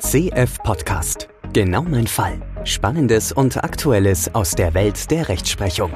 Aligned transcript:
CF 0.00 0.62
Podcast. 0.62 1.28
Genau 1.52 1.82
mein 1.82 2.06
Fall. 2.06 2.40
Spannendes 2.62 3.32
und 3.32 3.56
Aktuelles 3.56 4.32
aus 4.32 4.52
der 4.52 4.72
Welt 4.72 5.10
der 5.10 5.28
Rechtsprechung. 5.28 5.92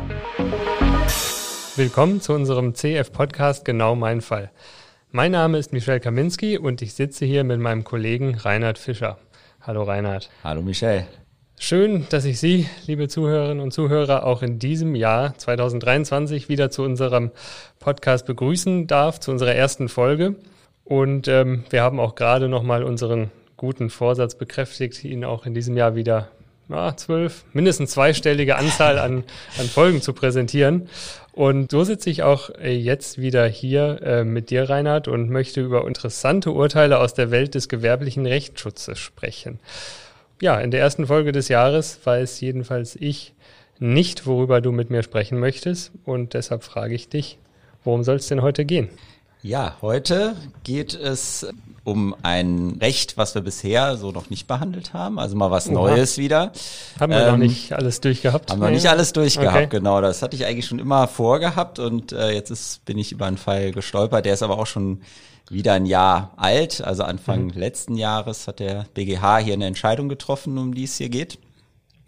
Willkommen 1.76 2.20
zu 2.20 2.32
unserem 2.32 2.74
CF 2.74 3.12
Podcast 3.12 3.64
Genau 3.64 3.94
mein 3.94 4.20
Fall. 4.20 4.50
Mein 5.12 5.30
Name 5.30 5.56
ist 5.56 5.72
Michel 5.72 6.00
Kaminski 6.00 6.58
und 6.58 6.82
ich 6.82 6.94
sitze 6.94 7.24
hier 7.24 7.44
mit 7.44 7.60
meinem 7.60 7.84
Kollegen 7.84 8.34
Reinhard 8.34 8.76
Fischer. 8.76 9.18
Hallo 9.60 9.84
Reinhard. 9.84 10.30
Hallo 10.42 10.62
Michel. 10.62 11.06
Schön, 11.60 12.04
dass 12.10 12.24
ich 12.24 12.40
Sie, 12.40 12.66
liebe 12.86 13.06
Zuhörerinnen 13.06 13.62
und 13.62 13.70
Zuhörer, 13.70 14.26
auch 14.26 14.42
in 14.42 14.58
diesem 14.58 14.96
Jahr 14.96 15.38
2023 15.38 16.48
wieder 16.48 16.72
zu 16.72 16.82
unserem 16.82 17.30
Podcast 17.78 18.26
begrüßen 18.26 18.88
darf, 18.88 19.20
zu 19.20 19.30
unserer 19.30 19.54
ersten 19.54 19.88
Folge. 19.88 20.34
Und 20.84 21.28
ähm, 21.28 21.62
wir 21.70 21.82
haben 21.82 22.00
auch 22.00 22.16
gerade 22.16 22.48
nochmal 22.48 22.82
unseren 22.82 23.30
guten 23.62 23.90
Vorsatz 23.90 24.34
bekräftigt, 24.34 25.04
ihn 25.04 25.24
auch 25.24 25.46
in 25.46 25.54
diesem 25.54 25.76
Jahr 25.76 25.94
wieder 25.94 26.28
ja, 26.68 26.96
zwölf, 26.96 27.44
mindestens 27.52 27.92
zweistellige 27.92 28.56
Anzahl 28.56 28.98
an, 28.98 29.22
an 29.56 29.66
Folgen 29.66 30.02
zu 30.02 30.12
präsentieren. 30.12 30.88
Und 31.30 31.70
so 31.70 31.84
sitze 31.84 32.10
ich 32.10 32.24
auch 32.24 32.50
äh, 32.50 32.74
jetzt 32.74 33.18
wieder 33.18 33.46
hier 33.46 34.02
äh, 34.02 34.24
mit 34.24 34.50
dir, 34.50 34.68
Reinhard, 34.68 35.06
und 35.06 35.30
möchte 35.30 35.60
über 35.60 35.86
interessante 35.86 36.50
Urteile 36.50 36.98
aus 36.98 37.14
der 37.14 37.30
Welt 37.30 37.54
des 37.54 37.68
gewerblichen 37.68 38.26
Rechtsschutzes 38.26 38.98
sprechen. 38.98 39.60
Ja, 40.40 40.58
in 40.58 40.72
der 40.72 40.80
ersten 40.80 41.06
Folge 41.06 41.30
des 41.30 41.46
Jahres 41.46 42.00
weiß 42.02 42.40
jedenfalls 42.40 42.96
ich 42.96 43.32
nicht, 43.78 44.26
worüber 44.26 44.60
du 44.60 44.72
mit 44.72 44.90
mir 44.90 45.04
sprechen 45.04 45.38
möchtest. 45.38 45.92
Und 46.04 46.34
deshalb 46.34 46.64
frage 46.64 46.96
ich 46.96 47.08
dich, 47.08 47.38
worum 47.84 48.02
soll 48.02 48.16
es 48.16 48.26
denn 48.26 48.42
heute 48.42 48.64
gehen? 48.64 48.88
Ja, 49.44 49.76
heute 49.82 50.36
geht 50.62 50.94
es 50.94 51.44
um 51.82 52.14
ein 52.22 52.78
Recht, 52.80 53.16
was 53.16 53.34
wir 53.34 53.42
bisher 53.42 53.96
so 53.96 54.12
noch 54.12 54.30
nicht 54.30 54.46
behandelt 54.46 54.92
haben. 54.92 55.18
Also 55.18 55.34
mal 55.34 55.50
was 55.50 55.68
Oha. 55.68 55.74
Neues 55.74 56.16
wieder. 56.16 56.52
Haben 57.00 57.12
wir 57.12 57.26
ähm, 57.26 57.30
noch 57.32 57.38
nicht 57.38 57.72
alles 57.72 58.00
durchgehabt? 58.00 58.52
Haben 58.52 58.60
wir 58.60 58.70
nicht 58.70 58.86
alles 58.86 59.12
durchgehabt, 59.12 59.56
okay. 59.56 59.66
genau. 59.68 60.00
Das 60.00 60.22
hatte 60.22 60.36
ich 60.36 60.46
eigentlich 60.46 60.66
schon 60.66 60.78
immer 60.78 61.08
vorgehabt 61.08 61.80
und 61.80 62.12
äh, 62.12 62.30
jetzt 62.30 62.50
ist, 62.50 62.84
bin 62.84 62.98
ich 62.98 63.10
über 63.10 63.26
einen 63.26 63.36
Fall 63.36 63.72
gestolpert. 63.72 64.24
Der 64.26 64.34
ist 64.34 64.44
aber 64.44 64.58
auch 64.58 64.66
schon 64.66 65.00
wieder 65.50 65.72
ein 65.72 65.86
Jahr 65.86 66.30
alt. 66.36 66.80
Also 66.80 67.02
Anfang 67.02 67.46
mhm. 67.46 67.50
letzten 67.56 67.96
Jahres 67.96 68.46
hat 68.46 68.60
der 68.60 68.86
BGH 68.94 69.38
hier 69.38 69.54
eine 69.54 69.66
Entscheidung 69.66 70.08
getroffen, 70.08 70.56
um 70.56 70.72
die 70.72 70.84
es 70.84 70.98
hier 70.98 71.08
geht. 71.08 71.38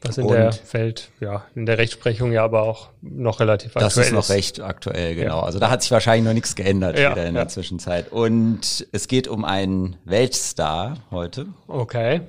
Was 0.07 0.19
in 0.19 0.25
und 0.25 0.33
der 0.33 0.53
Welt, 0.73 1.11
ja, 1.21 1.45
in 1.55 1.65
der 1.65 1.79
Rechtsprechung 1.79 2.31
ja 2.33 2.45
aber 2.45 2.63
auch 2.63 2.91
noch 3.01 3.41
relativ 3.41 3.77
aktuell 3.77 3.89
ist. 3.89 3.97
Das 3.97 4.07
ist 4.07 4.13
noch 4.13 4.29
recht 4.29 4.61
aktuell, 4.61 5.15
genau. 5.15 5.39
Ja. 5.39 5.43
Also 5.45 5.59
da 5.59 5.71
hat 5.71 5.83
sich 5.83 5.91
wahrscheinlich 5.91 6.27
noch 6.27 6.35
nichts 6.35 6.55
geändert 6.55 6.99
ja, 6.99 7.13
wieder 7.13 7.27
in 7.27 7.35
ja. 7.35 7.43
der 7.43 7.49
Zwischenzeit. 7.49 8.13
Und 8.13 8.87
es 8.93 9.09
geht 9.09 9.29
um 9.29 9.45
einen 9.45 9.97
Weltstar 10.05 10.99
heute. 11.11 11.47
Okay. 11.69 12.21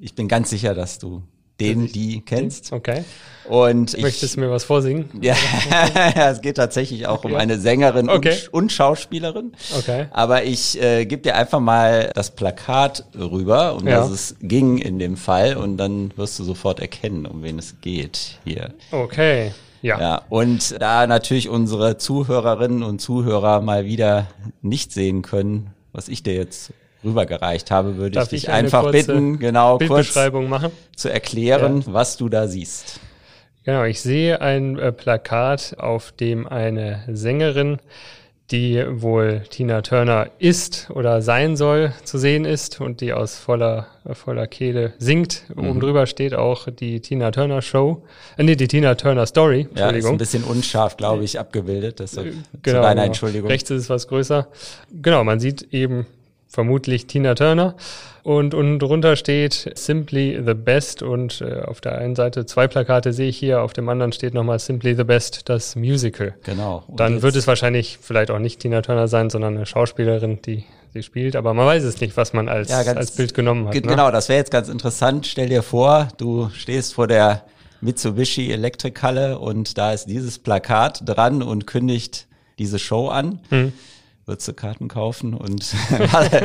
Ich 0.00 0.14
bin 0.14 0.28
ganz 0.28 0.50
sicher, 0.50 0.74
dass 0.74 0.98
du 0.98 1.22
den, 1.60 1.86
die 1.86 2.20
kennst. 2.20 2.72
Okay. 2.72 3.04
Und 3.48 3.94
ich, 3.94 4.02
Möchtest 4.02 4.36
du 4.36 4.40
mir 4.40 4.50
was 4.50 4.64
vorsingen? 4.64 5.08
Ja, 5.22 5.36
es 6.30 6.40
geht 6.40 6.56
tatsächlich 6.56 7.06
auch 7.06 7.24
um 7.24 7.34
eine 7.34 7.58
Sängerin 7.58 8.08
okay. 8.08 8.36
und, 8.50 8.64
und, 8.64 8.72
Schauspielerin. 8.72 9.52
Okay. 9.78 10.06
Aber 10.10 10.44
ich 10.44 10.80
äh, 10.82 11.06
gebe 11.06 11.22
dir 11.22 11.36
einfach 11.36 11.60
mal 11.60 12.10
das 12.14 12.32
Plakat 12.32 13.04
rüber, 13.14 13.76
um 13.76 13.86
ja. 13.86 14.00
das 14.00 14.10
es 14.10 14.36
ging 14.40 14.78
in 14.78 14.98
dem 14.98 15.16
Fall, 15.16 15.56
und 15.56 15.76
dann 15.76 16.12
wirst 16.16 16.38
du 16.38 16.44
sofort 16.44 16.80
erkennen, 16.80 17.26
um 17.26 17.42
wen 17.42 17.58
es 17.58 17.80
geht 17.80 18.38
hier. 18.44 18.74
Okay. 18.90 19.52
Ja. 19.82 20.00
ja. 20.00 20.22
Und 20.28 20.80
da 20.80 21.06
natürlich 21.06 21.48
unsere 21.48 21.96
Zuhörerinnen 21.98 22.82
und 22.82 23.00
Zuhörer 23.00 23.60
mal 23.60 23.84
wieder 23.84 24.26
nicht 24.62 24.92
sehen 24.92 25.22
können, 25.22 25.70
was 25.92 26.08
ich 26.08 26.22
dir 26.22 26.34
jetzt 26.34 26.72
rübergereicht 27.04 27.70
habe, 27.70 27.96
würde 27.96 28.12
Darf 28.12 28.32
ich 28.32 28.42
dich 28.42 28.50
einfach 28.50 28.90
bitten, 28.90 29.38
genau 29.38 29.78
kurz 29.78 30.14
machen? 30.14 30.70
zu 30.94 31.08
erklären, 31.08 31.82
ja. 31.86 31.92
was 31.92 32.16
du 32.16 32.28
da 32.28 32.48
siehst. 32.48 33.00
Genau, 33.64 33.84
ich 33.84 34.00
sehe 34.00 34.40
ein 34.40 34.78
äh, 34.78 34.92
Plakat, 34.92 35.76
auf 35.78 36.12
dem 36.12 36.46
eine 36.46 37.02
Sängerin, 37.08 37.78
die 38.52 38.84
wohl 38.88 39.42
Tina 39.50 39.82
Turner 39.82 40.28
ist 40.38 40.88
oder 40.90 41.20
sein 41.20 41.56
soll, 41.56 41.92
zu 42.04 42.16
sehen 42.16 42.44
ist 42.44 42.80
und 42.80 43.00
die 43.00 43.12
aus 43.12 43.36
voller, 43.36 43.88
voller 44.12 44.46
Kehle 44.46 44.92
singt. 44.98 45.42
Mhm. 45.52 45.68
Oben 45.68 45.80
drüber 45.80 46.06
steht 46.06 46.32
auch 46.32 46.68
die 46.70 47.00
Tina 47.00 47.32
Turner 47.32 47.60
Show, 47.60 48.04
äh, 48.36 48.44
nee, 48.44 48.54
die 48.54 48.68
Tina 48.68 48.94
Turner 48.94 49.26
Story. 49.26 49.62
Entschuldigung. 49.62 49.92
Ja, 49.92 49.98
ist 49.98 50.06
ein 50.06 50.18
bisschen 50.18 50.44
unscharf, 50.44 50.96
glaube 50.96 51.24
ich, 51.24 51.40
abgebildet. 51.40 51.98
Das 51.98 52.12
ist 52.12 52.24
genau, 52.62 52.82
deiner 52.82 52.94
genau. 52.94 53.06
Entschuldigung. 53.06 53.50
Rechts 53.50 53.70
ist 53.70 53.82
es 53.82 53.90
was 53.90 54.06
größer. 54.06 54.46
Genau, 54.92 55.24
man 55.24 55.40
sieht 55.40 55.74
eben 55.74 56.06
vermutlich 56.48 57.06
Tina 57.06 57.34
Turner. 57.34 57.74
Und 58.22 58.54
unten 58.54 58.80
drunter 58.80 59.14
steht 59.14 59.70
Simply 59.76 60.40
the 60.44 60.54
Best. 60.54 61.02
Und 61.02 61.40
äh, 61.40 61.60
auf 61.60 61.80
der 61.80 61.98
einen 61.98 62.16
Seite 62.16 62.44
zwei 62.46 62.66
Plakate 62.66 63.12
sehe 63.12 63.28
ich 63.28 63.36
hier, 63.36 63.62
auf 63.62 63.72
dem 63.72 63.88
anderen 63.88 64.12
steht 64.12 64.34
nochmal 64.34 64.58
Simply 64.58 64.96
the 64.96 65.04
Best, 65.04 65.48
das 65.48 65.76
Musical. 65.76 66.34
Genau. 66.44 66.82
Und 66.88 66.98
Dann 66.98 67.22
wird 67.22 67.36
es 67.36 67.46
wahrscheinlich 67.46 67.98
vielleicht 68.00 68.30
auch 68.30 68.40
nicht 68.40 68.60
Tina 68.60 68.82
Turner 68.82 69.06
sein, 69.06 69.30
sondern 69.30 69.56
eine 69.56 69.66
Schauspielerin, 69.66 70.40
die 70.42 70.64
sie 70.92 71.02
spielt. 71.02 71.36
Aber 71.36 71.54
man 71.54 71.66
weiß 71.66 71.84
es 71.84 72.00
nicht, 72.00 72.16
was 72.16 72.32
man 72.32 72.48
als, 72.48 72.68
ja, 72.68 72.82
ganz, 72.82 72.98
als 72.98 73.10
Bild 73.12 73.34
genommen 73.34 73.68
hat. 73.68 73.74
Ne? 73.74 73.82
Genau, 73.82 74.10
das 74.10 74.28
wäre 74.28 74.38
jetzt 74.38 74.50
ganz 74.50 74.68
interessant. 74.68 75.26
Stell 75.26 75.48
dir 75.48 75.62
vor, 75.62 76.08
du 76.16 76.50
stehst 76.52 76.94
vor 76.94 77.06
der 77.06 77.44
Mitsubishi 77.80 78.50
Elektrikhalle 78.50 79.38
und 79.38 79.78
da 79.78 79.92
ist 79.92 80.06
dieses 80.06 80.38
Plakat 80.38 81.02
dran 81.04 81.42
und 81.42 81.66
kündigt 81.66 82.26
diese 82.58 82.78
Show 82.78 83.08
an. 83.08 83.40
Hm 83.50 83.72
würdest 84.26 84.48
du 84.48 84.54
Karten 84.54 84.88
kaufen 84.88 85.34
und 85.34 85.72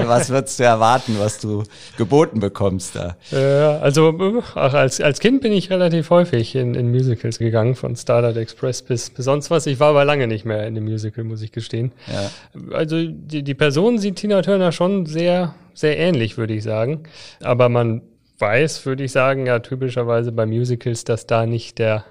was 0.06 0.30
würdest 0.30 0.60
du 0.60 0.64
erwarten, 0.64 1.16
was 1.18 1.40
du 1.40 1.64
geboten 1.98 2.40
bekommst 2.40 2.96
da? 2.96 3.18
Ja, 3.32 3.80
also 3.80 4.44
ach, 4.54 4.76
als, 4.76 5.02
als 5.02 5.20
Kind 5.20 5.42
bin 5.42 5.52
ich 5.52 5.72
relativ 5.72 6.12
häufig 6.12 6.56
in, 6.56 6.76
in 6.76 6.92
Musicals 6.92 7.40
gegangen, 7.40 7.74
von 7.74 7.96
Starlight 7.96 8.38
Express 8.38 8.84
bis, 8.84 9.10
bis 9.10 9.26
sonst 9.26 9.50
was. 9.50 9.66
Ich 9.66 9.80
war 9.80 9.90
aber 9.90 10.06
lange 10.06 10.28
nicht 10.28 10.46
mehr 10.46 10.68
in 10.68 10.76
dem 10.76 10.84
Musical, 10.84 11.24
muss 11.24 11.42
ich 11.42 11.52
gestehen. 11.52 11.92
Ja. 12.08 12.30
Also 12.76 13.04
die, 13.04 13.42
die 13.42 13.56
Person 13.56 13.98
sieht 13.98 14.18
Tina 14.18 14.44
Turner 14.44 14.72
schon 14.72 15.08
sehr, 15.08 15.56
sehr 15.74 15.98
ähnlich, 15.98 16.38
würde 16.38 16.54
ich 16.54 16.64
sagen. 16.64 17.04
Aber 17.42 17.68
man 17.68 18.04
weiß, 18.38 18.86
würde 18.86 19.04
ich 19.04 19.12
sagen, 19.12 19.48
ja 19.48 19.58
typischerweise 19.58 20.32
bei 20.32 20.46
Musicals, 20.46 21.04
dass 21.04 21.26
da 21.26 21.48
nicht 21.48 21.80
der 21.80 22.06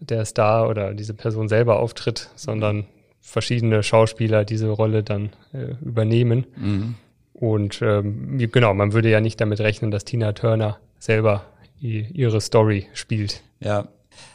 der 0.00 0.24
Star 0.24 0.68
oder 0.68 0.94
diese 0.94 1.12
Person 1.12 1.48
selber 1.48 1.80
auftritt, 1.80 2.30
sondern 2.36 2.86
verschiedene 3.28 3.82
Schauspieler 3.82 4.44
diese 4.44 4.68
Rolle 4.68 5.02
dann 5.02 5.30
äh, 5.52 5.74
übernehmen. 5.84 6.46
Mhm. 6.56 6.94
Und 7.34 7.82
ähm, 7.82 8.38
genau, 8.50 8.74
man 8.74 8.92
würde 8.92 9.10
ja 9.10 9.20
nicht 9.20 9.40
damit 9.40 9.60
rechnen, 9.60 9.90
dass 9.90 10.04
Tina 10.04 10.32
Turner 10.32 10.78
selber 10.98 11.44
ihre 11.80 12.40
Story 12.40 12.88
spielt. 12.94 13.42
Ja, 13.60 13.88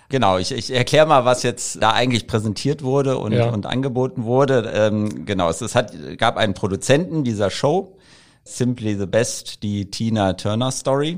Genau, 0.09 0.37
ich, 0.37 0.51
ich 0.51 0.71
erkläre 0.71 1.07
mal, 1.07 1.25
was 1.25 1.41
jetzt 1.41 1.81
da 1.81 1.91
eigentlich 1.91 2.27
präsentiert 2.27 2.83
wurde 2.83 3.17
und, 3.17 3.31
ja. 3.31 3.49
und 3.49 3.65
angeboten 3.65 4.25
wurde. 4.25 4.71
Ähm, 4.71 5.25
genau, 5.25 5.49
es, 5.49 5.61
es 5.61 5.73
hat, 5.73 5.91
gab 6.19 6.37
einen 6.37 6.53
Produzenten 6.53 7.23
dieser 7.23 7.49
Show, 7.49 7.97
Simply 8.43 8.95
the 8.95 9.07
Best, 9.07 9.63
die 9.63 9.89
Tina 9.89 10.33
Turner 10.33 10.71
Story. 10.71 11.17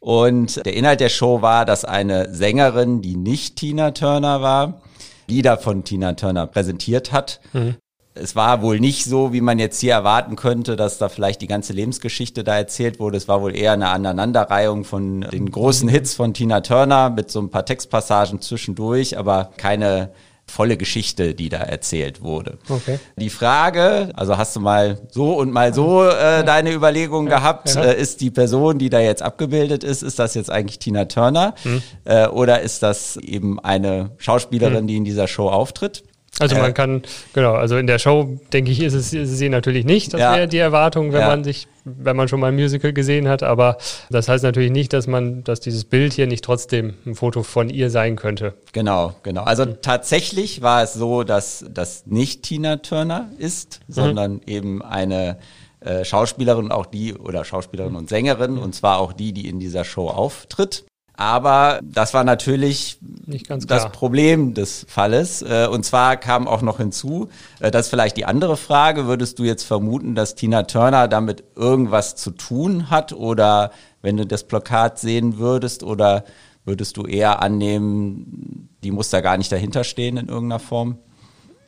Und 0.00 0.66
der 0.66 0.74
Inhalt 0.74 0.98
der 0.98 1.08
Show 1.08 1.40
war, 1.40 1.64
dass 1.64 1.84
eine 1.84 2.34
Sängerin, 2.34 3.00
die 3.00 3.16
nicht 3.16 3.54
Tina 3.56 3.92
Turner 3.92 4.42
war, 4.42 4.82
Lieder 5.26 5.58
von 5.58 5.84
Tina 5.84 6.12
Turner 6.14 6.46
präsentiert 6.46 7.12
hat. 7.12 7.40
Mhm. 7.52 7.76
Es 8.14 8.36
war 8.36 8.60
wohl 8.60 8.78
nicht 8.78 9.06
so, 9.06 9.32
wie 9.32 9.40
man 9.40 9.58
jetzt 9.58 9.80
hier 9.80 9.94
erwarten 9.94 10.36
könnte, 10.36 10.76
dass 10.76 10.98
da 10.98 11.08
vielleicht 11.08 11.40
die 11.40 11.46
ganze 11.46 11.72
Lebensgeschichte 11.72 12.44
da 12.44 12.56
erzählt 12.56 13.00
wurde. 13.00 13.16
Es 13.16 13.26
war 13.26 13.40
wohl 13.40 13.56
eher 13.56 13.72
eine 13.72 13.88
Aneinanderreihung 13.88 14.84
von 14.84 15.22
den 15.22 15.50
großen 15.50 15.88
Hits 15.88 16.14
von 16.14 16.34
Tina 16.34 16.60
Turner 16.60 17.08
mit 17.08 17.30
so 17.30 17.40
ein 17.40 17.50
paar 17.50 17.64
Textpassagen 17.64 18.42
zwischendurch, 18.42 19.16
aber 19.16 19.50
keine 19.56 20.10
volle 20.46 20.76
Geschichte, 20.76 21.34
die 21.34 21.48
da 21.48 21.58
erzählt 21.58 22.22
wurde. 22.22 22.58
Okay. 22.68 22.98
Die 23.16 23.30
Frage, 23.30 24.10
also 24.14 24.36
hast 24.36 24.54
du 24.56 24.60
mal 24.60 25.00
so 25.10 25.34
und 25.34 25.50
mal 25.50 25.72
so 25.72 26.04
äh, 26.04 26.44
deine 26.44 26.72
Überlegung 26.72 27.28
ja, 27.28 27.38
gehabt, 27.38 27.74
ja. 27.74 27.84
Äh, 27.84 28.00
ist 28.00 28.20
die 28.20 28.30
Person, 28.30 28.78
die 28.78 28.90
da 28.90 29.00
jetzt 29.00 29.22
abgebildet 29.22 29.82
ist, 29.82 30.02
ist 30.02 30.18
das 30.18 30.34
jetzt 30.34 30.50
eigentlich 30.50 30.78
Tina 30.78 31.06
Turner 31.06 31.54
hm. 31.62 31.82
äh, 32.04 32.26
oder 32.26 32.60
ist 32.60 32.82
das 32.82 33.16
eben 33.16 33.60
eine 33.60 34.10
Schauspielerin, 34.18 34.80
hm. 34.80 34.86
die 34.86 34.96
in 34.96 35.04
dieser 35.04 35.26
Show 35.26 35.48
auftritt? 35.48 36.04
Also 36.38 36.56
man 36.56 36.70
äh, 36.70 36.72
kann, 36.72 37.02
genau, 37.34 37.54
also 37.54 37.76
in 37.76 37.86
der 37.86 37.98
Show, 37.98 38.38
denke 38.52 38.70
ich, 38.70 38.80
ist 38.80 38.94
es, 38.94 39.12
ist 39.12 39.30
es 39.30 39.38
sie 39.38 39.50
natürlich 39.50 39.84
nicht. 39.84 40.14
Das 40.14 40.20
ja. 40.20 40.34
wäre 40.34 40.48
die 40.48 40.58
Erwartung, 40.58 41.12
wenn 41.12 41.20
ja. 41.20 41.28
man 41.28 41.44
sich, 41.44 41.68
wenn 41.84 42.16
man 42.16 42.26
schon 42.26 42.40
mal 42.40 42.48
ein 42.48 42.54
Musical 42.54 42.94
gesehen 42.94 43.28
hat. 43.28 43.42
Aber 43.42 43.76
das 44.08 44.28
heißt 44.28 44.42
natürlich 44.42 44.70
nicht, 44.70 44.94
dass 44.94 45.06
man, 45.06 45.44
dass 45.44 45.60
dieses 45.60 45.84
Bild 45.84 46.14
hier 46.14 46.26
nicht 46.26 46.42
trotzdem 46.42 46.94
ein 47.04 47.14
Foto 47.14 47.42
von 47.42 47.68
ihr 47.68 47.90
sein 47.90 48.16
könnte. 48.16 48.54
Genau, 48.72 49.14
genau. 49.22 49.42
Also 49.42 49.66
mhm. 49.66 49.76
tatsächlich 49.82 50.62
war 50.62 50.82
es 50.82 50.94
so, 50.94 51.22
dass 51.22 51.66
das 51.68 52.06
nicht 52.06 52.44
Tina 52.44 52.76
Turner 52.76 53.28
ist, 53.36 53.80
mhm. 53.86 53.92
sondern 53.92 54.40
eben 54.46 54.82
eine 54.82 55.36
äh, 55.80 56.04
Schauspielerin, 56.04 56.72
auch 56.72 56.86
die, 56.86 57.14
oder 57.14 57.44
Schauspielerin 57.44 57.94
und 57.94 58.08
Sängerin, 58.08 58.56
und 58.56 58.74
zwar 58.74 58.98
auch 59.00 59.12
die, 59.12 59.32
die 59.32 59.48
in 59.48 59.60
dieser 59.60 59.84
Show 59.84 60.08
auftritt. 60.08 60.84
Aber 61.22 61.78
das 61.84 62.14
war 62.14 62.24
natürlich 62.24 62.98
das 63.00 63.92
Problem 63.92 64.54
des 64.54 64.84
Falles. 64.88 65.40
Äh, 65.42 65.68
und 65.70 65.84
zwar 65.84 66.16
kam 66.16 66.48
auch 66.48 66.62
noch 66.62 66.78
hinzu, 66.78 67.28
äh, 67.60 67.70
das 67.70 67.86
ist 67.86 67.90
vielleicht 67.90 68.16
die 68.16 68.24
andere 68.24 68.56
Frage, 68.56 69.06
würdest 69.06 69.38
du 69.38 69.44
jetzt 69.44 69.62
vermuten, 69.62 70.16
dass 70.16 70.34
Tina 70.34 70.64
Turner 70.64 71.06
damit 71.06 71.44
irgendwas 71.54 72.16
zu 72.16 72.32
tun 72.32 72.90
hat 72.90 73.12
oder 73.12 73.70
wenn 74.02 74.16
du 74.16 74.26
das 74.26 74.42
Plakat 74.42 74.98
sehen 74.98 75.38
würdest 75.38 75.84
oder 75.84 76.24
würdest 76.64 76.96
du 76.96 77.06
eher 77.06 77.40
annehmen, 77.40 78.68
die 78.82 78.90
muss 78.90 79.10
da 79.10 79.20
gar 79.20 79.36
nicht 79.36 79.52
dahinter 79.52 79.84
stehen 79.84 80.16
in 80.16 80.26
irgendeiner 80.26 80.58
Form? 80.58 80.98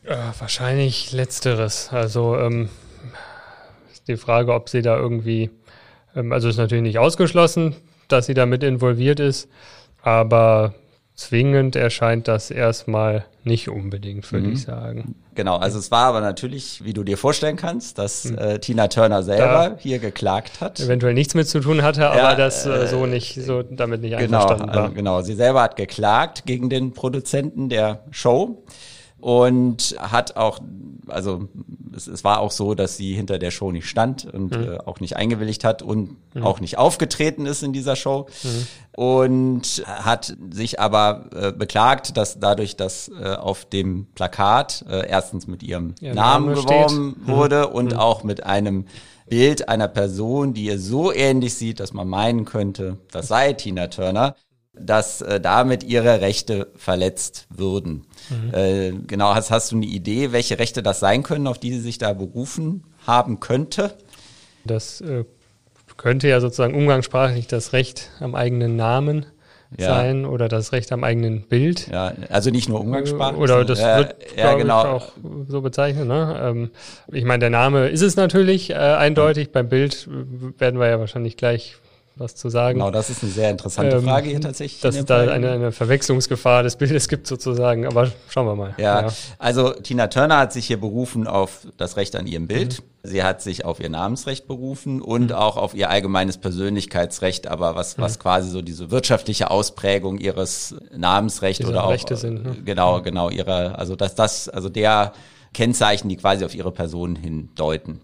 Äh, 0.02 0.16
wahrscheinlich 0.36 1.12
letzteres. 1.12 1.90
Also 1.92 2.36
ähm, 2.36 2.70
die 4.08 4.16
Frage, 4.16 4.52
ob 4.52 4.68
sie 4.68 4.82
da 4.82 4.96
irgendwie, 4.96 5.50
ähm, 6.16 6.32
also 6.32 6.48
ist 6.48 6.56
natürlich 6.56 6.82
nicht 6.82 6.98
ausgeschlossen, 6.98 7.76
dass 8.08 8.26
sie 8.26 8.34
damit 8.34 8.62
involviert 8.62 9.20
ist, 9.20 9.48
aber 10.02 10.74
zwingend 11.14 11.76
erscheint 11.76 12.26
das 12.26 12.50
erstmal 12.50 13.24
nicht 13.44 13.68
unbedingt, 13.68 14.30
würde 14.32 14.48
mhm. 14.48 14.52
ich 14.54 14.62
sagen. 14.62 15.14
Genau, 15.34 15.56
also 15.56 15.78
es 15.78 15.90
war 15.90 16.06
aber 16.06 16.20
natürlich, 16.20 16.82
wie 16.84 16.92
du 16.92 17.04
dir 17.04 17.16
vorstellen 17.16 17.56
kannst, 17.56 17.98
dass 17.98 18.24
mhm. 18.24 18.38
äh, 18.38 18.58
Tina 18.58 18.88
Turner 18.88 19.22
selber 19.22 19.70
da 19.70 19.76
hier 19.78 19.98
geklagt 19.98 20.60
hat. 20.60 20.80
Eventuell 20.80 21.14
nichts 21.14 21.34
mit 21.34 21.48
zu 21.48 21.60
tun 21.60 21.82
hatte, 21.82 22.08
aber 22.08 22.16
ja, 22.16 22.34
das 22.34 22.66
äh, 22.66 22.86
so 22.86 23.06
nicht, 23.06 23.34
so 23.34 23.62
damit 23.62 24.00
nicht 24.00 24.16
genau, 24.18 24.40
einverstanden 24.40 24.74
war. 24.74 24.82
Also, 24.84 24.94
genau, 24.94 25.22
sie 25.22 25.34
selber 25.34 25.62
hat 25.62 25.76
geklagt 25.76 26.46
gegen 26.46 26.68
den 26.68 26.92
Produzenten 26.92 27.68
der 27.68 28.00
Show 28.10 28.64
und 29.24 29.96
hat 29.98 30.36
auch, 30.36 30.58
also 31.06 31.48
es, 31.96 32.08
es, 32.08 32.24
war 32.24 32.40
auch 32.40 32.50
so, 32.50 32.74
dass 32.74 32.98
sie 32.98 33.14
hinter 33.14 33.38
der 33.38 33.50
Show 33.50 33.72
nicht 33.72 33.88
stand 33.88 34.26
und 34.26 34.54
mhm. 34.54 34.72
äh, 34.74 34.78
auch 34.84 35.00
nicht 35.00 35.16
eingewilligt 35.16 35.64
hat 35.64 35.80
und 35.80 36.18
mhm. 36.34 36.42
auch 36.42 36.60
nicht 36.60 36.76
aufgetreten 36.76 37.46
ist 37.46 37.62
in 37.62 37.72
dieser 37.72 37.96
Show 37.96 38.26
mhm. 38.42 38.66
und 38.92 39.82
hat 39.86 40.36
sich 40.50 40.78
aber 40.78 41.30
äh, 41.34 41.52
beklagt, 41.52 42.18
dass 42.18 42.38
dadurch, 42.38 42.76
dass 42.76 43.08
äh, 43.08 43.34
auf 43.34 43.64
dem 43.64 44.08
Plakat 44.14 44.84
äh, 44.90 45.08
erstens 45.08 45.46
mit 45.46 45.62
ihrem 45.62 45.94
ja, 46.02 46.12
Namen 46.12 46.50
Name 46.50 46.60
geworben. 46.60 47.16
Mhm. 47.24 47.26
wurde 47.26 47.68
und 47.68 47.92
mhm. 47.92 47.98
auch 47.98 48.24
mit 48.24 48.44
einem 48.44 48.84
Bild 49.26 49.70
einer 49.70 49.88
Person, 49.88 50.52
die 50.52 50.66
ihr 50.66 50.78
so 50.78 51.14
ähnlich 51.14 51.54
sieht, 51.54 51.80
dass 51.80 51.94
man 51.94 52.08
meinen 52.08 52.44
könnte, 52.44 52.98
das 53.10 53.28
sei 53.28 53.54
Tina 53.54 53.86
Turner, 53.86 54.34
dass 54.78 55.22
äh, 55.22 55.40
damit 55.40 55.84
ihre 55.84 56.20
Rechte 56.20 56.68
verletzt 56.76 57.46
würden. 57.50 58.06
Mhm. 58.30 58.54
Äh, 58.54 58.92
genau, 59.06 59.34
hast, 59.34 59.50
hast 59.50 59.72
du 59.72 59.76
eine 59.76 59.86
Idee, 59.86 60.32
welche 60.32 60.58
Rechte 60.58 60.82
das 60.82 61.00
sein 61.00 61.22
können, 61.22 61.46
auf 61.46 61.58
die 61.58 61.72
sie 61.72 61.80
sich 61.80 61.98
da 61.98 62.12
berufen 62.12 62.84
haben 63.06 63.40
könnte? 63.40 63.94
Das 64.64 65.00
äh, 65.00 65.24
könnte 65.96 66.28
ja 66.28 66.40
sozusagen 66.40 66.74
umgangssprachlich 66.74 67.46
das 67.46 67.72
Recht 67.72 68.10
am 68.20 68.34
eigenen 68.34 68.76
Namen 68.76 69.26
ja. 69.78 69.88
sein 69.88 70.24
oder 70.24 70.48
das 70.48 70.72
Recht 70.72 70.92
am 70.92 71.04
eigenen 71.04 71.42
Bild. 71.42 71.88
Ja, 71.88 72.12
also 72.30 72.50
nicht 72.50 72.68
nur 72.68 72.80
umgangssprachlich. 72.80 73.40
Oder 73.40 73.64
das 73.64 73.80
äh, 73.80 73.98
wird 73.98 74.16
ja, 74.36 74.54
genau. 74.54 74.82
auch 74.82 75.12
so 75.48 75.60
bezeichnet. 75.60 76.06
Ne? 76.06 76.40
Ähm, 76.42 76.70
ich 77.12 77.24
meine, 77.24 77.40
der 77.40 77.50
Name 77.50 77.88
ist 77.88 78.02
es 78.02 78.16
natürlich 78.16 78.70
äh, 78.70 78.74
eindeutig. 78.74 79.52
Beim 79.52 79.68
Bild 79.68 80.08
werden 80.58 80.80
wir 80.80 80.88
ja 80.88 80.98
wahrscheinlich 80.98 81.36
gleich 81.36 81.76
was 82.16 82.36
zu 82.36 82.48
sagen. 82.48 82.78
Genau, 82.78 82.90
das 82.90 83.10
ist 83.10 83.22
eine 83.22 83.32
sehr 83.32 83.50
interessante 83.50 83.96
ähm, 83.96 84.04
Frage 84.04 84.30
hier 84.30 84.40
tatsächlich. 84.40 84.80
Dass 84.80 84.96
es 84.96 85.04
da 85.04 85.20
eine, 85.20 85.50
eine, 85.50 85.72
Verwechslungsgefahr 85.72 86.62
des 86.62 86.76
Bildes 86.76 87.08
gibt 87.08 87.26
sozusagen, 87.26 87.86
aber 87.86 88.10
schauen 88.28 88.46
wir 88.46 88.54
mal. 88.54 88.74
Ja, 88.78 89.02
ja, 89.02 89.12
also 89.38 89.70
Tina 89.70 90.06
Turner 90.06 90.38
hat 90.38 90.52
sich 90.52 90.66
hier 90.66 90.78
berufen 90.78 91.26
auf 91.26 91.66
das 91.76 91.96
Recht 91.96 92.14
an 92.14 92.26
ihrem 92.26 92.46
Bild. 92.46 92.80
Mhm. 92.80 93.08
Sie 93.08 93.22
hat 93.22 93.42
sich 93.42 93.64
auf 93.64 93.80
ihr 93.80 93.90
Namensrecht 93.90 94.46
berufen 94.46 95.02
und 95.02 95.30
mhm. 95.30 95.36
auch 95.36 95.56
auf 95.56 95.74
ihr 95.74 95.90
allgemeines 95.90 96.38
Persönlichkeitsrecht, 96.38 97.48
aber 97.48 97.74
was, 97.74 97.98
was 97.98 98.16
mhm. 98.16 98.22
quasi 98.22 98.50
so 98.50 98.62
diese 98.62 98.90
wirtschaftliche 98.90 99.50
Ausprägung 99.50 100.18
ihres 100.18 100.76
Namensrechts 100.96 101.66
oder 101.66 101.84
auch 101.84 101.90
Rechte 101.90 102.16
sind, 102.16 102.44
ne? 102.44 102.56
genau, 102.64 103.02
genau 103.02 103.28
ihrer, 103.28 103.78
also 103.78 103.96
dass 103.96 104.14
das, 104.14 104.48
also 104.48 104.68
der 104.68 105.12
Kennzeichen, 105.52 106.08
die 106.08 106.16
quasi 106.16 106.44
auf 106.44 106.54
ihre 106.54 106.72
Person 106.72 107.16
hindeuten. 107.16 108.00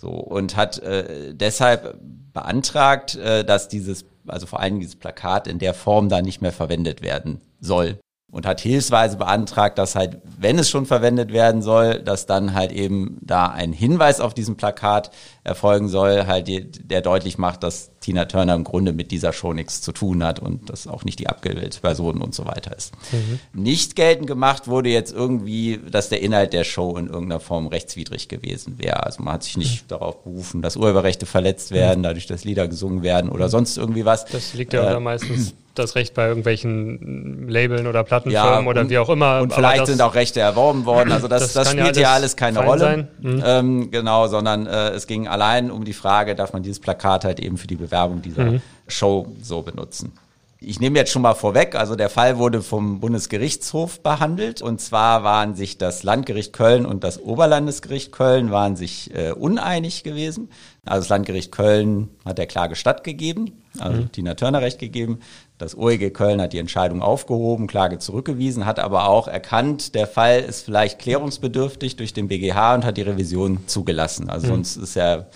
So 0.00 0.08
und 0.08 0.56
hat 0.56 0.78
äh, 0.78 1.34
deshalb 1.34 1.98
beantragt, 2.32 3.16
äh, 3.16 3.44
dass 3.44 3.68
dieses, 3.68 4.06
also 4.26 4.46
vor 4.46 4.60
allem 4.60 4.80
dieses 4.80 4.96
Plakat 4.96 5.46
in 5.46 5.58
der 5.58 5.74
Form 5.74 6.08
da 6.08 6.22
nicht 6.22 6.40
mehr 6.40 6.52
verwendet 6.52 7.02
werden 7.02 7.40
soll 7.60 7.98
und 8.30 8.46
hat 8.46 8.60
hilfsweise 8.60 9.16
beantragt, 9.16 9.78
dass 9.78 9.96
halt, 9.96 10.18
wenn 10.38 10.58
es 10.58 10.70
schon 10.70 10.86
verwendet 10.86 11.32
werden 11.32 11.62
soll, 11.62 12.00
dass 12.00 12.26
dann 12.26 12.54
halt 12.54 12.70
eben 12.70 13.18
da 13.22 13.46
ein 13.46 13.72
Hinweis 13.72 14.20
auf 14.20 14.34
diesem 14.34 14.56
Plakat 14.56 15.10
erfolgen 15.42 15.88
soll, 15.88 16.26
halt 16.26 16.48
der 16.90 17.00
deutlich 17.00 17.38
macht, 17.38 17.62
dass 17.62 17.90
Tina 18.00 18.26
Turner 18.26 18.54
im 18.54 18.64
Grunde 18.64 18.92
mit 18.92 19.10
dieser 19.10 19.32
Show 19.32 19.52
nichts 19.52 19.82
zu 19.82 19.92
tun 19.92 20.22
hat 20.22 20.38
und 20.38 20.70
dass 20.70 20.86
auch 20.86 21.04
nicht 21.04 21.18
die 21.18 21.28
abgebildete 21.28 21.80
Person 21.80 22.22
und 22.22 22.34
so 22.34 22.46
weiter 22.46 22.76
ist. 22.76 22.92
Mhm. 23.12 23.40
Nicht 23.52 23.96
geltend 23.96 24.26
gemacht 24.26 24.68
wurde 24.68 24.90
jetzt 24.90 25.12
irgendwie, 25.12 25.80
dass 25.90 26.08
der 26.08 26.22
Inhalt 26.22 26.52
der 26.52 26.64
Show 26.64 26.96
in 26.96 27.08
irgendeiner 27.08 27.40
Form 27.40 27.66
rechtswidrig 27.66 28.28
gewesen 28.28 28.78
wäre. 28.78 29.04
Also 29.04 29.22
man 29.22 29.34
hat 29.34 29.42
sich 29.42 29.56
nicht 29.56 29.84
mhm. 29.84 29.88
darauf 29.88 30.22
berufen, 30.22 30.62
dass 30.62 30.76
Urheberrechte 30.76 31.26
verletzt 31.26 31.72
werden, 31.72 32.00
mhm. 32.00 32.04
dadurch, 32.04 32.26
dass 32.26 32.44
Lieder 32.44 32.68
gesungen 32.68 33.02
werden 33.02 33.30
oder 33.30 33.48
sonst 33.48 33.76
irgendwie 33.76 34.04
was. 34.04 34.24
Das 34.26 34.54
liegt 34.54 34.72
ja 34.72 34.96
äh, 34.96 35.00
meistens 35.00 35.54
das 35.80 35.94
Recht 35.94 36.14
bei 36.14 36.28
irgendwelchen 36.28 37.48
Labeln 37.48 37.86
oder 37.86 38.04
Plattenfirmen 38.04 38.64
ja, 38.64 38.70
oder 38.70 38.88
wie 38.88 38.98
auch 38.98 39.08
immer. 39.08 39.40
Und 39.40 39.52
vielleicht 39.52 39.80
das, 39.82 39.88
sind 39.88 40.02
auch 40.02 40.14
Rechte 40.14 40.40
erworben 40.40 40.84
worden. 40.86 41.12
Also 41.12 41.28
das, 41.28 41.42
das, 41.42 41.52
das 41.52 41.70
spielt 41.70 41.96
ja 41.96 42.12
alles, 42.12 42.34
alles 42.34 42.36
keine 42.36 42.64
Rolle. 42.64 43.08
Mhm. 43.20 43.42
Ähm, 43.44 43.90
genau, 43.90 44.28
sondern 44.28 44.66
äh, 44.66 44.90
es 44.90 45.06
ging 45.06 45.28
allein 45.28 45.70
um 45.70 45.84
die 45.84 45.92
Frage, 45.92 46.34
darf 46.34 46.52
man 46.52 46.62
dieses 46.62 46.80
Plakat 46.80 47.24
halt 47.24 47.40
eben 47.40 47.58
für 47.58 47.66
die 47.66 47.76
Bewerbung 47.76 48.22
dieser 48.22 48.44
mhm. 48.44 48.62
Show 48.86 49.26
so 49.42 49.62
benutzen. 49.62 50.12
Ich 50.62 50.78
nehme 50.78 50.98
jetzt 50.98 51.10
schon 51.10 51.22
mal 51.22 51.32
vorweg, 51.32 51.74
also 51.74 51.96
der 51.96 52.10
Fall 52.10 52.36
wurde 52.36 52.60
vom 52.60 53.00
Bundesgerichtshof 53.00 54.02
behandelt 54.02 54.60
und 54.60 54.78
zwar 54.78 55.24
waren 55.24 55.54
sich 55.54 55.78
das 55.78 56.02
Landgericht 56.02 56.52
Köln 56.52 56.84
und 56.84 57.02
das 57.02 57.18
Oberlandesgericht 57.18 58.12
Köln 58.12 58.50
waren 58.50 58.76
sich 58.76 59.10
äh, 59.14 59.32
uneinig 59.32 60.04
gewesen. 60.04 60.50
Also 60.84 61.00
das 61.00 61.08
Landgericht 61.08 61.50
Köln 61.50 62.10
hat 62.26 62.36
der 62.36 62.46
Klage 62.46 62.76
stattgegeben, 62.76 63.62
also 63.78 64.02
mhm. 64.02 64.12
Tina 64.12 64.34
Turner 64.34 64.60
recht 64.60 64.78
gegeben. 64.78 65.20
Das 65.60 65.76
OEG 65.76 66.14
Köln 66.14 66.40
hat 66.40 66.54
die 66.54 66.58
Entscheidung 66.58 67.02
aufgehoben, 67.02 67.66
Klage 67.66 67.98
zurückgewiesen, 67.98 68.64
hat 68.64 68.78
aber 68.78 69.06
auch 69.06 69.28
erkannt, 69.28 69.94
der 69.94 70.06
Fall 70.06 70.40
ist 70.40 70.64
vielleicht 70.64 70.98
klärungsbedürftig 70.98 71.96
durch 71.96 72.14
den 72.14 72.28
BGH 72.28 72.76
und 72.76 72.84
hat 72.86 72.96
die 72.96 73.02
Revision 73.02 73.58
zugelassen. 73.66 74.30
Also 74.30 74.46
mhm. 74.46 74.50
sonst 74.52 74.76
ist 74.76 74.94
ja 74.96 75.26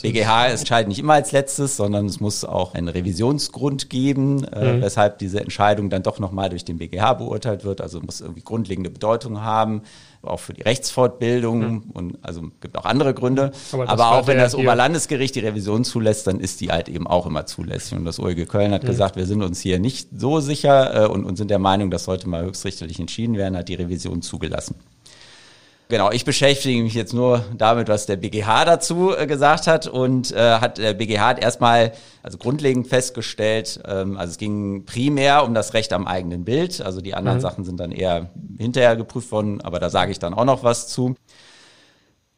BGH 0.00 0.46
entscheidet 0.46 0.88
nicht 0.88 1.00
immer 1.00 1.12
als 1.12 1.32
letztes, 1.32 1.76
sondern 1.76 2.06
es 2.06 2.18
muss 2.18 2.46
auch 2.46 2.72
einen 2.72 2.88
Revisionsgrund 2.88 3.90
geben, 3.90 4.44
äh, 4.44 4.72
mhm. 4.72 4.80
weshalb 4.80 5.18
diese 5.18 5.42
Entscheidung 5.42 5.90
dann 5.90 6.02
doch 6.02 6.18
nochmal 6.18 6.48
durch 6.48 6.64
den 6.64 6.78
BGH 6.78 7.12
beurteilt 7.12 7.64
wird. 7.66 7.82
Also 7.82 8.00
muss 8.00 8.22
irgendwie 8.22 8.40
grundlegende 8.40 8.88
Bedeutung 8.88 9.42
haben, 9.42 9.82
auch 10.26 10.40
für 10.40 10.52
die 10.52 10.62
Rechtsfortbildung 10.62 11.58
mhm. 11.58 11.82
und 11.92 12.18
also 12.22 12.42
gibt 12.60 12.76
auch 12.76 12.84
andere 12.84 13.14
Gründe. 13.14 13.52
Aber, 13.72 13.88
Aber 13.88 14.10
auch 14.12 14.26
wenn 14.26 14.38
das 14.38 14.54
Oberlandesgericht 14.54 15.34
die 15.34 15.40
Revision 15.40 15.84
zulässt, 15.84 16.26
dann 16.26 16.40
ist 16.40 16.60
die 16.60 16.70
halt 16.70 16.88
eben 16.88 17.06
auch 17.06 17.26
immer 17.26 17.46
zulässig. 17.46 17.98
Und 17.98 18.04
das 18.04 18.18
OEG 18.18 18.48
Köln 18.48 18.72
hat 18.72 18.82
mhm. 18.82 18.88
gesagt, 18.88 19.16
wir 19.16 19.26
sind 19.26 19.42
uns 19.42 19.60
hier 19.60 19.78
nicht 19.78 20.08
so 20.16 20.40
sicher 20.40 21.04
äh, 21.04 21.06
und, 21.06 21.24
und 21.24 21.36
sind 21.36 21.50
der 21.50 21.58
Meinung, 21.58 21.90
das 21.90 22.04
sollte 22.04 22.28
mal 22.28 22.44
höchstrichterlich 22.44 22.98
entschieden 23.00 23.36
werden, 23.36 23.56
hat 23.56 23.68
die 23.68 23.74
Revision 23.74 24.22
zugelassen. 24.22 24.76
Genau, 25.88 26.10
ich 26.10 26.24
beschäftige 26.24 26.82
mich 26.82 26.94
jetzt 26.94 27.12
nur 27.12 27.44
damit, 27.56 27.88
was 27.88 28.06
der 28.06 28.16
BGH 28.16 28.64
dazu 28.64 29.14
äh, 29.14 29.26
gesagt 29.26 29.66
hat 29.66 29.86
und 29.86 30.32
äh, 30.32 30.54
hat 30.58 30.78
der 30.78 30.94
BGH 30.94 31.28
hat 31.28 31.38
erstmal 31.42 31.92
also 32.22 32.38
grundlegend 32.38 32.86
festgestellt, 32.86 33.80
ähm, 33.86 34.16
also 34.16 34.30
es 34.30 34.38
ging 34.38 34.86
primär 34.86 35.44
um 35.44 35.52
das 35.52 35.74
Recht 35.74 35.92
am 35.92 36.06
eigenen 36.06 36.44
Bild, 36.44 36.80
also 36.80 37.02
die 37.02 37.12
anderen 37.14 37.38
mhm. 37.38 37.42
Sachen 37.42 37.64
sind 37.64 37.78
dann 37.80 37.92
eher 37.92 38.30
hinterher 38.56 38.96
geprüft 38.96 39.30
worden, 39.30 39.60
aber 39.60 39.78
da 39.78 39.90
sage 39.90 40.10
ich 40.10 40.18
dann 40.18 40.32
auch 40.32 40.46
noch 40.46 40.64
was 40.64 40.88
zu. 40.88 41.16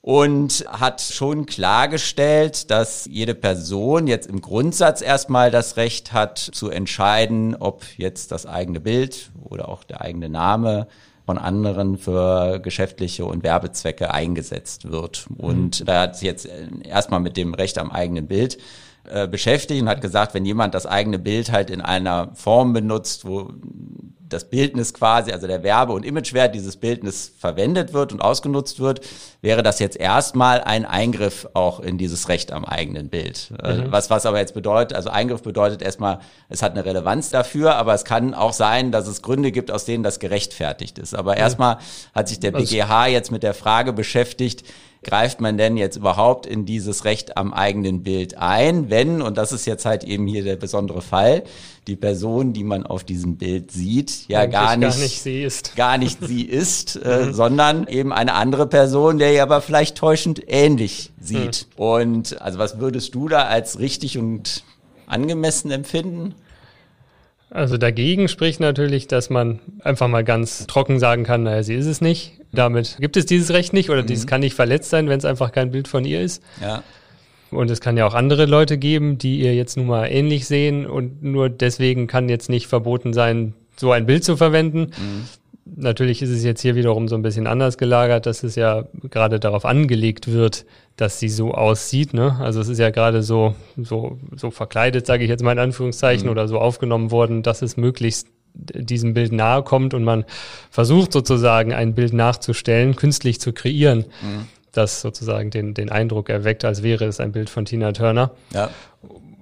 Und 0.00 0.64
hat 0.68 1.00
schon 1.00 1.46
klargestellt, 1.46 2.70
dass 2.70 3.06
jede 3.06 3.34
Person 3.34 4.06
jetzt 4.06 4.28
im 4.28 4.40
Grundsatz 4.40 5.02
erstmal 5.02 5.50
das 5.50 5.76
Recht 5.76 6.12
hat 6.12 6.38
zu 6.38 6.70
entscheiden, 6.70 7.56
ob 7.56 7.84
jetzt 7.96 8.30
das 8.30 8.46
eigene 8.46 8.78
Bild 8.78 9.32
oder 9.42 9.68
auch 9.68 9.82
der 9.82 10.02
eigene 10.02 10.28
Name 10.28 10.86
von 11.26 11.38
anderen 11.38 11.98
für 11.98 12.60
geschäftliche 12.60 13.24
und 13.24 13.42
Werbezwecke 13.42 14.14
eingesetzt 14.14 14.90
wird. 14.90 15.26
Und 15.36 15.80
mhm. 15.80 15.84
da 15.84 16.02
hat 16.02 16.16
sich 16.16 16.26
jetzt 16.26 16.48
erstmal 16.84 17.20
mit 17.20 17.36
dem 17.36 17.52
Recht 17.52 17.78
am 17.78 17.90
eigenen 17.90 18.28
Bild 18.28 18.58
äh, 19.10 19.28
beschäftigt 19.28 19.82
und 19.82 19.88
hat 19.88 20.00
gesagt, 20.00 20.34
wenn 20.34 20.44
jemand 20.44 20.74
das 20.74 20.86
eigene 20.86 21.18
Bild 21.18 21.52
halt 21.52 21.70
in 21.70 21.80
einer 21.80 22.30
Form 22.34 22.72
benutzt, 22.72 23.26
wo 23.26 23.50
das 24.28 24.48
Bildnis 24.50 24.92
quasi, 24.92 25.32
also 25.32 25.46
der 25.46 25.62
Werbe- 25.62 25.92
und 25.92 26.04
Imagewert 26.04 26.54
dieses 26.54 26.76
Bildnis 26.76 27.32
verwendet 27.38 27.92
wird 27.92 28.12
und 28.12 28.20
ausgenutzt 28.20 28.80
wird, 28.80 29.00
wäre 29.40 29.62
das 29.62 29.78
jetzt 29.78 29.96
erstmal 29.96 30.60
ein 30.62 30.84
Eingriff 30.84 31.48
auch 31.54 31.80
in 31.80 31.98
dieses 31.98 32.28
Recht 32.28 32.52
am 32.52 32.64
eigenen 32.64 33.08
Bild. 33.08 33.52
Äh, 33.62 33.74
mhm. 33.74 33.92
Was, 33.92 34.10
was 34.10 34.26
aber 34.26 34.38
jetzt 34.38 34.54
bedeutet, 34.54 34.96
also 34.96 35.10
Eingriff 35.10 35.42
bedeutet 35.42 35.82
erstmal, 35.82 36.18
es 36.48 36.62
hat 36.62 36.72
eine 36.72 36.84
Relevanz 36.84 37.30
dafür, 37.30 37.76
aber 37.76 37.94
es 37.94 38.04
kann 38.04 38.34
auch 38.34 38.52
sein, 38.52 38.90
dass 38.90 39.06
es 39.06 39.22
Gründe 39.22 39.52
gibt, 39.52 39.70
aus 39.70 39.84
denen 39.84 40.02
das 40.02 40.18
gerechtfertigt 40.18 40.98
ist. 40.98 41.14
Aber 41.14 41.32
mhm. 41.32 41.38
erstmal 41.38 41.78
hat 42.14 42.28
sich 42.28 42.40
der 42.40 42.50
BGH 42.50 43.02
also 43.02 43.12
jetzt 43.12 43.30
mit 43.30 43.42
der 43.42 43.54
Frage 43.54 43.92
beschäftigt, 43.92 44.64
greift 45.02 45.40
man 45.40 45.56
denn 45.56 45.76
jetzt 45.76 45.96
überhaupt 45.96 46.46
in 46.46 46.66
dieses 46.66 47.04
Recht 47.04 47.36
am 47.36 47.52
eigenen 47.52 48.02
Bild 48.02 48.36
ein, 48.38 48.90
wenn, 48.90 49.22
und 49.22 49.38
das 49.38 49.52
ist 49.52 49.66
jetzt 49.66 49.84
halt 49.84 50.04
eben 50.04 50.26
hier 50.26 50.42
der 50.42 50.56
besondere 50.56 51.02
Fall, 51.02 51.44
die 51.86 51.96
Person, 51.96 52.52
die 52.52 52.64
man 52.64 52.84
auf 52.84 53.04
diesem 53.04 53.36
Bild 53.36 53.70
sieht, 53.70 54.26
ja 54.28 54.46
gar 54.46 54.76
nicht, 54.76 54.90
gar 54.90 54.98
nicht 54.98 55.22
sie 55.22 55.42
ist, 55.42 55.76
gar 55.76 55.98
nicht 55.98 56.18
sie 56.24 56.42
ist, 56.44 56.96
äh, 56.96 57.26
mhm. 57.26 57.34
sondern 57.34 57.86
eben 57.86 58.12
eine 58.12 58.34
andere 58.34 58.66
Person, 58.66 59.18
der 59.18 59.32
ja 59.32 59.44
aber 59.44 59.60
vielleicht 59.60 59.96
täuschend 59.96 60.42
ähnlich 60.48 61.12
sieht. 61.20 61.66
Mhm. 61.76 61.82
Und 61.82 62.42
also 62.42 62.58
was 62.58 62.80
würdest 62.80 63.14
du 63.14 63.28
da 63.28 63.42
als 63.44 63.78
richtig 63.78 64.18
und 64.18 64.64
angemessen 65.06 65.70
empfinden? 65.70 66.34
Also 67.50 67.76
dagegen 67.76 68.28
spricht 68.28 68.60
natürlich, 68.60 69.06
dass 69.06 69.30
man 69.30 69.60
einfach 69.80 70.08
mal 70.08 70.24
ganz 70.24 70.66
trocken 70.66 70.98
sagen 70.98 71.24
kann, 71.24 71.44
naja, 71.44 71.62
sie 71.62 71.74
ist 71.74 71.86
es 71.86 72.00
nicht. 72.00 72.32
Damit 72.52 72.96
gibt 73.00 73.16
es 73.16 73.26
dieses 73.26 73.50
Recht 73.52 73.72
nicht 73.72 73.90
oder 73.90 74.02
mhm. 74.02 74.06
dieses 74.06 74.26
kann 74.26 74.40
nicht 74.40 74.54
verletzt 74.54 74.90
sein, 74.90 75.08
wenn 75.08 75.18
es 75.18 75.24
einfach 75.24 75.52
kein 75.52 75.70
Bild 75.70 75.88
von 75.88 76.04
ihr 76.04 76.20
ist. 76.20 76.42
Ja. 76.60 76.82
Und 77.50 77.70
es 77.70 77.80
kann 77.80 77.96
ja 77.96 78.06
auch 78.06 78.14
andere 78.14 78.46
Leute 78.46 78.78
geben, 78.78 79.18
die 79.18 79.38
ihr 79.38 79.54
jetzt 79.54 79.76
nun 79.76 79.86
mal 79.86 80.06
ähnlich 80.06 80.46
sehen 80.46 80.86
und 80.86 81.22
nur 81.22 81.48
deswegen 81.48 82.08
kann 82.08 82.28
jetzt 82.28 82.50
nicht 82.50 82.66
verboten 82.66 83.12
sein, 83.12 83.54
so 83.76 83.92
ein 83.92 84.06
Bild 84.06 84.24
zu 84.24 84.36
verwenden. 84.36 84.90
Mhm. 84.98 85.24
Natürlich 85.76 86.22
ist 86.22 86.30
es 86.30 86.42
jetzt 86.44 86.62
hier 86.62 86.74
wiederum 86.74 87.06
so 87.08 87.14
ein 87.14 87.22
bisschen 87.22 87.46
anders 87.46 87.78
gelagert, 87.78 88.26
dass 88.26 88.42
es 88.42 88.56
ja 88.56 88.86
gerade 89.10 89.38
darauf 89.38 89.64
angelegt 89.64 90.30
wird, 90.32 90.64
dass 90.96 91.20
sie 91.20 91.28
so 91.28 91.52
aussieht. 91.52 92.14
Ne? 92.14 92.36
Also 92.40 92.60
es 92.60 92.68
ist 92.68 92.78
ja 92.78 92.90
gerade 92.90 93.22
so, 93.22 93.54
so, 93.76 94.18
so 94.34 94.50
verkleidet, 94.50 95.06
sage 95.06 95.24
ich 95.24 95.30
jetzt 95.30 95.42
mal 95.42 95.52
in 95.52 95.58
Anführungszeichen, 95.58 96.26
mhm. 96.26 96.32
oder 96.32 96.48
so 96.48 96.58
aufgenommen 96.58 97.10
worden, 97.10 97.42
dass 97.42 97.62
es 97.62 97.76
möglichst 97.76 98.28
diesem 98.54 99.12
Bild 99.12 99.32
nahe 99.32 99.62
kommt 99.62 99.92
und 99.92 100.02
man 100.02 100.24
versucht 100.70 101.12
sozusagen 101.12 101.74
ein 101.74 101.94
Bild 101.94 102.14
nachzustellen, 102.14 102.96
künstlich 102.96 103.38
zu 103.38 103.52
kreieren, 103.52 104.06
mhm. 104.22 104.46
das 104.72 105.02
sozusagen 105.02 105.50
den, 105.50 105.74
den 105.74 105.90
Eindruck 105.90 106.30
erweckt, 106.30 106.64
als 106.64 106.82
wäre 106.82 107.04
es 107.04 107.20
ein 107.20 107.32
Bild 107.32 107.50
von 107.50 107.66
Tina 107.66 107.92
Turner. 107.92 108.30
Ja. 108.54 108.70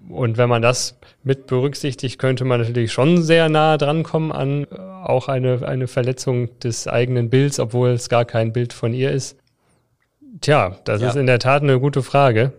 Und 0.08 0.36
wenn 0.36 0.48
man 0.48 0.62
das 0.62 0.98
mit 1.22 1.46
berücksichtigt, 1.46 2.18
könnte 2.18 2.44
man 2.44 2.60
natürlich 2.60 2.92
schon 2.92 3.22
sehr 3.22 3.48
nahe 3.48 3.78
drankommen 3.78 4.32
an 4.32 4.64
äh, 4.64 4.78
auch 4.78 5.28
eine, 5.28 5.66
eine 5.66 5.86
Verletzung 5.86 6.58
des 6.60 6.88
eigenen 6.88 7.30
Bilds, 7.30 7.60
obwohl 7.60 7.90
es 7.90 8.08
gar 8.08 8.24
kein 8.24 8.52
Bild 8.52 8.72
von 8.72 8.92
ihr 8.92 9.12
ist. 9.12 9.36
Tja, 10.40 10.76
das 10.84 11.00
ja. 11.00 11.08
ist 11.08 11.16
in 11.16 11.26
der 11.26 11.38
Tat 11.38 11.62
eine 11.62 11.78
gute 11.80 12.02
Frage. 12.02 12.52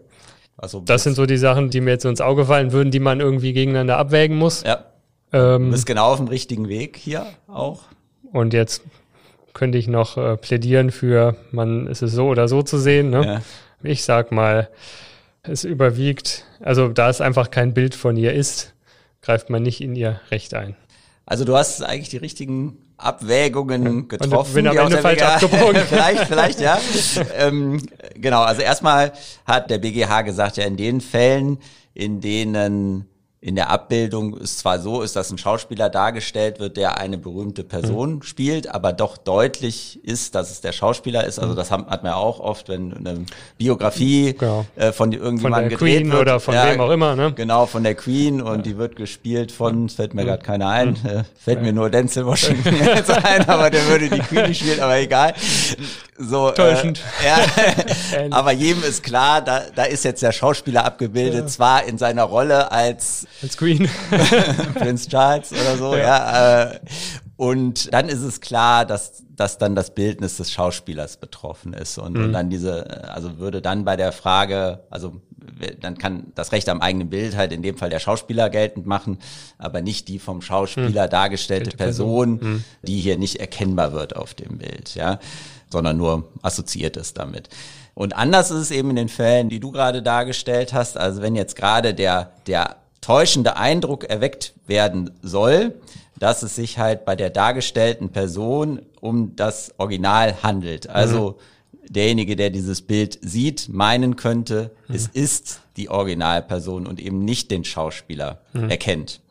Also 0.57 0.79
das 0.79 1.03
sind 1.03 1.15
so 1.15 1.25
die 1.25 1.37
Sachen, 1.37 1.69
die 1.69 1.81
mir 1.81 1.91
jetzt 1.91 2.05
ins 2.05 2.21
Auge 2.21 2.45
fallen 2.45 2.71
würden, 2.71 2.91
die 2.91 2.99
man 2.99 3.19
irgendwie 3.19 3.53
gegeneinander 3.53 3.97
abwägen 3.97 4.37
muss. 4.37 4.63
Ja. 4.63 4.85
Ähm, 5.33 5.65
du 5.65 5.71
bist 5.71 5.85
genau 5.85 6.11
auf 6.11 6.17
dem 6.17 6.27
richtigen 6.27 6.69
Weg 6.69 6.97
hier 6.97 7.25
auch. 7.47 7.83
Und 8.31 8.53
jetzt 8.53 8.83
könnte 9.53 9.77
ich 9.77 9.87
noch 9.87 10.17
äh, 10.17 10.37
plädieren 10.37 10.91
für, 10.91 11.35
man 11.51 11.87
ist 11.87 12.01
es 12.01 12.13
so 12.13 12.27
oder 12.27 12.47
so 12.47 12.61
zu 12.61 12.77
sehen. 12.77 13.09
Ne? 13.09 13.25
Ja. 13.25 13.41
Ich 13.83 14.03
sag 14.03 14.31
mal, 14.31 14.69
es 15.43 15.63
überwiegt, 15.63 16.45
also 16.59 16.89
da 16.89 17.09
es 17.09 17.21
einfach 17.21 17.51
kein 17.51 17.73
Bild 17.73 17.95
von 17.95 18.17
ihr 18.17 18.33
ist, 18.33 18.73
greift 19.21 19.49
man 19.49 19.63
nicht 19.63 19.81
in 19.81 19.95
ihr 19.95 20.21
Recht 20.31 20.53
ein. 20.53 20.75
Also 21.25 21.43
du 21.43 21.55
hast 21.57 21.81
eigentlich 21.81 22.09
die 22.09 22.17
richtigen 22.17 22.77
Abwägungen 22.97 24.07
getroffen. 24.07 24.49
Und 24.49 24.53
bin 24.53 24.67
am 24.67 24.77
Ende 24.77 24.99
falsch 24.99 25.21
abgebogen. 25.21 25.81
vielleicht, 25.89 26.23
vielleicht, 26.27 26.59
ja. 26.59 26.79
ähm, 27.35 27.81
genau, 28.15 28.43
also 28.43 28.61
erstmal 28.61 29.11
hat 29.45 29.69
der 29.69 29.79
BGH 29.79 30.21
gesagt, 30.21 30.57
ja, 30.57 30.65
in 30.65 30.77
den 30.77 31.01
Fällen, 31.01 31.57
in 31.93 32.21
denen 32.21 33.09
in 33.45 33.53
der 33.55 33.69
Abbildung 33.69 34.35
es 34.41 34.57
zwar 34.57 34.79
so 34.79 35.03
ist, 35.03 35.15
dass 35.15 35.29
ein 35.29 35.37
Schauspieler 35.37 35.91
dargestellt 35.91 36.59
wird, 36.59 36.77
der 36.77 36.97
eine 36.97 37.19
berühmte 37.19 37.63
Person 37.63 38.15
mhm. 38.15 38.21
spielt, 38.23 38.73
aber 38.73 38.91
doch 38.91 39.17
deutlich 39.17 40.03
ist, 40.03 40.33
dass 40.33 40.49
es 40.49 40.61
der 40.61 40.71
Schauspieler 40.71 41.25
ist. 41.25 41.37
Also 41.37 41.51
mhm. 41.51 41.57
das 41.57 41.69
hat, 41.69 41.85
hat 41.85 42.01
man 42.01 42.13
auch 42.13 42.39
oft, 42.39 42.69
wenn 42.69 42.91
eine 42.91 43.25
Biografie 43.59 44.33
genau. 44.33 44.65
äh, 44.75 44.91
von 44.91 45.11
irgendjemandem 45.11 45.69
gedreht 45.69 45.97
Queen 45.99 46.11
wird. 46.11 46.21
oder 46.23 46.39
von 46.39 46.55
ja, 46.55 46.71
wem 46.71 46.81
auch 46.81 46.89
immer. 46.89 47.15
Ne? 47.15 47.33
Genau, 47.35 47.67
von 47.67 47.83
der 47.83 47.93
Queen 47.93 48.41
und 48.41 48.55
ja. 48.55 48.61
die 48.63 48.77
wird 48.79 48.95
gespielt 48.95 49.51
von, 49.51 49.89
fällt 49.89 50.15
mir 50.15 50.23
mhm. 50.23 50.27
gerade 50.27 50.43
keiner 50.43 50.69
ein, 50.69 50.97
mhm. 51.03 51.07
äh, 51.07 51.23
fällt 51.37 51.61
mir 51.61 51.71
nur 51.71 51.91
Denzel 51.91 52.25
Washington 52.25 52.75
jetzt 52.83 53.11
ein, 53.11 53.47
aber 53.47 53.69
der 53.69 53.85
würde 53.89 54.09
die 54.09 54.21
Queen 54.21 54.47
nicht 54.47 54.61
spielen, 54.61 54.79
aber 54.79 54.97
egal. 54.97 55.35
So, 56.17 56.51
Täuschend. 56.51 57.01
Äh, 57.21 57.27
ja, 57.27 58.27
aber 58.31 58.51
jedem 58.51 58.83
ist 58.83 59.03
klar, 59.03 59.41
da, 59.41 59.63
da 59.75 59.83
ist 59.83 60.05
jetzt 60.05 60.21
der 60.21 60.31
Schauspieler 60.31 60.85
abgebildet, 60.85 61.49
zwar 61.49 61.83
in 61.83 61.97
seiner 61.97 62.23
Rolle 62.23 62.71
als 62.71 63.27
als 63.41 63.57
Queen. 63.57 63.89
Prinz 64.75 65.07
Charles 65.07 65.51
oder 65.51 65.77
so, 65.77 65.95
ja. 65.95 66.03
ja 66.03 66.63
äh, 66.63 66.79
und 67.37 67.93
dann 67.93 68.07
ist 68.07 68.21
es 68.21 68.39
klar, 68.39 68.85
dass, 68.85 69.23
dass 69.29 69.57
dann 69.57 69.75
das 69.75 69.93
Bildnis 69.93 70.37
des 70.37 70.51
Schauspielers 70.53 71.17
betroffen 71.17 71.73
ist. 71.73 71.97
Und, 71.97 72.13
mhm. 72.13 72.25
und 72.25 72.33
dann 72.33 72.49
diese, 72.49 73.09
also 73.13 73.37
würde 73.37 73.61
dann 73.61 73.83
bei 73.83 73.97
der 73.97 74.13
Frage, 74.13 74.85
also 74.89 75.21
dann 75.81 75.97
kann 75.97 76.31
das 76.35 76.51
Recht 76.51 76.69
am 76.69 76.81
eigenen 76.81 77.09
Bild 77.09 77.35
halt 77.35 77.51
in 77.51 77.61
dem 77.61 77.77
Fall 77.77 77.89
der 77.89 77.99
Schauspieler 77.99 78.49
geltend 78.49 78.85
machen, 78.85 79.19
aber 79.57 79.81
nicht 79.81 80.07
die 80.07 80.19
vom 80.19 80.41
Schauspieler 80.41 81.05
mhm. 81.05 81.09
dargestellte 81.09 81.75
Person. 81.75 82.39
Mhm. 82.41 82.63
die 82.83 82.99
hier 82.99 83.17
nicht 83.17 83.37
erkennbar 83.37 83.93
wird 83.93 84.15
auf 84.15 84.33
dem 84.33 84.57
Bild, 84.57 84.95
ja, 84.95 85.19
sondern 85.69 85.97
nur 85.97 86.29
assoziiert 86.41 86.97
ist 86.97 87.17
damit. 87.17 87.49
Und 87.93 88.15
anders 88.15 88.51
ist 88.51 88.59
es 88.59 88.71
eben 88.71 88.89
in 88.91 88.97
den 88.97 89.09
Fällen, 89.09 89.49
die 89.49 89.59
du 89.59 89.71
gerade 89.71 90.01
dargestellt 90.03 90.73
hast. 90.73 90.97
Also 90.97 91.21
wenn 91.21 91.35
jetzt 91.35 91.55
gerade 91.55 91.93
der, 91.93 92.31
der 92.45 92.75
täuschende 93.01 93.55
Eindruck 93.55 94.03
erweckt 94.03 94.53
werden 94.67 95.11
soll, 95.21 95.73
dass 96.17 96.43
es 96.43 96.55
sich 96.55 96.77
halt 96.77 97.05
bei 97.05 97.15
der 97.15 97.29
dargestellten 97.29 98.09
Person 98.09 98.81
um 98.99 99.35
das 99.35 99.73
Original 99.77 100.43
handelt. 100.43 100.89
Also 100.89 101.31
mhm. 101.31 101.35
Derjenige, 101.89 102.35
der 102.35 102.49
dieses 102.49 102.81
Bild 102.81 103.19
sieht, 103.21 103.69
meinen 103.69 104.15
könnte, 104.15 104.71
mhm. 104.87 104.95
es 104.95 105.07
ist 105.07 105.61
die 105.77 105.89
Originalperson 105.89 106.87
und 106.87 106.99
eben 106.99 107.25
nicht 107.25 107.51
den 107.51 107.63
Schauspieler 107.63 108.41
mhm. 108.53 108.69
erkennt. 108.69 109.21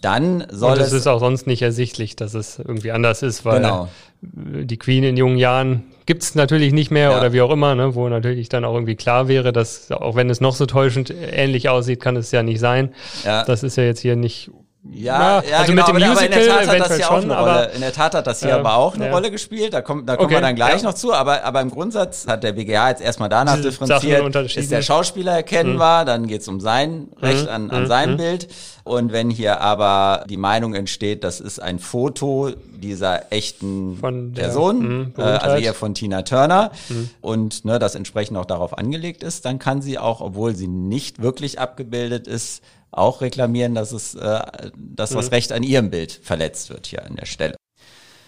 Dann 0.00 0.46
soll 0.50 0.72
und 0.72 0.80
es, 0.80 0.88
es 0.88 0.92
ist 0.92 1.06
auch 1.06 1.20
sonst 1.20 1.46
nicht 1.46 1.62
ersichtlich, 1.62 2.16
dass 2.16 2.34
es 2.34 2.58
irgendwie 2.58 2.92
anders 2.92 3.22
ist, 3.22 3.44
weil 3.44 3.60
genau. 3.60 3.88
die 4.22 4.78
Queen 4.78 5.04
in 5.04 5.16
jungen 5.16 5.36
Jahren 5.36 5.84
gibt 6.06 6.22
es 6.22 6.34
natürlich 6.34 6.72
nicht 6.72 6.90
mehr 6.90 7.10
ja. 7.10 7.18
oder 7.18 7.32
wie 7.32 7.42
auch 7.42 7.50
immer, 7.50 7.74
ne, 7.74 7.94
wo 7.94 8.08
natürlich 8.08 8.48
dann 8.48 8.64
auch 8.64 8.74
irgendwie 8.74 8.96
klar 8.96 9.28
wäre, 9.28 9.52
dass 9.52 9.90
auch 9.92 10.16
wenn 10.16 10.30
es 10.30 10.40
noch 10.40 10.54
so 10.54 10.66
täuschend 10.66 11.10
ähnlich 11.10 11.68
aussieht, 11.68 12.00
kann 12.00 12.16
es 12.16 12.30
ja 12.30 12.42
nicht 12.42 12.60
sein. 12.60 12.94
Ja. 13.24 13.44
Das 13.44 13.62
ist 13.62 13.76
ja 13.76 13.84
jetzt 13.84 14.00
hier 14.00 14.16
nicht 14.16 14.50
ja, 14.90 15.42
ja, 15.42 15.58
also 15.58 15.72
genau, 15.72 15.86
mit 15.86 15.96
dem 15.96 16.02
aber, 16.02 16.14
Musical 16.14 16.50
aber 16.50 16.62
in 16.62 16.68
der 16.68 16.72
Tat 16.72 16.80
hat 16.80 16.80
das 16.80 16.96
hier 16.96 17.04
schon, 17.04 17.14
auch 17.14 17.22
eine 17.22 17.38
Rolle. 17.38 17.70
In 17.72 17.80
der 17.80 17.92
Tat 17.92 18.14
hat 18.14 18.26
das 18.26 18.40
hier 18.40 18.48
äh, 18.48 18.52
aber 18.54 18.74
auch 18.74 18.94
eine 18.96 19.06
ja. 19.06 19.12
Rolle 19.12 19.30
gespielt. 19.30 19.74
Da 19.74 19.80
kommt, 19.80 20.08
da 20.08 20.16
kommen 20.16 20.26
okay, 20.26 20.34
wir 20.34 20.40
dann 20.40 20.56
gleich 20.56 20.82
ja. 20.82 20.88
noch 20.88 20.94
zu. 20.94 21.12
Aber, 21.12 21.44
aber 21.44 21.60
im 21.60 21.70
Grundsatz 21.70 22.26
hat 22.26 22.42
der 22.42 22.52
BGH 22.52 22.88
jetzt 22.88 23.00
erstmal 23.00 23.28
danach 23.28 23.54
Diese 23.54 23.70
differenziert, 23.70 24.56
ist 24.56 24.72
der 24.72 24.82
Schauspieler 24.82 25.32
erkennbar, 25.32 26.02
mhm. 26.02 26.06
dann 26.06 26.26
geht's 26.26 26.48
um 26.48 26.58
sein 26.58 27.08
Recht 27.20 27.48
an, 27.48 27.70
an 27.70 27.84
mhm. 27.84 27.86
sein 27.86 28.12
mhm. 28.12 28.16
Bild. 28.16 28.48
Und 28.82 29.12
wenn 29.12 29.30
hier 29.30 29.60
aber 29.60 30.24
die 30.28 30.36
Meinung 30.36 30.74
entsteht, 30.74 31.22
das 31.22 31.38
ist 31.38 31.62
ein 31.62 31.78
Foto 31.78 32.50
dieser 32.74 33.30
echten 33.30 33.98
von 33.98 34.34
der, 34.34 34.42
Person, 34.42 35.12
mh, 35.16 35.22
äh, 35.22 35.22
also 35.22 35.56
hier 35.58 35.74
von 35.74 35.94
Tina 35.94 36.22
Turner, 36.22 36.72
mhm. 36.88 37.10
und 37.20 37.64
ne, 37.64 37.78
das 37.78 37.94
entsprechend 37.94 38.36
auch 38.36 38.46
darauf 38.46 38.76
angelegt 38.76 39.22
ist, 39.22 39.44
dann 39.44 39.60
kann 39.60 39.80
sie 39.80 40.00
auch, 40.00 40.20
obwohl 40.20 40.56
sie 40.56 40.66
nicht 40.66 41.22
wirklich 41.22 41.60
abgebildet 41.60 42.26
ist, 42.26 42.64
auch 42.92 43.20
reklamieren, 43.20 43.74
dass 43.74 43.92
es, 43.92 44.14
äh, 44.14 44.40
dass 44.76 45.10
mhm. 45.10 45.16
das 45.16 45.32
Recht 45.32 45.52
an 45.52 45.62
ihrem 45.62 45.90
Bild 45.90 46.12
verletzt 46.12 46.70
wird 46.70 46.86
hier 46.86 47.04
an 47.04 47.16
der 47.16 47.26
Stelle. 47.26 47.56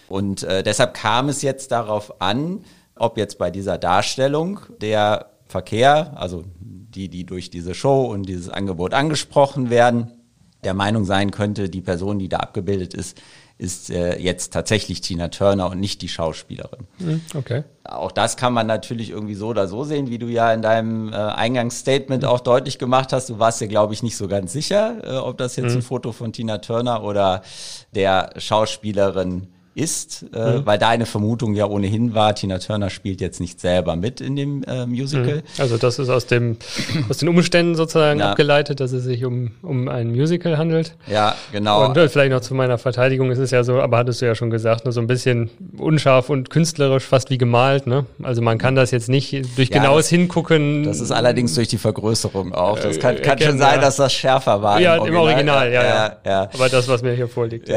Und 0.09 0.42
äh, 0.42 0.62
deshalb 0.62 0.94
kam 0.94 1.28
es 1.28 1.42
jetzt 1.42 1.71
darauf 1.71 2.21
an, 2.21 2.64
ob 2.97 3.18
jetzt 3.18 3.38
bei 3.38 3.50
dieser 3.50 3.78
Darstellung 3.78 4.61
der 4.80 5.30
Verkehr, 5.47 6.12
also 6.16 6.44
die, 6.61 7.09
die 7.09 7.25
durch 7.25 7.50
diese 7.50 7.75
Show 7.75 8.04
und 8.04 8.25
dieses 8.25 8.49
Angebot 8.49 8.94
angesprochen 8.94 9.71
werden, 9.71 10.12
der 10.62 10.75
Meinung 10.75 11.04
sein 11.04 11.30
könnte, 11.30 11.68
die 11.68 11.83
Person, 11.83 12.18
die 12.18 12.28
da 12.28 12.38
abgebildet 12.38 12.94
ist, 12.94 13.21
ist 13.56 13.90
äh, 13.90 14.18
jetzt 14.18 14.52
tatsächlich 14.52 15.00
Tina 15.00 15.28
Turner 15.28 15.70
und 15.70 15.78
nicht 15.78 16.02
die 16.02 16.08
Schauspielerin. 16.08 16.87
Hm, 16.99 17.20
okay. 17.34 17.62
Auch 17.84 18.11
das 18.11 18.37
kann 18.37 18.52
man 18.52 18.66
natürlich 18.66 19.11
irgendwie 19.11 19.34
so 19.34 19.49
oder 19.49 19.68
so 19.68 19.84
sehen, 19.84 20.11
wie 20.11 20.18
du 20.18 20.26
ja 20.26 20.52
in 20.52 20.61
deinem 20.61 21.12
äh, 21.12 21.16
Eingangsstatement 21.16 22.25
auch 22.25 22.40
deutlich 22.40 22.78
gemacht 22.78 23.12
hast. 23.12 23.30
Du 23.30 23.38
warst 23.38 23.61
dir, 23.61 23.68
glaube 23.68 23.94
ich, 23.94 24.02
nicht 24.02 24.16
so 24.16 24.26
ganz 24.26 24.52
sicher, 24.52 24.96
äh, 25.04 25.16
ob 25.18 25.38
das 25.38 25.54
jetzt 25.56 25.70
mhm. 25.70 25.78
ein 25.78 25.82
Foto 25.82 26.12
von 26.12 26.32
Tina 26.32 26.58
Turner 26.58 27.04
oder 27.04 27.42
der 27.94 28.32
Schauspielerin 28.38 29.53
ist, 29.74 30.26
äh, 30.32 30.58
mhm. 30.58 30.66
weil 30.66 30.78
deine 30.78 31.04
Vermutung 31.06 31.54
ja 31.54 31.66
ohnehin 31.66 32.14
war, 32.14 32.34
Tina 32.34 32.58
Turner 32.58 32.90
spielt 32.90 33.20
jetzt 33.20 33.40
nicht 33.40 33.60
selber 33.60 33.96
mit 33.96 34.20
in 34.20 34.36
dem 34.36 34.62
äh, 34.64 34.86
Musical. 34.86 35.36
Mhm. 35.36 35.42
Also 35.58 35.76
das 35.78 35.98
ist 35.98 36.08
aus 36.08 36.26
dem 36.26 36.56
aus 37.08 37.18
den 37.18 37.28
Umständen 37.28 37.74
sozusagen 37.74 38.20
ja. 38.20 38.30
abgeleitet, 38.30 38.80
dass 38.80 38.92
es 38.92 39.04
sich 39.04 39.24
um, 39.24 39.50
um 39.62 39.88
ein 39.88 40.12
Musical 40.12 40.58
handelt. 40.58 40.94
Ja, 41.10 41.34
genau. 41.52 41.86
Und 41.86 41.96
äh, 41.96 42.08
vielleicht 42.08 42.30
noch 42.30 42.40
zu 42.40 42.54
meiner 42.54 42.78
Verteidigung, 42.78 43.30
es 43.30 43.38
ist 43.38 43.50
ja 43.50 43.64
so, 43.64 43.80
aber 43.80 43.98
hattest 43.98 44.22
du 44.22 44.26
ja 44.26 44.34
schon 44.34 44.50
gesagt, 44.50 44.84
ne, 44.84 44.92
so 44.92 45.00
ein 45.00 45.08
bisschen 45.08 45.50
unscharf 45.76 46.30
und 46.30 46.50
künstlerisch, 46.50 47.04
fast 47.04 47.30
wie 47.30 47.38
gemalt. 47.38 47.86
Ne? 47.86 48.06
Also 48.22 48.42
man 48.42 48.58
kann 48.58 48.76
das 48.76 48.92
jetzt 48.92 49.08
nicht 49.08 49.32
durch 49.56 49.70
ja, 49.70 49.80
genaues 49.80 50.04
das, 50.04 50.10
Hingucken. 50.10 50.84
Das 50.84 51.00
ist 51.00 51.10
allerdings 51.10 51.54
durch 51.54 51.68
die 51.68 51.78
Vergrößerung 51.78 52.54
auch. 52.54 52.78
Das 52.78 52.98
kann, 53.00 53.20
kann 53.20 53.40
schon 53.40 53.58
sein, 53.58 53.76
ja. 53.76 53.80
dass 53.80 53.96
das 53.96 54.12
schärfer 54.12 54.62
war. 54.62 54.80
Ja, 54.80 54.94
im 54.96 55.16
Original, 55.16 55.18
im 55.18 55.18
Original 55.18 55.72
ja, 55.72 55.82
ja, 55.82 56.16
ja, 56.24 56.50
Aber 56.54 56.68
das, 56.68 56.86
was 56.86 57.02
mir 57.02 57.12
hier 57.12 57.28
vorliegt. 57.28 57.68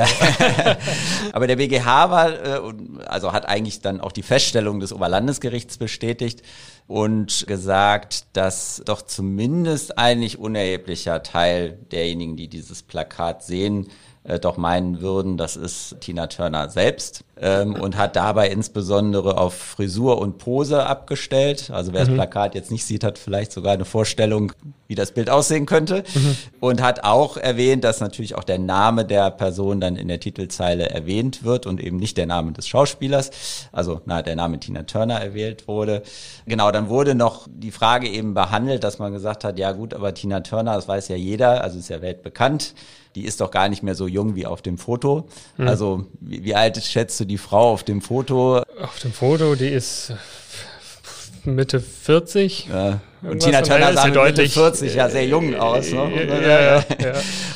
Aber 1.34 1.48
der 1.48 1.56
BGH 1.56 1.87
war, 1.88 2.30
äh, 2.30 2.60
also 3.06 3.34
hat 3.34 3.48
eigentlich 3.48 3.82
dann 3.82 4.02
auch 4.02 4.12
die 4.12 4.24
Feststellung 4.24 4.80
des 4.80 4.94
Oberlandesgerichts 4.94 5.78
bestätigt, 5.78 6.44
und 6.88 7.46
gesagt, 7.48 8.26
dass 8.34 8.82
doch 8.86 9.02
zumindest 9.02 9.98
ein 9.98 10.20
nicht 10.20 10.40
unerheblicher 10.40 11.22
Teil 11.22 11.74
derjenigen, 11.92 12.38
die 12.38 12.48
dieses 12.48 12.82
Plakat 12.82 13.44
sehen, 13.44 13.88
äh, 14.28 14.40
doch 14.40 14.58
meinen 14.58 15.02
würden, 15.02 15.38
das 15.38 15.56
ist 15.56 15.96
Tina 16.02 16.28
Turner 16.28 16.70
selbst 16.70 17.24
ähm, 17.40 17.76
und 17.76 17.98
hat 17.98 18.16
dabei 18.16 18.50
insbesondere 18.50 19.38
auf 19.38 19.54
Frisur 19.54 20.20
und 20.20 20.38
Pose 20.38 20.86
abgestellt. 20.86 21.72
Also 21.72 21.94
wer 21.94 22.02
mhm. 22.04 22.08
das 22.08 22.16
Plakat 22.16 22.56
jetzt 22.56 22.70
nicht 22.70 22.86
sieht, 22.86 23.04
hat 23.04 23.18
vielleicht 23.18 23.52
sogar 23.54 23.74
eine 23.74 23.86
Vorstellung, 23.86 24.52
wie 24.88 24.96
das 24.96 25.14
Bild 25.14 25.30
aussehen 25.30 25.66
könnte. 25.66 26.04
Mhm. 26.14 26.38
Und 26.60 26.82
hat 26.82 27.04
auch 27.04 27.38
erwähnt, 27.38 27.84
dass 27.84 28.02
natürlich 28.02 28.36
auch 28.36 28.44
der 28.44 28.60
Name 28.60 29.06
der 29.06 29.32
Person 29.32 29.80
dann 29.80 29.96
in 29.96 30.10
der 30.10 30.20
Titelzeile 30.20 30.90
erwähnt 30.90 31.44
wird 31.44 31.66
und 31.66 31.82
eben 31.82 31.98
nicht 31.98 32.18
der 32.18 32.26
Name 32.26 32.52
des 32.52 32.68
Schauspielers. 32.68 33.32
Also 33.72 34.02
na, 34.06 34.22
der 34.22 34.36
Name 34.36 34.60
Tina 34.60 34.84
Turner 34.84 35.22
erwählt 35.22 35.68
wurde. 35.70 36.04
Genau, 36.46 36.72
dann 36.72 36.90
wurde 36.90 37.16
noch 37.16 37.48
die 37.50 37.72
Frage 37.72 38.10
eben 38.10 38.34
behandelt, 38.34 38.84
dass 38.84 39.00
man 39.00 39.14
gesagt 39.14 39.46
hat, 39.46 39.58
ja 39.58 39.72
gut, 39.72 39.94
aber 39.94 40.14
Tina 40.14 40.42
Turner, 40.42 40.74
das 40.74 40.88
weiß 40.88 41.08
ja 41.08 41.16
jeder, 41.16 41.64
also 41.64 41.80
ist 41.80 41.90
ja 41.90 42.02
weltbekannt 42.02 42.74
die 43.18 43.26
ist 43.26 43.42
doch 43.42 43.50
gar 43.50 43.68
nicht 43.68 43.82
mehr 43.82 43.96
so 43.96 44.08
jung 44.08 44.36
wie 44.36 44.46
auf 44.46 44.62
dem 44.62 44.78
Foto. 44.78 45.28
Mhm. 45.58 45.68
Also 45.68 46.06
wie, 46.20 46.44
wie 46.44 46.54
alt 46.54 46.78
schätzt 46.84 47.20
du 47.20 47.26
die 47.26 47.40
Frau 47.40 47.72
auf 47.72 47.84
dem 47.84 48.00
Foto? 48.00 48.60
Auf 48.80 49.00
dem 49.00 49.12
Foto, 49.12 49.56
die 49.56 49.70
ist 49.70 50.14
Mitte 51.44 51.80
40. 51.80 52.68
Ja. 52.68 53.00
Und 53.24 53.40
Tina 53.40 53.64
Turner 53.64 53.94
sah 53.94 54.12
deutlich, 54.12 54.56
Mitte 54.56 54.70
40 54.70 54.94
ja 54.94 55.10
sehr 55.10 55.26
jung 55.26 55.56
aus. 55.56 55.92
Ne? 55.92 56.12
Ja, 56.28 56.62
ja, 56.62 56.86
ja, 57.00 57.14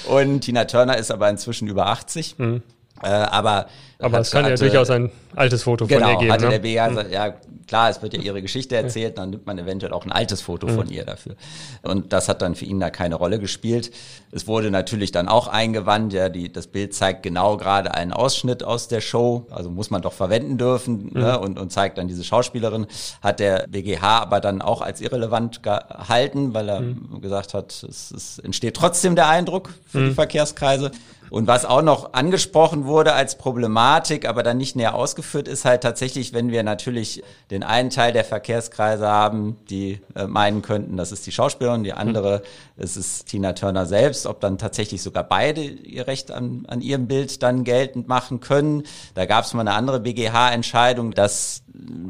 Und 0.08 0.42
Tina 0.42 0.66
Turner 0.66 0.98
ist 0.98 1.12
aber 1.12 1.30
inzwischen 1.30 1.68
über 1.68 1.86
80. 1.88 2.40
Mhm. 2.40 2.64
Äh, 3.04 3.10
aber 3.10 3.68
aber 4.02 4.18
hat, 4.18 4.24
es 4.24 4.32
kann 4.32 4.46
ja 4.46 4.56
durchaus 4.56 4.90
ein 4.90 5.12
altes 5.36 5.64
Foto 5.64 5.88
genau, 5.88 6.06
von 6.06 6.14
ihr 6.14 6.20
geben. 6.20 6.32
Hatte 6.32 6.46
ne? 6.46 6.52
der 6.52 6.60
BGH 6.60 6.86
mhm. 6.86 6.90
gesagt, 6.90 7.12
ja 7.12 7.34
klar, 7.72 7.90
es 7.90 8.02
wird 8.02 8.14
ja 8.14 8.20
ihre 8.20 8.42
Geschichte 8.42 8.76
erzählt, 8.76 9.18
dann 9.18 9.30
nimmt 9.30 9.46
man 9.46 9.58
eventuell 9.58 9.94
auch 9.94 10.04
ein 10.04 10.12
altes 10.12 10.42
Foto 10.42 10.68
mhm. 10.68 10.76
von 10.76 10.90
ihr 10.90 11.06
dafür. 11.06 11.36
Und 11.84 12.12
das 12.12 12.28
hat 12.28 12.42
dann 12.42 12.54
für 12.54 12.66
ihn 12.66 12.82
da 12.82 12.90
keine 12.90 13.16
Rolle 13.16 13.40
gespielt. 13.40 13.92
Es 14.32 14.46
wurde 14.46 14.72
natürlich 14.72 15.14
dann 15.14 15.30
auch 15.30 15.48
eingewandt, 15.48 16.12
ja, 16.12 16.28
die, 16.28 16.52
das 16.52 16.68
Bild 16.68 16.94
zeigt 16.94 17.24
genau 17.24 17.56
gerade 17.56 17.94
einen 17.94 18.12
Ausschnitt 18.12 18.62
aus 18.62 18.90
der 18.90 19.00
Show, 19.00 19.48
also 19.52 19.70
muss 19.70 19.90
man 19.90 20.02
doch 20.02 20.12
verwenden 20.12 20.58
dürfen 20.58 21.12
mhm. 21.14 21.22
ne, 21.22 21.40
und, 21.40 21.58
und 21.58 21.72
zeigt 21.72 21.98
dann 21.98 22.10
diese 22.10 22.26
Schauspielerin. 22.26 22.88
Hat 23.22 23.40
der 23.40 23.68
BGH 23.70 24.20
aber 24.20 24.42
dann 24.42 24.62
auch 24.62 24.82
als 24.82 25.00
irrelevant 25.00 25.64
gehalten, 25.64 26.54
weil 26.54 26.68
er 26.68 26.82
mhm. 26.82 27.22
gesagt 27.22 27.54
hat, 27.54 27.72
es, 27.72 28.12
es 28.12 28.40
entsteht 28.40 28.76
trotzdem 28.76 29.16
der 29.16 29.30
Eindruck 29.30 29.70
für 29.88 30.00
die 30.00 30.10
mhm. 30.10 30.16
Verkehrskreise. 30.16 30.92
Und 31.32 31.48
was 31.48 31.64
auch 31.64 31.82
noch 31.82 32.12
angesprochen 32.12 32.84
wurde 32.84 33.14
als 33.14 33.38
Problematik, 33.38 33.91
aber 34.28 34.44
dann 34.44 34.58
nicht 34.58 34.76
näher 34.76 34.96
ausgeführt, 34.96 35.48
ist 35.48 35.66
halt 35.66 35.82
tatsächlich, 35.82 36.34
wenn 36.34 36.52
wir 36.52 36.64
natürlich 36.64 37.24
den 37.50 37.64
einen 37.64 37.90
Teil 37.90 38.14
der 38.14 38.24
Verkehrskreise 38.24 39.08
haben, 39.08 39.58
die 39.70 40.00
äh, 40.16 40.28
meinen 40.28 40.62
könnten, 40.62 40.98
das 40.98 41.12
ist 41.12 41.26
die 41.28 41.32
Schauspielerin, 41.32 41.84
die 41.84 41.94
andere, 41.94 42.42
es 42.78 42.98
ist 42.98 43.28
Tina 43.28 43.54
Turner 43.54 43.86
selbst, 43.86 44.26
ob 44.26 44.40
dann 44.40 44.58
tatsächlich 44.58 45.02
sogar 45.02 45.24
beide 45.24 45.62
ihr 45.62 46.08
Recht 46.08 46.32
an, 46.32 46.66
an 46.68 46.82
ihrem 46.82 47.08
Bild 47.08 47.44
dann 47.44 47.64
geltend 47.64 48.08
machen 48.08 48.40
können. 48.40 48.84
Da 49.14 49.26
gab 49.26 49.46
es 49.46 49.54
mal 49.54 49.62
eine 49.62 49.74
andere 49.74 50.00
BGH-Entscheidung, 50.00 51.12
dass 51.12 51.64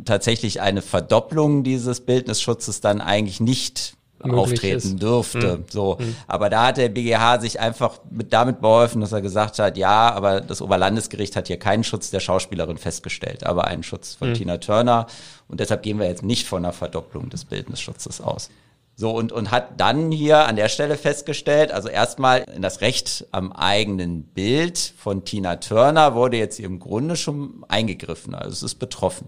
tatsächlich 0.06 0.62
eine 0.62 0.82
Verdopplung 0.82 1.64
dieses 1.64 2.02
Bildnisschutzes 2.02 2.82
dann 2.82 3.02
eigentlich 3.02 3.40
nicht 3.40 3.96
auftreten 4.30 4.78
ist. 4.78 5.02
dürfte. 5.02 5.58
Mhm. 5.58 5.66
So, 5.70 5.98
mhm. 6.00 6.16
aber 6.28 6.50
da 6.50 6.68
hat 6.68 6.78
der 6.78 6.90
BGH 6.90 7.40
sich 7.40 7.60
einfach 7.60 8.00
mit, 8.10 8.34
damit 8.34 8.62
beholfen, 8.62 9.02
dass 9.02 9.12
er 9.12 9.22
gesagt 9.22 9.60
hat, 9.60 9.78
ja, 9.78 10.12
aber 10.12 10.42
das 10.42 10.62
Oberlandesgericht 10.62 11.36
hat 11.36 11.48
hier 11.48 11.58
keinen 11.58 11.84
Schutz 11.84 12.12
der 12.12 12.20
Schauspielerin 12.20 12.78
festgestellt, 12.78 13.46
aber 13.46 13.66
einen 13.66 13.84
Schutz 13.84 14.16
von 14.16 14.30
mhm. 14.30 14.34
Tina 14.36 14.58
Turner 14.58 15.08
und 15.48 15.60
deshalb 15.60 15.84
gehen 15.84 16.00
wir 16.00 16.08
jetzt 16.08 16.24
nicht 16.24 16.48
von 16.48 16.64
einer 16.64 16.74
Verdopplung 16.74 17.30
des 17.30 17.46
Bildnisschutzes 17.46 18.22
aus. 18.22 18.50
So, 18.96 19.10
und, 19.12 19.32
und 19.32 19.50
hat 19.50 19.80
dann 19.80 20.12
hier 20.12 20.46
an 20.46 20.56
der 20.56 20.70
Stelle 20.70 20.96
festgestellt, 20.96 21.72
also 21.72 21.90
erstmal 21.90 22.44
in 22.56 22.62
das 22.62 22.82
Recht 22.82 23.26
am 23.32 23.52
eigenen 23.52 24.24
Bild 24.24 24.78
von 24.78 25.26
Tina 25.26 25.56
Turner 25.56 26.14
wurde 26.14 26.38
jetzt 26.38 26.60
im 26.60 26.78
Grunde 26.80 27.16
schon 27.16 27.66
eingegriffen, 27.68 28.36
also 28.36 28.52
es 28.52 28.64
ist 28.64 28.76
betroffen. 28.76 29.28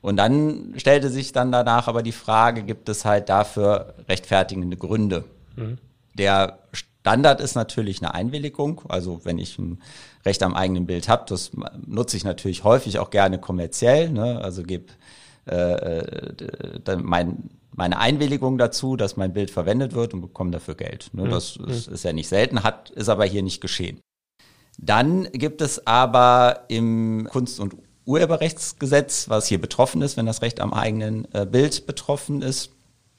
Und 0.00 0.16
dann 0.16 0.74
stellte 0.76 1.10
sich 1.10 1.32
dann 1.32 1.50
danach 1.50 1.88
aber 1.88 2.02
die 2.02 2.12
Frage, 2.12 2.62
gibt 2.62 2.88
es 2.88 3.04
halt 3.04 3.28
dafür 3.28 3.94
rechtfertigende 4.08 4.76
Gründe? 4.76 5.24
Mhm. 5.56 5.78
Der 6.14 6.60
Standard 6.72 7.40
ist 7.40 7.54
natürlich 7.54 8.02
eine 8.02 8.14
Einwilligung. 8.14 8.82
Also 8.88 9.24
wenn 9.24 9.38
ich 9.38 9.58
ein 9.58 9.80
Recht 10.24 10.42
am 10.42 10.54
eigenen 10.54 10.86
Bild 10.86 11.08
habe, 11.08 11.24
das 11.26 11.50
nutze 11.86 12.16
ich 12.16 12.24
natürlich 12.24 12.64
häufig 12.64 12.98
auch 12.98 13.10
gerne 13.10 13.38
kommerziell. 13.38 14.10
Ne? 14.10 14.40
Also 14.40 14.62
gebe 14.62 14.86
äh, 15.46 15.98
äh 15.98 16.96
mein, 16.96 17.50
meine 17.72 17.98
Einwilligung 17.98 18.58
dazu, 18.58 18.96
dass 18.96 19.16
mein 19.16 19.32
Bild 19.32 19.50
verwendet 19.50 19.94
wird 19.94 20.14
und 20.14 20.20
bekomme 20.20 20.50
dafür 20.50 20.74
Geld. 20.74 21.10
Ne? 21.12 21.24
Mhm. 21.24 21.30
Das, 21.30 21.58
das 21.64 21.86
ist 21.86 22.04
ja 22.04 22.12
nicht 22.12 22.28
selten, 22.28 22.62
hat 22.62 22.90
ist 22.90 23.08
aber 23.08 23.24
hier 23.24 23.42
nicht 23.42 23.60
geschehen. 23.60 24.00
Dann 24.76 25.24
gibt 25.32 25.60
es 25.60 25.86
aber 25.86 26.64
im 26.68 27.26
Kunst- 27.30 27.58
und 27.58 27.74
Urheberrechtsgesetz, 28.08 29.28
was 29.28 29.46
hier 29.46 29.60
betroffen 29.60 30.00
ist, 30.02 30.16
wenn 30.16 30.26
das 30.26 30.40
Recht 30.42 30.60
am 30.60 30.72
eigenen 30.72 31.28
äh, 31.34 31.44
Bild 31.44 31.86
betroffen 31.86 32.40
ist, 32.42 32.70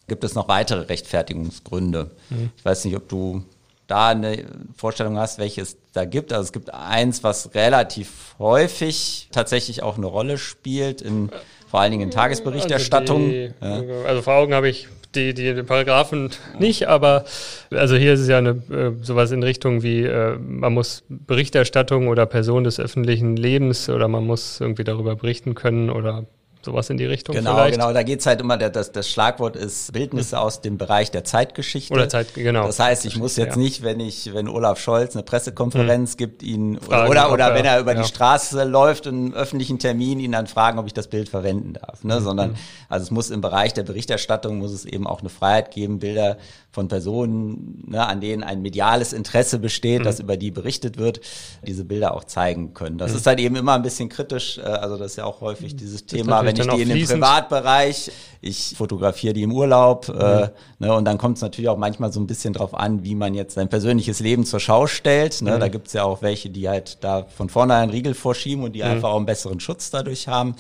gibt 0.07 0.23
es 0.23 0.33
noch 0.33 0.47
weitere 0.47 0.81
Rechtfertigungsgründe. 0.81 2.09
Mhm. 2.29 2.49
Ich 2.57 2.65
weiß 2.65 2.85
nicht, 2.85 2.95
ob 2.95 3.07
du 3.07 3.43
da 3.85 4.09
eine 4.09 4.45
Vorstellung 4.75 5.17
hast, 5.17 5.37
welche 5.37 5.61
es 5.61 5.77
da 5.93 6.05
gibt. 6.05 6.33
Also 6.33 6.43
es 6.43 6.51
gibt 6.51 6.73
eins, 6.73 7.23
was 7.23 7.53
relativ 7.53 8.35
häufig 8.39 9.29
tatsächlich 9.31 9.83
auch 9.83 9.97
eine 9.97 10.07
Rolle 10.07 10.37
spielt, 10.37 11.01
in, 11.01 11.29
vor 11.67 11.81
allen 11.81 11.91
Dingen 11.91 12.03
in 12.03 12.11
Tagesberichterstattung. 12.11 13.51
Also, 13.59 13.85
die, 13.85 13.91
also 13.91 14.21
vor 14.23 14.33
Augen 14.33 14.53
habe 14.53 14.69
ich 14.69 14.87
die, 15.15 15.33
die 15.33 15.63
Paragraphen 15.63 16.29
nicht, 16.59 16.87
aber 16.87 17.25
also 17.71 17.95
hier 17.95 18.13
ist 18.13 18.21
es 18.21 18.27
ja 18.27 18.37
eine, 18.37 18.51
äh, 18.71 18.91
sowas 19.01 19.31
in 19.31 19.43
Richtung 19.43 19.81
wie, 19.81 20.03
äh, 20.03 20.37
man 20.37 20.73
muss 20.73 21.03
Berichterstattung 21.09 22.07
oder 22.07 22.25
Person 22.25 22.63
des 22.63 22.79
öffentlichen 22.79 23.35
Lebens 23.35 23.89
oder 23.89 24.07
man 24.07 24.25
muss 24.25 24.61
irgendwie 24.61 24.83
darüber 24.83 25.15
berichten 25.15 25.55
können 25.55 25.89
oder 25.89 26.25
Sowas 26.61 26.89
in 26.89 26.97
die 26.97 27.05
Richtung 27.05 27.35
genau, 27.35 27.55
vielleicht. 27.55 27.75
Genau, 27.75 27.93
da 27.93 28.03
geht's 28.03 28.25
halt 28.25 28.41
immer, 28.41 28.57
das, 28.57 28.91
das 28.91 29.09
Schlagwort 29.09 29.55
ist 29.55 29.93
Bildnisse 29.93 30.35
mhm. 30.35 30.41
aus 30.41 30.59
dem 30.59 30.77
Bereich 30.77 31.09
der 31.09 31.23
Zeitgeschichte. 31.23 31.93
Oder 31.93 32.09
Zeit, 32.09 32.33
genau. 32.33 32.65
Das 32.65 32.79
heißt, 32.79 33.05
ich 33.05 33.15
muss 33.15 33.37
jetzt 33.37 33.55
ja. 33.55 33.61
nicht, 33.61 33.81
wenn 33.81 34.01
ich, 34.01 34.33
wenn 34.33 34.49
Olaf 34.49 34.77
Scholz 34.77 35.15
eine 35.15 35.23
Pressekonferenz 35.23 36.15
mhm. 36.15 36.17
gibt, 36.17 36.43
ihn, 36.43 36.77
fragen, 36.81 37.09
oder, 37.09 37.31
oder 37.31 37.55
wenn 37.55 37.63
er 37.63 37.79
über 37.79 37.93
ja. 37.93 38.01
die 38.01 38.07
Straße 38.07 38.65
läuft 38.65 39.07
und 39.07 39.15
einen 39.15 39.33
öffentlichen 39.33 39.79
Termin, 39.79 40.19
ihn 40.19 40.33
dann 40.33 40.47
fragen, 40.47 40.79
ob 40.79 40.85
ich 40.85 40.93
das 40.93 41.07
Bild 41.07 41.29
verwenden 41.29 41.73
darf, 41.73 42.03
ne, 42.03 42.19
mhm. 42.19 42.23
sondern, 42.25 42.55
also 42.89 43.03
es 43.03 43.11
muss 43.11 43.29
im 43.29 43.39
Bereich 43.39 43.73
der 43.73 43.83
Berichterstattung, 43.83 44.57
muss 44.57 44.73
es 44.73 44.83
eben 44.83 45.07
auch 45.07 45.21
eine 45.21 45.29
Freiheit 45.29 45.71
geben, 45.71 45.99
Bilder 45.99 46.37
von 46.79 46.87
Personen, 46.87 47.83
ne, 47.87 48.07
an 48.07 48.21
denen 48.21 48.41
ein 48.41 48.61
mediales 48.61 49.11
Interesse 49.11 49.59
besteht, 49.59 49.99
mhm. 49.99 50.03
dass 50.05 50.21
über 50.21 50.37
die 50.37 50.49
berichtet 50.49 50.97
wird, 50.97 51.19
diese 51.67 51.83
Bilder 51.83 52.13
auch 52.13 52.23
zeigen 52.23 52.73
können. 52.73 52.97
Das 52.97 53.11
mhm. 53.11 53.17
ist 53.17 53.27
halt 53.27 53.39
eben 53.41 53.57
immer 53.57 53.73
ein 53.73 53.81
bisschen 53.81 54.07
kritisch, 54.07 54.59
äh, 54.59 54.61
also 54.61 54.95
das 54.95 55.11
ist 55.11 55.17
ja 55.17 55.25
auch 55.25 55.41
häufig 55.41 55.75
dieses 55.75 56.05
Thema, 56.05 56.45
wenn 56.45 56.55
ich 56.55 56.65
die 56.65 56.81
in 56.81 56.87
dem 56.87 57.05
Privatbereich, 57.05 58.11
ich 58.39 58.75
fotografiere 58.77 59.33
die 59.33 59.43
im 59.43 59.51
Urlaub, 59.51 60.07
äh, 60.07 60.13
mhm. 60.13 60.19
äh, 60.19 60.49
ne, 60.79 60.93
und 60.93 61.03
dann 61.03 61.17
kommt 61.17 61.35
es 61.35 61.41
natürlich 61.41 61.67
auch 61.67 61.77
manchmal 61.77 62.13
so 62.13 62.21
ein 62.21 62.27
bisschen 62.27 62.53
drauf 62.53 62.73
an, 62.73 63.03
wie 63.03 63.15
man 63.15 63.33
jetzt 63.33 63.55
sein 63.55 63.67
persönliches 63.67 64.21
Leben 64.21 64.45
zur 64.45 64.61
Schau 64.61 64.87
stellt. 64.87 65.41
Ne? 65.41 65.57
Mhm. 65.57 65.59
Da 65.59 65.67
gibt's 65.67 65.91
ja 65.91 66.05
auch 66.05 66.21
welche, 66.21 66.49
die 66.49 66.69
halt 66.69 67.03
da 67.03 67.25
von 67.25 67.49
vornherein 67.49 67.89
Riegel 67.89 68.13
vorschieben 68.13 68.63
und 68.63 68.71
die 68.71 68.83
mhm. 68.83 68.91
einfach 68.91 69.09
auch 69.09 69.17
einen 69.17 69.25
besseren 69.25 69.59
Schutz 69.59 69.91
dadurch 69.91 70.29
haben. 70.29 70.55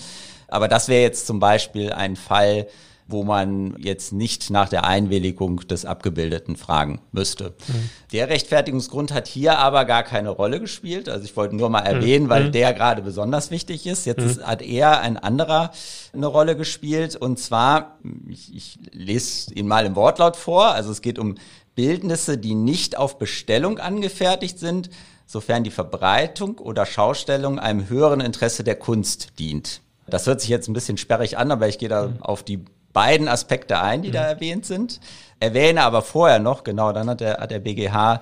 Aber 0.49 0.67
das 0.67 0.89
wäre 0.89 1.01
jetzt 1.01 1.27
zum 1.27 1.39
Beispiel 1.39 1.93
ein 1.93 2.17
Fall, 2.17 2.67
wo 3.11 3.23
man 3.23 3.75
jetzt 3.79 4.13
nicht 4.13 4.51
nach 4.51 4.69
der 4.69 4.85
Einwilligung 4.85 5.67
des 5.67 5.83
Abgebildeten 5.83 6.55
fragen 6.55 7.01
müsste. 7.11 7.55
Mhm. 7.67 7.89
Der 8.13 8.29
Rechtfertigungsgrund 8.29 9.11
hat 9.11 9.27
hier 9.27 9.57
aber 9.57 9.85
gar 9.85 10.03
keine 10.03 10.29
Rolle 10.29 10.59
gespielt. 10.59 11.09
Also 11.09 11.25
ich 11.25 11.35
wollte 11.35 11.55
nur 11.55 11.69
mal 11.69 11.81
erwähnen, 11.81 12.25
mhm. 12.25 12.29
weil 12.29 12.43
mhm. 12.45 12.51
der 12.51 12.73
gerade 12.73 13.01
besonders 13.01 13.49
wichtig 13.49 13.87
ist. 13.87 14.05
Jetzt 14.05 14.23
ist, 14.23 14.45
hat 14.45 14.61
eher 14.61 15.01
ein 15.01 15.17
anderer 15.17 15.71
eine 16.13 16.27
Rolle 16.27 16.55
gespielt. 16.55 17.15
Und 17.15 17.39
zwar, 17.39 17.97
ich, 18.27 18.55
ich 18.55 18.79
lese 18.91 19.53
ihn 19.55 19.67
mal 19.67 19.85
im 19.87 19.95
Wortlaut 19.95 20.35
vor. 20.35 20.67
Also 20.67 20.91
es 20.91 21.01
geht 21.01 21.17
um 21.17 21.35
Bildnisse, 21.73 22.37
die 22.37 22.53
nicht 22.53 22.95
auf 22.95 23.17
Bestellung 23.17 23.79
angefertigt 23.79 24.59
sind, 24.59 24.89
sofern 25.25 25.63
die 25.63 25.71
Verbreitung 25.71 26.59
oder 26.59 26.85
Schaustellung 26.85 27.57
einem 27.57 27.89
höheren 27.89 28.21
Interesse 28.21 28.63
der 28.63 28.75
Kunst 28.75 29.39
dient. 29.39 29.81
Das 30.07 30.27
hört 30.27 30.41
sich 30.41 30.49
jetzt 30.49 30.67
ein 30.67 30.73
bisschen 30.73 30.97
sperrig 30.97 31.37
an, 31.37 31.51
aber 31.51 31.67
ich 31.67 31.77
gehe 31.77 31.89
da 31.89 32.07
mhm. 32.07 32.21
auf 32.21 32.43
die 32.43 32.65
beiden 32.99 33.29
Aspekte 33.29 33.79
ein, 33.79 34.01
die 34.01 34.09
mhm. 34.09 34.13
da 34.13 34.23
erwähnt 34.23 34.65
sind. 34.65 34.99
Erwähne 35.39 35.83
aber 35.83 36.01
vorher 36.01 36.39
noch, 36.39 36.65
genau, 36.65 36.91
dann 36.91 37.09
hat 37.09 37.21
der, 37.21 37.37
hat 37.37 37.49
der 37.49 37.59
BGH 37.59 38.21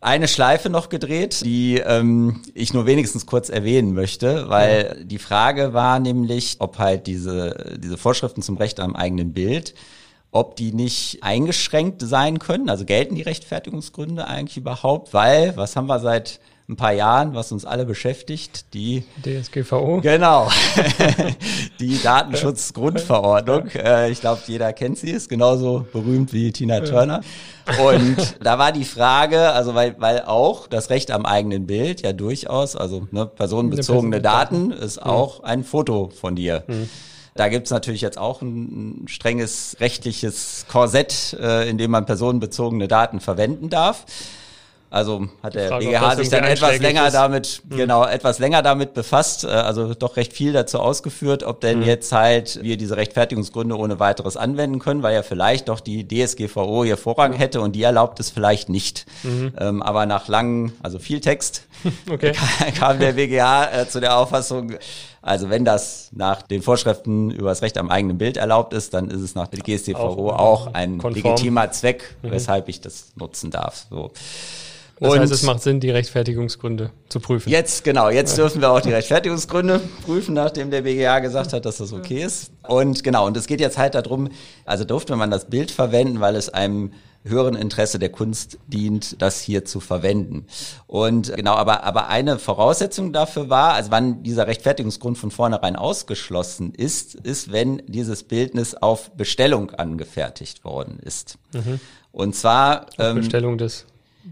eine 0.00 0.26
Schleife 0.26 0.70
noch 0.70 0.88
gedreht, 0.88 1.44
die 1.44 1.82
ähm, 1.84 2.40
ich 2.54 2.72
nur 2.72 2.86
wenigstens 2.86 3.26
kurz 3.26 3.50
erwähnen 3.50 3.92
möchte, 3.92 4.48
weil 4.48 4.96
ja. 4.96 5.04
die 5.04 5.18
Frage 5.18 5.74
war 5.74 5.98
nämlich, 5.98 6.56
ob 6.60 6.78
halt 6.78 7.06
diese, 7.06 7.76
diese 7.76 7.98
Vorschriften 7.98 8.40
zum 8.40 8.56
Recht 8.56 8.80
am 8.80 8.96
eigenen 8.96 9.34
Bild, 9.34 9.74
ob 10.30 10.56
die 10.56 10.72
nicht 10.72 11.18
eingeschränkt 11.22 12.00
sein 12.00 12.38
können, 12.38 12.70
also 12.70 12.86
gelten 12.86 13.16
die 13.16 13.22
Rechtfertigungsgründe 13.22 14.26
eigentlich 14.26 14.56
überhaupt, 14.56 15.12
weil, 15.12 15.54
was 15.58 15.76
haben 15.76 15.88
wir 15.88 16.00
seit 16.00 16.40
ein 16.68 16.76
paar 16.76 16.92
Jahren, 16.92 17.34
was 17.34 17.52
uns 17.52 17.64
alle 17.64 17.84
beschäftigt, 17.84 18.74
die 18.74 19.04
DSGVO. 19.24 20.00
Genau, 20.00 20.50
die 21.80 22.02
Datenschutzgrundverordnung. 22.02 23.68
Äh, 23.68 24.10
ich 24.10 24.20
glaube, 24.20 24.40
jeder 24.46 24.72
kennt 24.72 24.98
sie, 24.98 25.10
ist 25.10 25.28
genauso 25.28 25.86
berühmt 25.92 26.32
wie 26.32 26.50
Tina 26.50 26.80
Turner. 26.80 27.20
Und 27.84 28.16
da 28.42 28.58
war 28.58 28.72
die 28.72 28.84
Frage, 28.84 29.50
also 29.52 29.74
weil, 29.76 29.94
weil 29.98 30.22
auch 30.22 30.66
das 30.66 30.90
Recht 30.90 31.12
am 31.12 31.24
eigenen 31.24 31.66
Bild 31.66 32.02
ja 32.02 32.12
durchaus, 32.12 32.74
also 32.74 33.06
ne, 33.12 33.26
personenbezogene 33.26 34.20
Daten 34.20 34.72
ist 34.72 35.00
auch 35.00 35.44
ein 35.44 35.62
Foto 35.62 36.10
von 36.10 36.34
dir. 36.34 36.64
Mhm. 36.66 36.88
Da 37.34 37.48
gibt's 37.48 37.70
natürlich 37.70 38.00
jetzt 38.00 38.18
auch 38.18 38.42
ein, 38.42 39.02
ein 39.04 39.08
strenges 39.08 39.76
rechtliches 39.78 40.66
Korsett, 40.68 41.36
äh, 41.38 41.68
in 41.68 41.78
dem 41.78 41.90
man 41.90 42.06
personenbezogene 42.06 42.88
Daten 42.88 43.20
verwenden 43.20 43.68
darf. 43.68 44.04
Also 44.88 45.28
hat 45.42 45.54
der 45.54 45.68
Frage, 45.68 45.86
BGH 45.86 46.16
sich 46.16 46.28
dann 46.28 46.44
etwas 46.44 46.78
länger 46.78 47.08
ist. 47.08 47.14
damit, 47.14 47.62
mhm. 47.68 47.76
genau, 47.76 48.04
etwas 48.04 48.38
länger 48.38 48.62
damit 48.62 48.94
befasst, 48.94 49.44
äh, 49.44 49.48
also 49.48 49.94
doch 49.94 50.16
recht 50.16 50.32
viel 50.32 50.52
dazu 50.52 50.78
ausgeführt, 50.78 51.42
ob 51.42 51.60
denn 51.60 51.80
mhm. 51.80 51.86
jetzt 51.86 52.12
halt 52.12 52.60
wir 52.62 52.76
diese 52.76 52.96
Rechtfertigungsgründe 52.96 53.76
ohne 53.76 53.98
weiteres 53.98 54.36
anwenden 54.36 54.78
können, 54.78 55.02
weil 55.02 55.14
ja 55.14 55.22
vielleicht 55.22 55.68
doch 55.68 55.80
die 55.80 56.06
DSGVO 56.06 56.84
hier 56.84 56.96
Vorrang 56.96 57.32
hätte 57.32 57.60
und 57.60 57.74
die 57.74 57.82
erlaubt 57.82 58.20
es 58.20 58.30
vielleicht 58.30 58.68
nicht. 58.68 59.06
Mhm. 59.24 59.52
Ähm, 59.58 59.82
aber 59.82 60.06
nach 60.06 60.28
langen, 60.28 60.72
also 60.82 61.00
viel 61.00 61.20
Text, 61.20 61.66
okay. 62.10 62.32
kam 62.78 63.00
der 63.00 63.12
BGH 63.12 63.72
äh, 63.72 63.88
zu 63.88 64.00
der 64.00 64.16
Auffassung, 64.16 64.74
also 65.26 65.50
wenn 65.50 65.64
das 65.64 66.10
nach 66.12 66.40
den 66.40 66.62
Vorschriften 66.62 67.32
über 67.32 67.48
das 67.48 67.60
Recht 67.60 67.78
am 67.78 67.90
eigenen 67.90 68.16
Bild 68.16 68.36
erlaubt 68.36 68.72
ist, 68.72 68.94
dann 68.94 69.10
ist 69.10 69.20
es 69.20 69.34
nach 69.34 69.48
der 69.48 69.58
GSTVO 69.58 70.30
auch, 70.30 70.38
auch 70.38 70.74
ein 70.74 70.98
konform. 70.98 71.14
legitimer 71.14 71.72
Zweck, 71.72 72.14
mhm. 72.22 72.30
weshalb 72.30 72.68
ich 72.68 72.80
das 72.80 73.08
nutzen 73.16 73.50
darf. 73.50 73.86
So. 73.90 74.12
Das 75.00 75.12
und 75.12 75.18
heißt, 75.18 75.32
es 75.32 75.42
macht 75.42 75.62
Sinn, 75.62 75.80
die 75.80 75.90
Rechtfertigungsgründe 75.90 76.90
zu 77.08 77.18
prüfen. 77.18 77.50
Jetzt, 77.50 77.82
genau, 77.82 78.08
jetzt 78.08 78.38
dürfen 78.38 78.60
wir 78.60 78.70
auch 78.70 78.80
die 78.80 78.92
Rechtfertigungsgründe 78.92 79.80
prüfen, 80.06 80.34
nachdem 80.34 80.70
der 80.70 80.82
BGA 80.82 81.18
gesagt 81.18 81.52
hat, 81.52 81.64
dass 81.66 81.78
das 81.78 81.92
okay 81.92 82.22
ist. 82.22 82.52
Und 82.68 83.02
genau, 83.02 83.26
und 83.26 83.36
es 83.36 83.48
geht 83.48 83.60
jetzt 83.60 83.78
halt 83.78 83.96
darum, 83.96 84.28
also 84.64 84.84
durfte 84.84 85.16
man 85.16 85.32
das 85.32 85.46
Bild 85.46 85.72
verwenden, 85.72 86.20
weil 86.20 86.36
es 86.36 86.50
einem 86.50 86.92
höheren 87.28 87.54
Interesse 87.54 87.98
der 87.98 88.08
Kunst 88.08 88.58
dient, 88.66 89.20
das 89.20 89.40
hier 89.40 89.64
zu 89.64 89.80
verwenden. 89.80 90.46
Und 90.86 91.34
genau, 91.34 91.54
aber, 91.54 91.84
aber 91.84 92.08
eine 92.08 92.38
Voraussetzung 92.38 93.12
dafür 93.12 93.50
war, 93.50 93.74
also 93.74 93.90
wann 93.90 94.22
dieser 94.22 94.46
Rechtfertigungsgrund 94.46 95.18
von 95.18 95.30
vornherein 95.30 95.76
ausgeschlossen 95.76 96.72
ist, 96.74 97.14
ist, 97.14 97.52
wenn 97.52 97.82
dieses 97.86 98.24
Bildnis 98.24 98.74
auf 98.74 99.10
Bestellung 99.12 99.70
angefertigt 99.70 100.64
worden 100.64 100.98
ist. 101.02 101.38
Mhm. 101.52 101.80
Und 102.12 102.34
zwar 102.34 102.86
auf 102.86 102.94
ähm, 102.98 103.16
Bestellung 103.16 103.58
des 103.58 103.86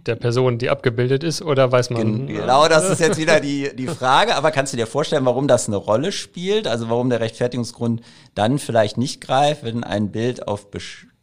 der 0.06 0.16
Person, 0.16 0.58
die 0.58 0.70
abgebildet 0.70 1.22
ist, 1.22 1.40
oder 1.40 1.70
weiß 1.70 1.90
man? 1.90 2.26
Genau, 2.26 2.66
das 2.66 2.90
ist 2.90 2.98
jetzt 2.98 3.16
wieder 3.16 3.38
die, 3.38 3.70
die 3.76 3.86
Frage. 3.86 4.34
Aber 4.34 4.50
kannst 4.50 4.72
du 4.72 4.76
dir 4.76 4.88
vorstellen, 4.88 5.24
warum 5.24 5.46
das 5.46 5.68
eine 5.68 5.76
Rolle 5.76 6.10
spielt? 6.10 6.66
Also 6.66 6.88
warum 6.90 7.10
der 7.10 7.20
Rechtfertigungsgrund 7.20 8.02
dann 8.34 8.58
vielleicht 8.58 8.98
nicht 8.98 9.20
greift, 9.20 9.62
wenn 9.62 9.84
ein 9.84 10.10
Bild 10.10 10.48
auf 10.48 10.72
Bestellung 10.72 11.13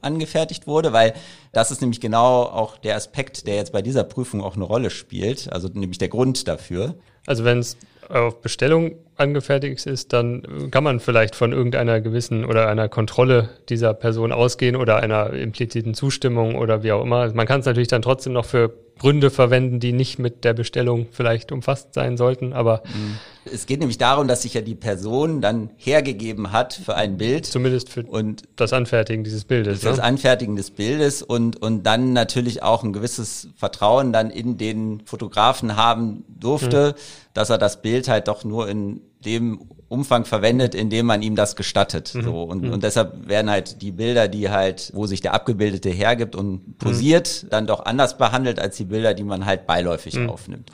angefertigt 0.00 0.66
wurde? 0.66 0.92
Weil 0.92 1.14
das 1.52 1.70
ist 1.70 1.80
nämlich 1.80 2.00
genau 2.00 2.42
auch 2.42 2.78
der 2.78 2.96
Aspekt, 2.96 3.46
der 3.46 3.56
jetzt 3.56 3.72
bei 3.72 3.82
dieser 3.82 4.04
Prüfung 4.04 4.42
auch 4.42 4.56
eine 4.56 4.64
Rolle 4.64 4.90
spielt. 4.90 5.52
Also 5.52 5.68
nämlich 5.68 5.98
der 5.98 6.08
Grund 6.08 6.48
dafür. 6.48 6.94
Also 7.26 7.44
wenn 7.44 7.58
es 7.58 7.76
auf 8.08 8.40
Bestellung 8.40 8.96
angefertigt 9.22 9.86
ist, 9.86 10.12
dann 10.12 10.70
kann 10.70 10.84
man 10.84 11.00
vielleicht 11.00 11.34
von 11.34 11.52
irgendeiner 11.52 12.00
gewissen 12.00 12.44
oder 12.44 12.68
einer 12.68 12.88
Kontrolle 12.88 13.48
dieser 13.68 13.94
Person 13.94 14.32
ausgehen 14.32 14.76
oder 14.76 14.96
einer 14.96 15.32
impliziten 15.32 15.94
Zustimmung 15.94 16.56
oder 16.56 16.82
wie 16.82 16.92
auch 16.92 17.02
immer. 17.02 17.32
Man 17.32 17.46
kann 17.46 17.60
es 17.60 17.66
natürlich 17.66 17.88
dann 17.88 18.02
trotzdem 18.02 18.34
noch 18.34 18.44
für 18.44 18.74
Gründe 18.98 19.30
verwenden, 19.30 19.80
die 19.80 19.92
nicht 19.92 20.18
mit 20.18 20.44
der 20.44 20.54
Bestellung 20.54 21.08
vielleicht 21.10 21.50
umfasst 21.50 21.92
sein 21.92 22.16
sollten, 22.16 22.52
aber 22.52 22.82
mhm. 22.84 23.18
es 23.52 23.66
geht 23.66 23.80
nämlich 23.80 23.98
darum, 23.98 24.28
dass 24.28 24.42
sich 24.42 24.54
ja 24.54 24.60
die 24.60 24.76
Person 24.76 25.40
dann 25.40 25.70
hergegeben 25.76 26.52
hat 26.52 26.74
für 26.74 26.94
ein 26.94 27.16
Bild. 27.16 27.46
Zumindest 27.46 27.88
für 27.88 28.04
und 28.04 28.42
das 28.54 28.72
Anfertigen 28.72 29.24
dieses 29.24 29.44
Bildes. 29.44 29.80
Für 29.80 29.86
ne? 29.86 29.90
das 29.92 29.98
Anfertigen 29.98 30.54
des 30.54 30.70
Bildes 30.70 31.22
und, 31.22 31.60
und 31.60 31.82
dann 31.82 32.12
natürlich 32.12 32.62
auch 32.62 32.84
ein 32.84 32.92
gewisses 32.92 33.48
Vertrauen 33.56 34.12
dann 34.12 34.30
in 34.30 34.56
den 34.56 35.02
Fotografen 35.04 35.76
haben 35.76 36.24
durfte, 36.28 36.94
mhm. 36.96 37.00
dass 37.34 37.50
er 37.50 37.58
das 37.58 37.82
Bild 37.82 38.06
halt 38.06 38.28
doch 38.28 38.44
nur 38.44 38.68
in 38.68 39.00
dem 39.24 39.60
Umfang 39.88 40.24
verwendet, 40.24 40.74
in 40.74 40.88
dem 40.88 41.06
man 41.06 41.22
ihm 41.22 41.36
das 41.36 41.54
gestattet. 41.54 42.14
Mhm. 42.14 42.22
So 42.22 42.42
und, 42.42 42.62
mhm. 42.62 42.72
und 42.72 42.82
deshalb 42.82 43.28
werden 43.28 43.50
halt 43.50 43.82
die 43.82 43.92
Bilder, 43.92 44.26
die 44.28 44.50
halt, 44.50 44.90
wo 44.94 45.06
sich 45.06 45.20
der 45.20 45.34
Abgebildete 45.34 45.90
hergibt 45.90 46.34
und 46.34 46.78
posiert, 46.78 47.42
mhm. 47.44 47.50
dann 47.50 47.66
doch 47.66 47.84
anders 47.84 48.16
behandelt 48.16 48.58
als 48.58 48.76
die 48.76 48.86
Bilder, 48.86 49.14
die 49.14 49.24
man 49.24 49.44
halt 49.44 49.66
beiläufig 49.66 50.14
mhm. 50.14 50.30
aufnimmt. 50.30 50.70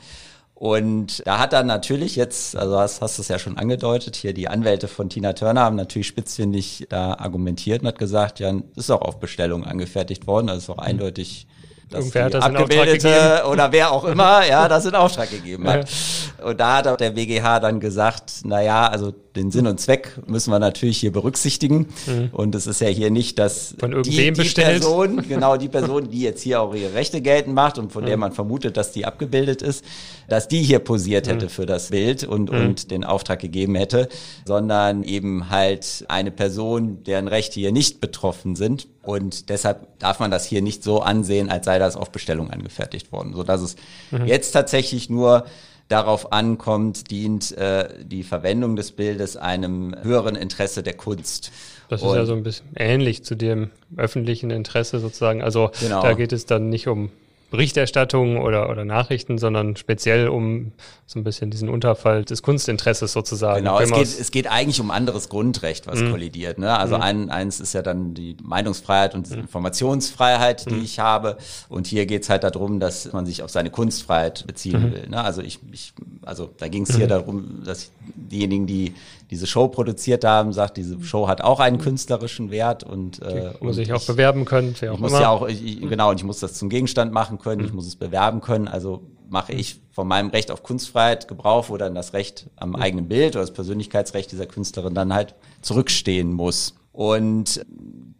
Und 0.59 1.25
da 1.25 1.39
hat 1.39 1.53
dann 1.53 1.67
natürlich 1.67 2.17
jetzt, 2.17 2.55
also 2.57 2.77
hast, 2.77 3.01
hast 3.01 3.17
du 3.17 3.21
es 3.21 3.29
ja 3.29 3.39
schon 3.39 3.57
angedeutet, 3.57 4.17
hier 4.17 4.33
die 4.33 4.49
Anwälte 4.49 4.89
von 4.89 5.09
Tina 5.09 5.31
Turner 5.31 5.61
haben 5.61 5.77
natürlich 5.77 6.07
spitzfindig 6.07 6.85
da 6.89 7.13
argumentiert 7.13 7.81
und 7.81 7.87
hat 7.87 7.97
gesagt, 7.97 8.41
ja, 8.41 8.53
ist 8.75 8.91
auch 8.91 9.01
auf 9.01 9.21
Bestellung 9.21 9.63
angefertigt 9.63 10.27
worden, 10.27 10.47
das 10.47 10.57
ist 10.57 10.69
auch 10.69 10.77
mhm. 10.77 10.83
eindeutig 10.83 11.47
Irgendwer 11.91 12.25
hat 12.25 12.33
das 12.33 12.43
Abgebildete 12.43 13.43
oder 13.49 13.71
wer 13.71 13.91
auch 13.91 14.05
immer, 14.05 14.45
ja, 14.45 14.67
das 14.69 14.85
in 14.85 14.95
Auftrag 14.95 15.29
gegeben 15.29 15.67
hat. 15.67 15.89
Ja. 15.89 16.45
Und 16.45 16.59
da 16.59 16.77
hat 16.77 16.87
auch 16.87 16.97
der 16.97 17.15
WGH 17.15 17.59
dann 17.59 17.79
gesagt, 17.79 18.31
na 18.43 18.61
ja, 18.61 18.87
also 18.87 19.13
den 19.35 19.51
Sinn 19.51 19.67
und 19.67 19.79
Zweck 19.79 20.19
müssen 20.25 20.51
wir 20.51 20.59
natürlich 20.59 20.97
hier 20.97 21.11
berücksichtigen. 21.11 21.87
Mhm. 22.07 22.29
Und 22.31 22.55
es 22.55 22.67
ist 22.67 22.81
ja 22.81 22.87
hier 22.87 23.11
nicht, 23.11 23.37
dass 23.37 23.75
von 23.79 23.91
irgendwem 23.91 24.33
die, 24.33 24.43
die 24.43 24.49
Person, 24.49 25.23
genau 25.27 25.57
die 25.57 25.69
Person, 25.69 26.09
die 26.09 26.21
jetzt 26.21 26.41
hier 26.41 26.61
auch 26.61 26.73
ihre 26.73 26.93
Rechte 26.93 27.21
geltend 27.21 27.55
macht 27.55 27.77
und 27.77 27.91
von 27.91 28.03
mhm. 28.03 28.07
der 28.07 28.17
man 28.17 28.31
vermutet, 28.31 28.77
dass 28.77 28.91
die 28.91 29.05
abgebildet 29.05 29.61
ist, 29.61 29.85
dass 30.27 30.47
die 30.47 30.61
hier 30.61 30.79
posiert 30.79 31.27
hätte 31.27 31.45
mhm. 31.45 31.49
für 31.49 31.65
das 31.65 31.89
Bild 31.89 32.23
und, 32.23 32.51
mhm. 32.51 32.59
und 32.59 32.91
den 32.91 33.03
Auftrag 33.03 33.39
gegeben 33.39 33.75
hätte, 33.75 34.09
sondern 34.45 35.03
eben 35.03 35.49
halt 35.49 36.05
eine 36.07 36.31
Person, 36.31 37.03
deren 37.03 37.27
Rechte 37.27 37.59
hier 37.59 37.71
nicht 37.71 38.01
betroffen 38.01 38.55
sind. 38.55 38.87
Und 39.03 39.49
deshalb 39.49 39.87
darf 39.99 40.19
man 40.19 40.29
das 40.29 40.45
hier 40.45 40.61
nicht 40.61 40.83
so 40.83 41.01
ansehen, 41.01 41.49
als 41.49 41.65
sei 41.65 41.79
das 41.79 41.95
auf 41.95 42.11
Bestellung 42.11 42.51
angefertigt 42.51 43.11
worden, 43.11 43.33
so 43.33 43.43
dass 43.43 43.61
es 43.61 43.75
mhm. 44.11 44.25
jetzt 44.25 44.51
tatsächlich 44.51 45.09
nur 45.09 45.45
darauf 45.89 46.31
ankommt, 46.31 47.11
dient 47.11 47.51
äh, 47.57 47.89
die 48.03 48.23
Verwendung 48.23 48.75
des 48.75 48.91
Bildes 48.91 49.35
einem 49.35 49.93
höheren 50.01 50.35
Interesse 50.35 50.83
der 50.83 50.93
Kunst. 50.93 51.51
Das 51.89 52.01
ist 52.01 52.07
Und 52.07 52.15
ja 52.15 52.25
so 52.25 52.33
ein 52.33 52.43
bisschen 52.43 52.67
ähnlich 52.75 53.23
zu 53.23 53.35
dem 53.35 53.71
öffentlichen 53.97 54.51
Interesse 54.51 54.99
sozusagen. 54.99 55.41
Also 55.41 55.71
genau. 55.81 56.01
da 56.01 56.13
geht 56.13 56.31
es 56.31 56.45
dann 56.45 56.69
nicht 56.69 56.87
um 56.87 57.09
Berichterstattung 57.51 58.37
oder, 58.37 58.69
oder 58.69 58.85
Nachrichten, 58.85 59.37
sondern 59.37 59.75
speziell 59.75 60.27
um 60.27 60.71
so 61.07 61.19
ein 61.19 61.23
bisschen 61.23 61.49
diesen 61.49 61.69
Unterfall 61.69 62.23
des 62.23 62.43
Kunstinteresses 62.43 63.13
sozusagen. 63.13 63.63
Genau, 63.63 63.79
es 63.79 63.91
geht, 63.91 64.19
es 64.19 64.31
geht 64.31 64.47
eigentlich 64.47 64.79
um 64.79 64.91
anderes 64.91 65.29
Grundrecht, 65.29 65.87
was 65.87 65.99
mhm. 65.99 66.11
kollidiert. 66.11 66.59
Ne? 66.59 66.77
Also 66.77 66.97
mhm. 66.97 67.01
ein, 67.01 67.29
eins 67.31 67.59
ist 67.59 67.73
ja 67.73 67.81
dann 67.81 68.13
die 68.13 68.37
Meinungsfreiheit 68.43 69.15
und 69.15 69.27
die 69.27 69.33
mhm. 69.33 69.41
Informationsfreiheit, 69.41 70.69
die 70.69 70.75
mhm. 70.75 70.83
ich 70.83 70.99
habe. 70.99 71.37
Und 71.69 71.87
hier 71.87 72.05
geht's 72.05 72.29
halt 72.29 72.43
darum, 72.43 72.79
dass 72.79 73.11
man 73.11 73.25
sich 73.25 73.41
auf 73.41 73.49
seine 73.49 73.71
Kunstfreiheit 73.71 74.45
beziehen 74.45 74.89
mhm. 74.89 74.93
will. 74.93 75.09
Ne? 75.09 75.23
Also 75.23 75.41
ich, 75.41 75.59
ich, 75.71 75.93
also 76.23 76.49
da 76.57 76.67
ging 76.67 76.83
es 76.83 76.95
hier 76.95 77.05
mhm. 77.05 77.09
darum, 77.09 77.63
dass 77.65 77.91
diejenigen, 78.15 78.67
die 78.67 78.93
diese 79.29 79.45
Show 79.45 79.67
produziert 79.67 80.25
haben, 80.25 80.53
sagt, 80.53 80.77
diese 80.77 81.01
Show 81.03 81.27
hat 81.27 81.41
auch 81.41 81.59
einen 81.59 81.77
künstlerischen 81.77 82.49
Wert 82.49 82.83
und 82.83 83.21
äh, 83.21 83.53
muss 83.61 83.77
ich 83.77 83.93
auch 83.93 84.03
bewerben 84.05 84.45
können. 84.45 84.75
Auch 84.75 84.81
ich 84.81 84.99
muss 84.99 85.11
immer. 85.11 85.21
ja 85.21 85.29
auch 85.29 85.47
ich, 85.47 85.81
genau 85.81 86.09
und 86.09 86.17
ich 86.17 86.23
muss 86.23 86.39
das 86.39 86.55
zum 86.55 86.69
Gegenstand 86.69 87.13
machen 87.13 87.37
können. 87.37 87.63
Ich 87.63 87.73
muss 87.73 87.85
es 87.85 87.95
bewerben 87.95 88.41
können. 88.41 88.67
Also 88.67 89.03
mache 89.29 89.53
ich 89.53 89.81
von 89.91 90.07
meinem 90.07 90.29
Recht 90.29 90.49
auf 90.49 90.63
Kunstfreiheit 90.63 91.27
Gebrauch, 91.27 91.69
wo 91.69 91.77
dann 91.77 91.93
das 91.93 92.13
Recht 92.13 92.47
am 92.55 92.75
eigenen 92.75 93.07
Bild 93.07 93.35
oder 93.35 93.43
das 93.43 93.53
Persönlichkeitsrecht 93.53 94.31
dieser 94.31 94.47
Künstlerin 94.47 94.95
dann 94.95 95.13
halt 95.13 95.35
zurückstehen 95.61 96.33
muss. 96.33 96.75
Und 96.91 97.63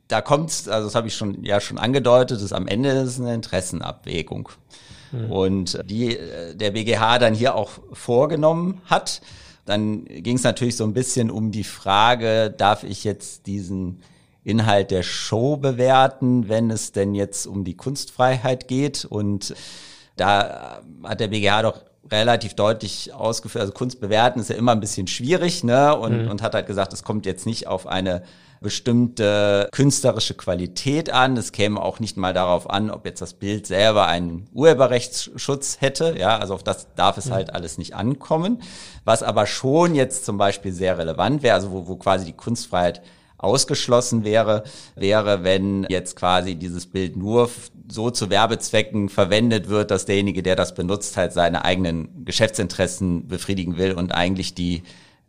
da 0.08 0.22
kommt's, 0.22 0.68
also 0.68 0.88
das 0.88 0.96
habe 0.96 1.08
ich 1.08 1.16
schon 1.16 1.44
ja 1.44 1.60
schon 1.60 1.78
angedeutet, 1.78 2.42
ist 2.42 2.54
am 2.54 2.68
Ende 2.68 2.90
ist 2.90 3.20
eine 3.20 3.34
Interessenabwägung. 3.34 4.50
Mhm. 5.12 5.32
Und 5.32 5.80
die 5.86 6.18
äh, 6.18 6.56
der 6.56 6.72
BGH 6.72 7.18
dann 7.18 7.34
hier 7.34 7.56
auch 7.56 7.72
vorgenommen 7.94 8.82
hat. 8.86 9.22
Dann 9.70 10.06
ging 10.06 10.36
es 10.36 10.42
natürlich 10.42 10.76
so 10.76 10.84
ein 10.84 10.94
bisschen 10.94 11.30
um 11.30 11.52
die 11.52 11.64
Frage, 11.64 12.50
darf 12.50 12.84
ich 12.84 13.04
jetzt 13.04 13.46
diesen 13.46 14.02
Inhalt 14.44 14.90
der 14.90 15.04
Show 15.04 15.58
bewerten, 15.58 16.50
wenn 16.50 16.72
es 16.72 16.92
denn 16.92 17.14
jetzt 17.14 17.46
um 17.46 17.64
die 17.64 17.76
Kunstfreiheit 17.76 18.68
geht? 18.68 19.06
Und 19.06 19.54
da 20.16 20.82
hat 21.04 21.20
der 21.20 21.28
BGH 21.28 21.62
doch 21.62 21.84
relativ 22.12 22.56
deutlich 22.56 23.14
ausgeführt, 23.14 23.62
also 23.62 23.74
Kunst 23.74 24.00
bewerten 24.02 24.40
ist 24.40 24.50
ja 24.50 24.56
immer 24.56 24.72
ein 24.72 24.80
bisschen 24.80 25.06
schwierig, 25.06 25.64
ne? 25.64 25.96
Und, 25.96 26.24
mhm. 26.24 26.32
und 26.32 26.42
hat 26.42 26.56
halt 26.56 26.66
gesagt, 26.66 26.92
es 26.92 27.04
kommt 27.04 27.28
jetzt 27.28 27.46
nicht 27.46 27.68
auf 27.68 27.86
eine 27.86 28.24
bestimmte 28.62 29.70
künstlerische 29.72 30.34
Qualität 30.34 31.10
an. 31.12 31.38
Es 31.38 31.52
käme 31.52 31.82
auch 31.82 32.00
nicht 32.00 32.18
mal 32.18 32.34
darauf 32.34 32.70
an, 32.70 32.92
ob 32.92 33.06
jetzt 33.06 33.22
das 33.22 33.34
Bild 33.34 33.68
selber 33.68 34.08
einen 34.08 34.48
Urheberrechtsschutz 34.54 35.78
hätte. 35.80 36.16
Ja, 36.18 36.38
also 36.38 36.54
auf 36.56 36.64
das 36.64 36.88
darf 36.96 37.18
es 37.18 37.28
mhm. 37.28 37.34
halt 37.34 37.56
alles 37.56 37.78
nicht 37.78 37.96
ankommen. 37.96 38.62
Was 39.06 39.24
aber 39.24 39.46
schon 39.46 39.96
jetzt 39.96 40.26
zum 40.26 40.38
Beispiel 40.38 40.74
sehr 40.74 40.98
relevant 40.98 41.42
wäre, 41.42 41.56
also 41.56 41.72
wo, 41.72 41.88
wo 41.88 41.96
quasi 41.96 42.26
die 42.26 42.34
Kunstfreiheit 42.34 43.02
ausgeschlossen 43.38 44.26
wäre, 44.26 44.64
wäre, 44.96 45.44
wenn 45.46 45.86
jetzt 45.90 46.18
quasi 46.18 46.56
dieses 46.56 46.86
Bild 46.86 47.16
nur 47.16 47.50
so 47.90 48.12
zu 48.12 48.30
Werbezwecken 48.30 49.08
verwendet 49.08 49.70
wird, 49.70 49.92
dass 49.92 50.06
derjenige, 50.06 50.44
der 50.44 50.58
das 50.58 50.76
benutzt, 50.76 51.16
halt 51.16 51.32
seine 51.32 51.64
eigenen 51.64 52.26
Geschäftsinteressen 52.26 53.28
befriedigen 53.28 53.78
will 53.78 53.94
und 53.94 54.14
eigentlich 54.14 54.54
die 54.54 54.84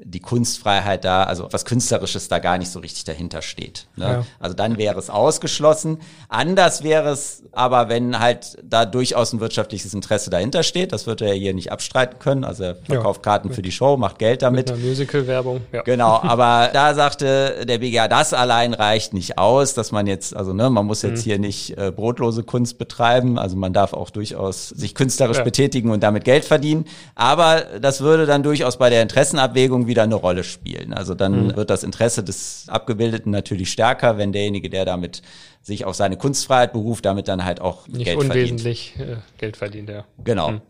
die 0.05 0.21
Kunstfreiheit 0.21 1.05
da, 1.05 1.25
also 1.25 1.49
was 1.51 1.65
Künstlerisches 1.65 2.29
da 2.29 2.39
gar 2.39 2.59
nicht 2.59 2.71
so 2.71 2.81
richtig 2.81 3.05
dahinter 3.05 3.43
steht. 3.43 3.87
Ne? 3.97 4.05
Ja. 4.05 4.25
Also 4.39 4.55
dann 4.55 4.79
wäre 4.79 4.99
es 4.99 5.11
ausgeschlossen. 5.11 5.99
Anders 6.29 6.83
wäre 6.83 7.11
es 7.11 7.43
aber, 7.53 7.89
wenn 7.89 8.19
halt 8.19 8.59
da 8.63 8.87
durchaus 8.87 9.33
ein 9.33 9.41
wirtschaftliches 9.41 9.93
Interesse 9.95 10.31
dahinter 10.31 10.63
steht. 10.63 10.93
Das 10.93 11.07
wird 11.07 11.21
er 11.21 11.35
hier 11.35 11.55
nicht 11.55 11.73
abstreiten 11.73 12.19
können. 12.19 12.45
Also 12.45 12.65
er 12.65 12.77
verkauft 12.77 13.21
ja. 13.21 13.33
Karten 13.33 13.53
für 13.53 13.63
die 13.63 13.73
Show, 13.73 13.97
macht 13.97 14.19
Geld 14.19 14.43
damit. 14.43 14.77
Musical-Werbung. 14.77 15.61
Ja. 15.73 15.83
Genau, 15.83 16.21
aber 16.23 16.71
da 16.73 16.95
sagte 16.95 17.67
der 17.67 17.79
BGA, 17.79 18.09
das 18.09 18.33
allein 18.33 18.75
reicht 18.75 19.13
nicht 19.13 19.39
aus, 19.39 19.75
dass 19.75 19.93
man 19.93 20.07
jetzt, 20.07 20.35
also 20.35 20.53
ne, 20.53 20.71
man 20.71 20.87
muss 20.87 21.03
jetzt 21.03 21.21
mhm. 21.21 21.25
hier 21.25 21.39
nicht 21.39 21.77
äh, 21.77 21.93
brotlose 21.95 22.43
Kunst 22.43 22.79
betreiben. 22.79 23.39
Also 23.39 23.57
man 23.57 23.73
darf 23.73 23.93
auch 23.93 24.11
durchaus 24.11 24.69
sich 24.69 24.95
künstlerisch 24.95 25.43
betätigen 25.43 25.91
und 25.91 26.03
damit 26.03 26.25
Geld 26.25 26.45
verdienen. 26.45 26.87
Aber 27.15 27.63
das 27.81 28.01
würde 28.01 28.27
dann 28.27 28.43
durchaus 28.43 28.79
bei 28.79 28.91
der 28.91 29.03
Interessenabwägung 29.03 29.87
wieder 29.91 30.05
eine 30.05 30.15
Rolle 30.15 30.43
spielen. 30.43 30.95
Also 30.95 31.15
dann 31.15 31.49
mhm. 31.49 31.57
wird 31.57 31.69
das 31.69 31.83
Interesse 31.83 32.25
des 32.25 32.65
Abgebildeten 32.69 33.31
natürlich 33.31 33.71
stärker, 33.71 34.17
wenn 34.17 34.33
derjenige, 34.33 34.71
der 34.71 34.87
damit 34.87 35.21
sich 35.61 35.85
auf 35.85 35.95
seine 35.95 36.17
Kunstfreiheit 36.17 36.73
beruft, 36.73 37.05
damit 37.05 37.29
dann 37.29 37.45
halt 37.45 37.61
auch 37.61 37.87
Nicht 37.87 38.07
Geld 38.07 38.19
unwesentlich 38.19 38.95
verdient. 38.97 39.19
Äh, 39.19 39.39
Geld 39.39 39.57
verdient, 39.59 39.91
ja. 39.91 40.05
Genau. 40.25 40.53
Mhm. 40.53 40.61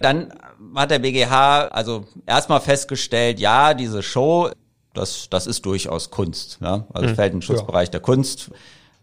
Dann 0.00 0.32
hat 0.74 0.90
der 0.90 1.00
BGH 1.00 1.68
also 1.68 2.06
erstmal 2.24 2.60
festgestellt, 2.60 3.38
ja, 3.38 3.74
diese 3.74 4.02
Show, 4.02 4.50
das, 4.94 5.28
das 5.28 5.46
ist 5.46 5.66
durchaus 5.66 6.10
Kunst. 6.10 6.58
Ja? 6.62 6.86
Also 6.94 7.10
mhm. 7.10 7.14
fällt 7.14 7.32
in 7.34 7.38
den 7.40 7.42
Schutzbereich 7.42 7.88
ja. 7.88 7.92
der 7.92 8.00
Kunst. 8.00 8.50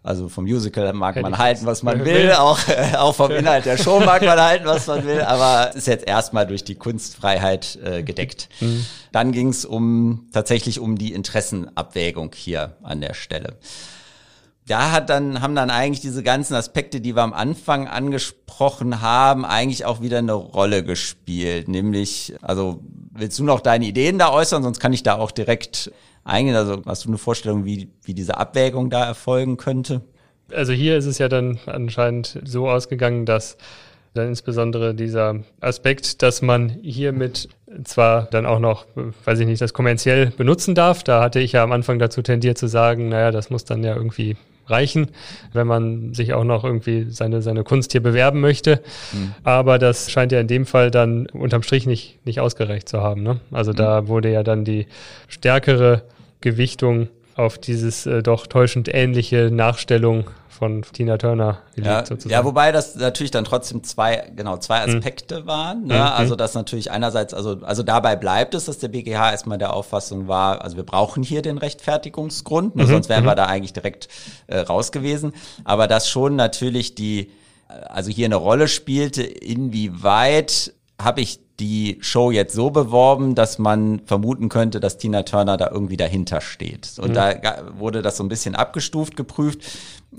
Also 0.08 0.30
vom 0.30 0.46
Musical 0.46 0.94
mag 0.94 1.22
man 1.22 1.38
halten, 1.38 1.66
was 1.66 1.84
man 1.84 2.06
will, 2.06 2.32
auch, 2.32 2.60
äh, 2.70 2.96
auch 2.96 3.14
vom 3.14 3.30
Inhalt 3.32 3.66
der 3.66 3.78
Show 3.78 4.00
mag 4.00 4.22
man 4.22 4.40
halten, 4.40 4.66
was 4.66 4.88
man 4.88 5.06
will, 5.06 5.20
aber 5.22 5.72
es 5.72 5.76
ist 5.76 5.88
jetzt 5.88 6.08
erstmal 6.08 6.48
durch 6.48 6.64
die 6.64 6.76
Kunstfreiheit 6.76 7.78
äh, 7.84 8.04
gedeckt. 8.04 8.48
Mhm. 8.62 8.86
Dann 9.12 9.34
ging 9.34 9.50
es 9.50 9.66
um 9.66 10.30
tatsächlich 10.32 10.80
um 10.80 10.98
die 10.98 11.12
Interessenabwägung 11.12 12.32
hier 12.34 12.78
an 12.84 13.02
der 13.02 13.16
Stelle. 13.16 13.58
Da 14.66 14.92
hat 14.92 15.10
dann, 15.10 15.42
haben 15.42 15.56
dann 15.56 15.70
eigentlich 15.70 16.02
diese 16.02 16.24
ganzen 16.24 16.56
Aspekte, 16.56 17.02
die 17.02 17.16
wir 17.16 17.24
am 17.24 17.34
Anfang 17.34 17.88
angesprochen 17.88 19.02
haben, 19.02 19.44
eigentlich 19.44 19.84
auch 19.84 20.02
wieder 20.02 20.20
eine 20.20 20.34
Rolle 20.34 20.84
gespielt. 20.84 21.68
Nämlich, 21.68 22.34
also 22.42 22.82
willst 23.18 23.40
du 23.40 23.44
noch 23.44 23.62
deine 23.62 23.86
Ideen 23.86 24.20
da 24.20 24.32
äußern, 24.32 24.64
sonst 24.64 24.80
kann 24.80 24.94
ich 24.94 25.04
da 25.04 25.16
auch 25.16 25.32
direkt 25.32 25.92
eingehen? 26.24 26.56
Also 26.56 26.82
hast 26.86 27.06
du 27.06 27.10
eine 27.10 27.18
Vorstellung, 27.18 27.66
wie, 27.66 27.90
wie 28.04 28.14
diese 28.14 28.38
Abwägung 28.38 28.90
da 28.90 29.06
erfolgen 29.06 29.58
könnte? 29.58 30.02
Also 30.54 30.72
hier 30.74 30.98
ist 30.98 31.06
es 31.06 31.18
ja 31.18 31.28
dann 31.28 31.60
anscheinend 31.66 32.40
so 32.46 32.70
ausgegangen, 32.70 33.26
dass 33.26 33.58
dann 34.14 34.30
insbesondere 34.30 34.96
dieser 34.96 35.42
Aspekt, 35.60 36.22
dass 36.22 36.42
man 36.42 36.70
hiermit 36.70 37.50
zwar 37.84 38.24
dann 38.24 38.46
auch 38.46 38.60
noch, 38.60 38.86
weiß 39.26 39.40
ich 39.40 39.46
nicht, 39.46 39.62
das 39.62 39.74
kommerziell 39.74 40.28
benutzen 40.32 40.76
darf. 40.76 41.04
Da 41.04 41.22
hatte 41.22 41.40
ich 41.40 41.52
ja 41.52 41.64
am 41.64 41.72
Anfang 41.72 42.00
dazu 42.00 42.22
tendiert 42.22 42.58
zu 42.58 42.68
sagen, 42.68 43.10
naja, 43.10 43.32
das 43.32 43.50
muss 43.50 43.66
dann 43.66 43.84
ja 43.84 43.96
irgendwie 43.96 44.38
reichen, 44.68 45.08
wenn 45.54 45.68
man 45.68 46.14
sich 46.14 46.34
auch 46.34 46.44
noch 46.44 46.64
irgendwie 46.64 47.08
seine, 47.10 47.42
seine 47.42 47.64
Kunst 47.64 47.92
hier 47.92 48.02
bewerben 48.02 48.42
möchte. 48.42 48.82
Mhm. 49.14 49.34
Aber 49.44 49.80
das 49.80 50.12
scheint 50.12 50.32
ja 50.32 50.40
in 50.40 50.48
dem 50.48 50.66
Fall 50.66 50.92
dann 50.92 51.28
unterm 51.28 51.64
Strich 51.64 51.86
nicht, 51.86 52.26
nicht 52.26 52.40
ausgereicht 52.40 52.88
zu 52.88 53.02
haben. 53.02 53.24
Ne? 53.24 53.40
Also 53.52 53.72
mhm. 53.72 53.78
da 53.78 54.08
wurde 54.08 54.32
ja 54.32 54.44
dann 54.44 54.66
die 54.66 54.88
stärkere 55.28 56.04
Gewichtung 56.42 57.10
auf 57.38 57.58
dieses 57.58 58.06
äh, 58.06 58.24
doch 58.24 58.48
täuschend 58.48 58.90
ähnliche 58.94 59.50
Nachstellung 59.52 60.26
von 60.58 60.82
Tina 60.82 61.18
Turner 61.18 61.60
gelegt, 61.76 61.88
ja, 61.88 62.06
sozusagen. 62.06 62.32
Ja, 62.32 62.44
wobei 62.44 62.72
das 62.72 62.96
natürlich 62.96 63.30
dann 63.30 63.46
trotzdem 63.46 63.84
zwei, 63.84 64.32
genau, 64.36 64.58
zwei 64.58 64.84
hm. 64.84 64.98
Aspekte 64.98 65.42
mhm. 65.42 65.46
waren. 65.46 65.86
Ne? 65.86 65.94
Mhm. 65.94 66.02
Also 66.02 66.36
das 66.36 66.56
natürlich 66.56 66.90
einerseits, 66.90 67.34
also, 67.34 67.60
also 67.62 67.84
dabei 67.84 68.16
bleibt 68.16 68.56
es, 68.56 68.66
dass 68.66 68.80
der 68.80 68.88
BGH 68.88 69.32
erstmal 69.32 69.60
der 69.60 69.74
Auffassung 69.74 70.28
war, 70.28 70.64
also 70.64 70.76
wir 70.76 70.84
brauchen 70.84 71.22
hier 71.22 71.44
den 71.44 71.60
Rechtfertigungsgrund, 71.60 72.76
ne? 72.76 72.84
mhm. 72.84 72.88
sonst 72.88 73.10
wären 73.10 73.26
wir 73.26 73.34
mhm. 73.34 73.38
da 73.38 73.46
eigentlich 73.46 73.74
direkt 73.74 74.08
äh, 74.48 74.58
raus 74.60 74.92
gewesen. 74.92 75.34
Aber 75.64 75.88
dass 75.88 76.10
schon 76.10 76.36
natürlich 76.36 76.96
die, 76.96 77.32
also 77.68 78.10
hier 78.10 78.26
eine 78.26 78.36
Rolle 78.36 78.68
spielte, 78.68 79.22
inwieweit 79.22 80.74
habe 81.00 81.22
ich 81.22 81.40
die 81.60 81.98
Show 82.02 82.30
jetzt 82.30 82.54
so 82.54 82.70
beworben, 82.70 83.34
dass 83.34 83.58
man 83.58 84.02
vermuten 84.06 84.50
könnte, 84.50 84.80
dass 84.80 84.98
Tina 84.98 85.24
Turner 85.24 85.58
da 85.58 85.70
irgendwie 85.72 85.98
dahinter 85.98 86.40
steht. 86.40 86.94
Und 87.00 87.10
mhm. 87.10 87.14
da 87.14 87.34
wurde 87.78 88.02
das 88.02 88.18
so 88.18 88.24
ein 88.24 88.30
bisschen 88.30 88.56
abgestuft 88.56 89.16
geprüft, 89.16 89.62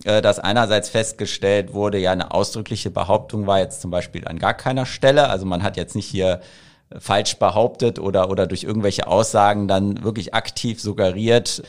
äh, 0.04 0.20
dass 0.20 0.40
einerseits 0.40 0.88
festgestellt 0.88 1.72
wurde, 1.74 1.98
ja, 1.98 2.12
eine 2.12 2.32
ausdrückliche 2.32 2.90
Behauptung 2.90 3.46
war 3.46 3.60
jetzt 3.60 3.80
zum 3.80 3.90
Beispiel 3.90 4.26
an 4.26 4.38
gar 4.38 4.54
keiner 4.54 4.84
Stelle. 4.84 5.28
Also 5.28 5.46
man 5.46 5.62
hat 5.62 5.76
jetzt 5.76 5.94
nicht 5.94 6.06
hier 6.06 6.40
falsch 6.98 7.36
behauptet 7.36 7.98
oder, 7.98 8.30
oder 8.30 8.46
durch 8.46 8.64
irgendwelche 8.64 9.06
Aussagen 9.06 9.68
dann 9.68 10.02
wirklich 10.02 10.34
aktiv 10.34 10.80
suggeriert, 10.80 11.62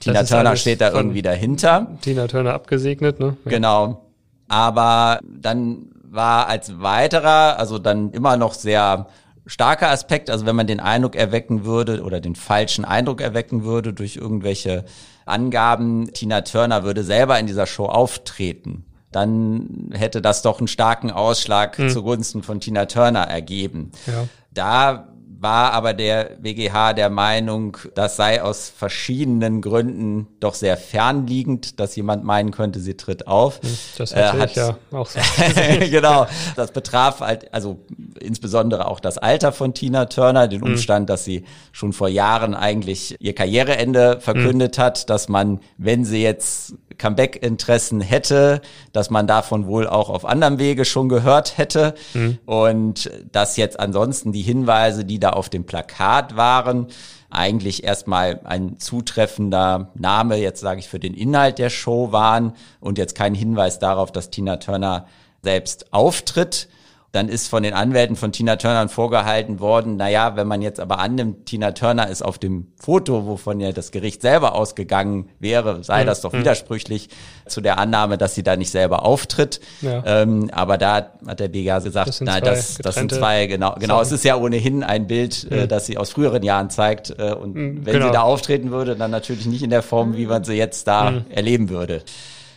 Tina 0.00 0.24
Turner 0.24 0.56
steht 0.56 0.80
da 0.80 0.90
irgendwie 0.90 1.22
dahinter. 1.22 1.86
Tina 2.00 2.26
Turner 2.26 2.54
abgesegnet, 2.54 3.20
ne? 3.20 3.36
Ja. 3.44 3.50
Genau. 3.50 4.02
Aber 4.48 5.20
dann 5.22 5.90
war 6.10 6.48
als 6.48 6.80
weiterer, 6.80 7.58
also 7.58 7.78
dann 7.78 8.10
immer 8.10 8.36
noch 8.36 8.54
sehr 8.54 9.06
starker 9.46 9.90
Aspekt, 9.90 10.28
also 10.28 10.44
wenn 10.46 10.56
man 10.56 10.66
den 10.66 10.80
Eindruck 10.80 11.14
erwecken 11.14 11.64
würde 11.64 12.02
oder 12.02 12.20
den 12.20 12.34
falschen 12.34 12.84
Eindruck 12.84 13.20
erwecken 13.20 13.64
würde 13.64 13.92
durch 13.92 14.16
irgendwelche 14.16 14.84
Angaben, 15.24 16.12
Tina 16.12 16.42
Turner 16.42 16.84
würde 16.84 17.04
selber 17.04 17.38
in 17.38 17.46
dieser 17.46 17.66
Show 17.66 17.86
auftreten, 17.86 18.84
dann 19.12 19.90
hätte 19.92 20.20
das 20.20 20.42
doch 20.42 20.58
einen 20.58 20.68
starken 20.68 21.10
Ausschlag 21.10 21.78
hm. 21.78 21.90
zugunsten 21.90 22.42
von 22.42 22.60
Tina 22.60 22.86
Turner 22.86 23.22
ergeben. 23.22 23.92
Ja. 24.06 24.28
Da 24.52 25.08
war 25.38 25.72
aber 25.72 25.92
der 25.92 26.36
WGH 26.40 26.94
der 26.94 27.10
Meinung, 27.10 27.76
das 27.94 28.16
sei 28.16 28.42
aus 28.42 28.68
verschiedenen 28.74 29.60
Gründen 29.60 30.28
doch 30.40 30.54
sehr 30.54 30.76
fernliegend, 30.76 31.78
dass 31.78 31.94
jemand 31.96 32.24
meinen 32.24 32.50
könnte, 32.52 32.80
sie 32.80 32.96
tritt 32.96 33.26
auf. 33.26 33.60
Hm, 33.62 33.78
das 33.98 34.12
äh, 34.12 34.24
hat 34.24 34.54
ja 34.54 34.78
auch 34.92 35.06
so. 35.06 35.20
genau. 35.90 36.26
Das 36.56 36.72
betraf 36.72 37.20
halt, 37.20 37.52
also 37.52 37.80
insbesondere 38.18 38.88
auch 38.88 39.00
das 39.00 39.18
Alter 39.18 39.52
von 39.52 39.74
Tina 39.74 40.06
Turner, 40.06 40.48
den 40.48 40.62
hm. 40.62 40.72
Umstand, 40.72 41.10
dass 41.10 41.24
sie 41.24 41.44
schon 41.72 41.92
vor 41.92 42.08
Jahren 42.08 42.54
eigentlich 42.54 43.16
ihr 43.20 43.34
Karriereende 43.34 44.20
verkündet 44.20 44.78
mhm. 44.78 44.82
hat, 44.82 45.10
dass 45.10 45.28
man, 45.28 45.60
wenn 45.76 46.04
sie 46.04 46.22
jetzt 46.22 46.74
Comeback-Interessen 46.98 48.00
hätte, 48.00 48.60
dass 48.92 49.10
man 49.10 49.26
davon 49.26 49.66
wohl 49.66 49.86
auch 49.86 50.08
auf 50.08 50.24
anderem 50.24 50.58
Wege 50.58 50.84
schon 50.84 51.08
gehört 51.08 51.58
hätte. 51.58 51.94
Mhm. 52.14 52.38
Und 52.46 53.10
dass 53.32 53.56
jetzt 53.56 53.78
ansonsten 53.78 54.32
die 54.32 54.42
Hinweise, 54.42 55.04
die 55.04 55.18
da 55.18 55.30
auf 55.30 55.48
dem 55.48 55.64
Plakat 55.64 56.36
waren, 56.36 56.88
eigentlich 57.30 57.84
erstmal 57.84 58.40
ein 58.44 58.78
zutreffender 58.78 59.90
Name, 59.94 60.36
jetzt 60.36 60.60
sage 60.60 60.80
ich, 60.80 60.88
für 60.88 61.00
den 61.00 61.14
Inhalt 61.14 61.58
der 61.58 61.70
Show 61.70 62.12
waren 62.12 62.52
und 62.80 62.98
jetzt 62.98 63.14
kein 63.14 63.34
Hinweis 63.34 63.78
darauf, 63.78 64.12
dass 64.12 64.30
Tina 64.30 64.56
Turner 64.56 65.06
selbst 65.42 65.92
auftritt. 65.92 66.68
Dann 67.16 67.30
ist 67.30 67.48
von 67.48 67.62
den 67.62 67.72
Anwälten 67.72 68.14
von 68.14 68.30
Tina 68.30 68.56
Turner 68.56 68.90
vorgehalten 68.90 69.58
worden, 69.58 69.96
naja, 69.96 70.36
wenn 70.36 70.46
man 70.46 70.60
jetzt 70.60 70.78
aber 70.78 70.98
annimmt, 70.98 71.46
Tina 71.46 71.72
Turner 71.72 72.10
ist 72.10 72.20
auf 72.20 72.38
dem 72.38 72.66
Foto, 72.78 73.26
wovon 73.26 73.58
ja 73.58 73.72
das 73.72 73.90
Gericht 73.90 74.20
selber 74.20 74.54
ausgegangen 74.54 75.30
wäre, 75.40 75.82
sei 75.82 76.02
mhm. 76.02 76.08
das 76.08 76.20
doch 76.20 76.34
mhm. 76.34 76.40
widersprüchlich 76.40 77.08
zu 77.46 77.62
der 77.62 77.78
Annahme, 77.78 78.18
dass 78.18 78.34
sie 78.34 78.42
da 78.42 78.56
nicht 78.56 78.70
selber 78.70 79.06
auftritt. 79.06 79.60
Ja. 79.80 80.02
Ähm, 80.04 80.50
aber 80.52 80.76
da 80.76 81.12
hat 81.26 81.40
der 81.40 81.48
BGA 81.48 81.78
gesagt, 81.78 82.08
das 82.08 82.20
nein, 82.20 82.42
das, 82.44 82.76
das 82.82 82.96
sind 82.96 83.10
zwei, 83.10 83.46
genau, 83.46 83.76
genau, 83.80 84.02
es 84.02 84.12
ist 84.12 84.22
ja 84.22 84.36
ohnehin 84.36 84.84
ein 84.84 85.06
Bild, 85.06 85.46
äh, 85.50 85.54
mhm. 85.54 85.60
äh, 85.62 85.66
das 85.68 85.86
sie 85.86 85.96
aus 85.96 86.10
früheren 86.10 86.42
Jahren 86.42 86.68
zeigt. 86.68 87.18
Äh, 87.18 87.32
und 87.32 87.54
mhm, 87.54 87.86
wenn 87.86 87.94
genau. 87.94 88.08
sie 88.08 88.12
da 88.12 88.20
auftreten 88.20 88.70
würde, 88.72 88.94
dann 88.94 89.10
natürlich 89.10 89.46
nicht 89.46 89.62
in 89.62 89.70
der 89.70 89.82
Form, 89.82 90.18
wie 90.18 90.26
man 90.26 90.44
sie 90.44 90.52
jetzt 90.52 90.86
da 90.86 91.12
mhm. 91.12 91.24
erleben 91.30 91.70
würde. 91.70 92.02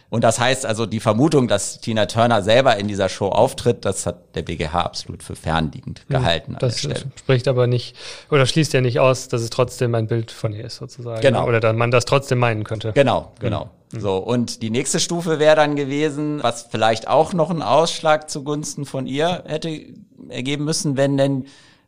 Und 0.09 0.23
das 0.23 0.39
heißt 0.39 0.65
also, 0.65 0.87
die 0.87 0.99
Vermutung, 0.99 1.47
dass 1.47 1.81
Tina 1.81 2.07
Turner 2.07 2.41
selber 2.41 2.77
in 2.77 2.87
dieser 2.87 3.09
Show 3.09 3.27
auftritt, 3.27 3.85
das 3.85 4.07
hat 4.07 4.35
der 4.35 4.41
BGH 4.41 4.81
absolut 4.81 5.21
für 5.21 5.35
fernliegend 5.35 5.99
hm, 6.07 6.15
gehalten. 6.15 6.55
Das 6.59 6.79
spricht 6.79 7.47
aber 7.47 7.67
nicht, 7.67 7.95
oder 8.31 8.47
schließt 8.47 8.73
ja 8.73 8.81
nicht 8.81 8.99
aus, 8.99 9.27
dass 9.27 9.41
es 9.41 9.51
trotzdem 9.51 9.93
ein 9.93 10.07
Bild 10.07 10.31
von 10.31 10.53
ihr 10.53 10.65
ist, 10.65 10.77
sozusagen. 10.77 11.21
Genau. 11.21 11.47
Oder 11.47 11.59
dass 11.59 11.75
man 11.75 11.91
das 11.91 12.05
trotzdem 12.05 12.39
meinen 12.39 12.63
könnte. 12.63 12.91
Genau, 12.93 13.33
genau. 13.39 13.69
Mhm. 13.91 13.99
So, 13.99 14.17
und 14.17 14.63
die 14.63 14.71
nächste 14.71 14.99
Stufe 14.99 15.37
wäre 15.37 15.55
dann 15.55 15.75
gewesen, 15.75 16.41
was 16.41 16.63
vielleicht 16.63 17.07
auch 17.07 17.33
noch 17.33 17.51
einen 17.51 17.61
Ausschlag 17.61 18.31
zugunsten 18.31 18.85
von 18.85 19.05
ihr 19.05 19.43
hätte 19.45 19.79
ergeben 20.29 20.65
müssen, 20.65 20.97
wenn 20.97 21.17
denn 21.17 21.45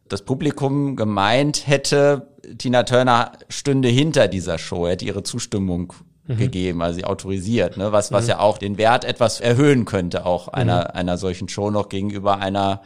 das 0.09 0.23
Publikum 0.23 0.95
gemeint 0.95 1.67
hätte, 1.67 2.27
Tina 2.57 2.83
Turner 2.83 3.31
stünde 3.49 3.87
hinter 3.87 4.27
dieser 4.27 4.57
Show, 4.57 4.87
hätte 4.87 5.05
ihre 5.05 5.23
Zustimmung 5.23 5.93
mhm. 6.27 6.37
gegeben, 6.37 6.81
also 6.81 6.95
sie 6.95 7.05
autorisiert, 7.05 7.77
ne? 7.77 7.91
was, 7.91 8.11
was 8.11 8.25
mhm. 8.25 8.29
ja 8.29 8.39
auch 8.39 8.57
den 8.57 8.77
Wert 8.77 9.05
etwas 9.05 9.39
erhöhen 9.39 9.85
könnte, 9.85 10.25
auch 10.25 10.47
mhm. 10.47 10.53
einer, 10.53 10.95
einer 10.95 11.17
solchen 11.17 11.49
Show 11.49 11.71
noch 11.71 11.89
gegenüber 11.89 12.37
einer 12.37 12.81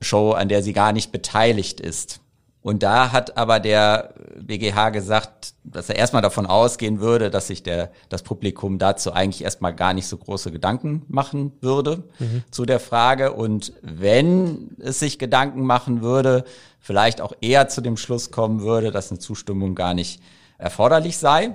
Show, 0.00 0.32
an 0.32 0.48
der 0.48 0.62
sie 0.62 0.72
gar 0.72 0.92
nicht 0.92 1.12
beteiligt 1.12 1.80
ist. 1.80 2.20
Und 2.60 2.82
da 2.82 3.12
hat 3.12 3.36
aber 3.36 3.60
der 3.60 4.14
BGH 4.40 4.90
gesagt, 4.90 5.54
dass 5.64 5.88
er 5.88 5.96
erstmal 5.96 6.22
davon 6.22 6.44
ausgehen 6.44 7.00
würde, 7.00 7.30
dass 7.30 7.46
sich 7.46 7.62
der, 7.62 7.90
das 8.08 8.22
Publikum 8.22 8.78
dazu 8.78 9.12
eigentlich 9.12 9.42
erstmal 9.42 9.74
gar 9.74 9.94
nicht 9.94 10.06
so 10.06 10.16
große 10.16 10.50
Gedanken 10.50 11.02
machen 11.08 11.52
würde 11.60 12.04
mhm. 12.18 12.42
zu 12.50 12.66
der 12.66 12.80
Frage. 12.80 13.32
Und 13.32 13.72
wenn 13.80 14.76
es 14.80 14.98
sich 14.98 15.18
Gedanken 15.18 15.62
machen 15.62 16.02
würde, 16.02 16.44
vielleicht 16.80 17.20
auch 17.20 17.32
eher 17.40 17.68
zu 17.68 17.80
dem 17.80 17.96
Schluss 17.96 18.32
kommen 18.32 18.60
würde, 18.60 18.90
dass 18.90 19.10
eine 19.10 19.20
Zustimmung 19.20 19.74
gar 19.74 19.94
nicht 19.94 20.20
erforderlich 20.58 21.16
sei 21.16 21.54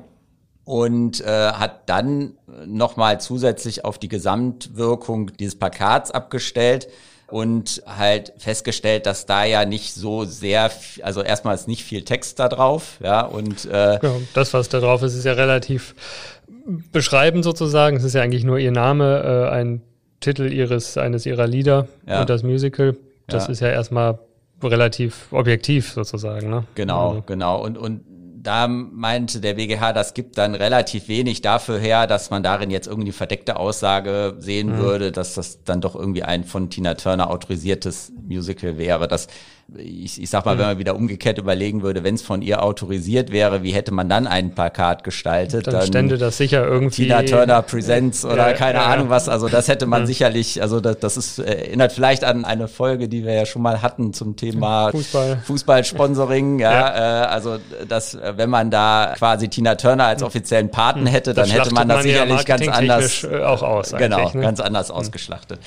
und 0.65 1.21
äh, 1.21 1.52
hat 1.52 1.89
dann 1.89 2.34
nochmal 2.65 3.19
zusätzlich 3.19 3.86
auf 3.86 3.97
die 3.97 4.08
Gesamtwirkung 4.08 5.32
dieses 5.38 5.56
Plakats 5.56 6.12
abgestellt 6.12 6.88
und 7.28 7.82
halt 7.86 8.34
festgestellt, 8.38 9.06
dass 9.06 9.26
da 9.26 9.43
ja 9.43 9.65
nicht 9.65 9.93
so 9.93 10.23
sehr, 10.23 10.71
also 11.02 11.21
erstmal 11.21 11.56
ist 11.56 11.67
nicht 11.67 11.84
viel 11.84 12.04
Text 12.04 12.39
da 12.39 12.47
drauf, 12.47 12.99
ja, 13.04 13.21
und 13.21 13.65
äh, 13.65 13.97
genau, 13.99 14.21
das, 14.34 14.54
was 14.54 14.69
da 14.69 14.80
drauf 14.80 15.02
ist, 15.02 15.15
ist 15.15 15.26
ja 15.26 15.34
relativ 15.34 15.95
beschreibend 16.91 17.43
sozusagen. 17.43 17.97
Es 17.97 18.04
ist 18.04 18.13
ja 18.13 18.21
eigentlich 18.21 18.43
nur 18.43 18.58
ihr 18.58 18.71
Name, 18.71 19.49
äh, 19.49 19.54
ein 19.54 19.82
Titel 20.19 20.52
ihres, 20.52 20.97
eines 20.97 21.26
ihrer 21.26 21.47
Lieder 21.47 21.88
ja. 22.08 22.21
und 22.21 22.30
das 22.30 22.43
Musical. 22.43 22.95
Das 23.28 23.47
ja. 23.47 23.52
ist 23.52 23.60
ja 23.60 23.69
erstmal 23.69 24.19
relativ 24.62 25.28
objektiv 25.32 25.91
sozusagen, 25.91 26.49
ne? 26.49 26.65
Genau, 26.76 27.10
also. 27.10 27.23
genau. 27.26 27.62
Und, 27.63 27.78
und 27.78 28.02
da 28.44 28.68
meinte 28.68 29.40
der 29.40 29.54
BGH, 29.54 29.94
das 29.94 30.14
gibt 30.14 30.38
dann 30.38 30.54
relativ 30.54 31.08
wenig 31.08 31.42
dafür 31.42 31.80
her, 31.80 32.08
dass 32.08 32.30
man 32.30 32.44
darin 32.44 32.72
jetzt 32.72 32.88
irgendwie 32.88 33.14
verdeckte 33.14 33.56
Aussage 33.56 34.36
sehen 34.40 34.74
mhm. 34.74 34.78
würde, 34.80 35.12
dass 35.14 35.34
das 35.34 35.64
dann 35.64 35.80
doch 35.80 35.96
irgendwie 35.96 36.24
ein 36.24 36.44
von 36.44 36.70
Tina 36.70 36.96
Turner 36.96 37.30
autorisiertes 37.30 38.12
Musical 38.28 38.78
wäre. 38.78 39.08
Das 39.08 39.28
ich, 39.78 40.22
ich 40.22 40.30
sag 40.30 40.46
mal, 40.46 40.56
mhm. 40.56 40.60
wenn 40.60 40.66
man 40.68 40.80
wieder 40.80 40.96
umgekehrt 40.96 41.38
überlegen 41.38 41.82
würde, 41.82 42.04
wenn 42.04 42.16
es 42.16 42.22
von 42.22 42.42
ihr 42.42 42.62
autorisiert 42.62 43.32
wäre, 43.32 43.64
wie 43.64 43.72
hätte 43.72 43.92
man 43.92 44.08
dann 44.08 44.28
ein 44.28 44.54
Plakat 44.54 45.04
gestaltet? 45.04 45.68
Dann, 45.68 45.74
dann 45.74 45.88
stände 45.88 46.18
das 46.18 46.38
sicher 46.38 46.66
irgendwie. 46.66 47.04
Tina 47.04 47.24
Turner 47.24 47.62
Presents 47.62 48.24
oder 48.24 48.50
ja, 48.50 48.54
keine 48.54 48.80
ja, 48.80 48.86
Ahnung 48.86 49.10
was. 49.10 49.30
Also 49.30 49.48
das 49.48 49.68
hätte 49.68 49.86
man 49.86 50.04
mhm. 50.04 50.08
sicherlich, 50.08 50.62
also 50.62 50.80
das, 50.80 51.00
das 51.00 51.18
ist, 51.18 51.40
erinnert 51.40 51.92
vielleicht 51.92 52.24
an 52.24 52.46
eine 52.46 52.68
Folge, 52.68 53.08
die 53.08 53.26
wir 53.26 53.34
ja 53.34 53.46
schon 53.46 53.62
mal 53.62 53.82
hatten 53.82 54.14
zum 54.14 54.36
Thema 54.36 54.92
Fußball. 54.92 55.42
Fußballsponsoring. 55.46 56.60
ja, 56.60 56.72
ja. 56.72 57.24
Äh, 57.24 57.28
also 57.28 57.58
das, 57.88 58.14
wenn 58.38 58.50
man 58.50 58.72
da 58.72 59.13
quasi 59.17 59.50
Tina 59.50 59.76
Turner 59.76 60.06
als 60.06 60.24
offiziellen 60.24 60.69
Paten 60.72 61.02
mhm. 61.02 61.08
hätte, 61.08 61.34
dann 61.34 61.50
hätte 61.50 61.74
man 61.74 61.88
das 61.88 61.98
man 61.98 62.04
sicherlich 62.04 62.46
ganz 62.46 62.67
anders. 62.67 63.24
Äh, 63.24 63.43
auch 63.43 63.63
aus. 63.63 63.91
Genau, 63.91 64.32
ne? 64.34 64.41
ganz 64.41 64.60
anders 64.60 64.89
mhm. 64.89 64.96
ausgeschlachtet. 64.96 65.60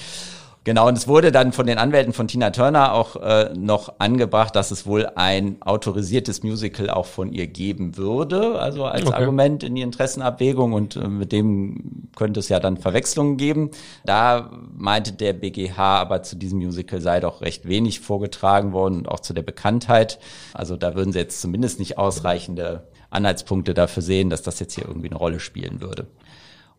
Genau, 0.67 0.89
und 0.89 0.99
es 0.99 1.07
wurde 1.07 1.31
dann 1.31 1.53
von 1.53 1.69
den 1.69 1.79
Anwälten 1.79 2.13
von 2.13 2.27
Tina 2.27 2.51
Turner 2.51 2.93
auch 2.93 3.15
äh, 3.15 3.55
noch 3.57 4.01
angebracht, 4.01 4.57
dass 4.57 4.73
es 4.73 4.85
wohl 4.85 5.07
ein 5.15 5.63
autorisiertes 5.63 6.43
Musical 6.43 6.91
auch 6.91 7.07
von 7.07 7.31
ihr 7.31 7.47
geben 7.47 7.97
würde, 7.97 8.59
also 8.59 8.85
als 8.85 9.07
okay. 9.07 9.15
Argument 9.15 9.63
in 9.63 9.77
die 9.77 9.83
Interessenabwägung 9.83 10.73
und 10.73 10.97
äh, 10.97 11.07
mit 11.07 11.31
dem 11.31 12.09
könnte 12.17 12.41
es 12.41 12.49
ja 12.49 12.59
dann 12.59 12.79
Verwechslungen 12.79 13.37
geben. 13.37 13.71
Da 14.05 14.51
meinte 14.77 15.13
der 15.13 15.35
BGH 15.35 16.01
aber 16.01 16.25
zu 16.25 16.35
diesem 16.35 16.59
Musical 16.59 17.01
sei 17.01 17.21
doch 17.21 17.43
recht 17.43 17.69
wenig 17.69 18.01
vorgetragen 18.01 18.73
worden 18.73 18.97
und 18.97 19.09
auch 19.09 19.21
zu 19.21 19.35
der 19.35 19.43
Bekanntheit. 19.43 20.19
Also 20.53 20.77
da 20.77 20.97
würden 20.97 21.13
sie 21.13 21.21
jetzt 21.21 21.41
zumindest 21.41 21.79
nicht 21.79 21.97
ausreichende 21.97 22.89
Anhaltspunkte 23.11 23.73
dafür 23.73 24.03
sehen, 24.03 24.31
dass 24.31 24.43
das 24.43 24.59
jetzt 24.59 24.75
hier 24.75 24.87
irgendwie 24.89 25.11
eine 25.11 25.17
Rolle 25.19 25.39
spielen 25.39 25.81
würde. 25.81 26.09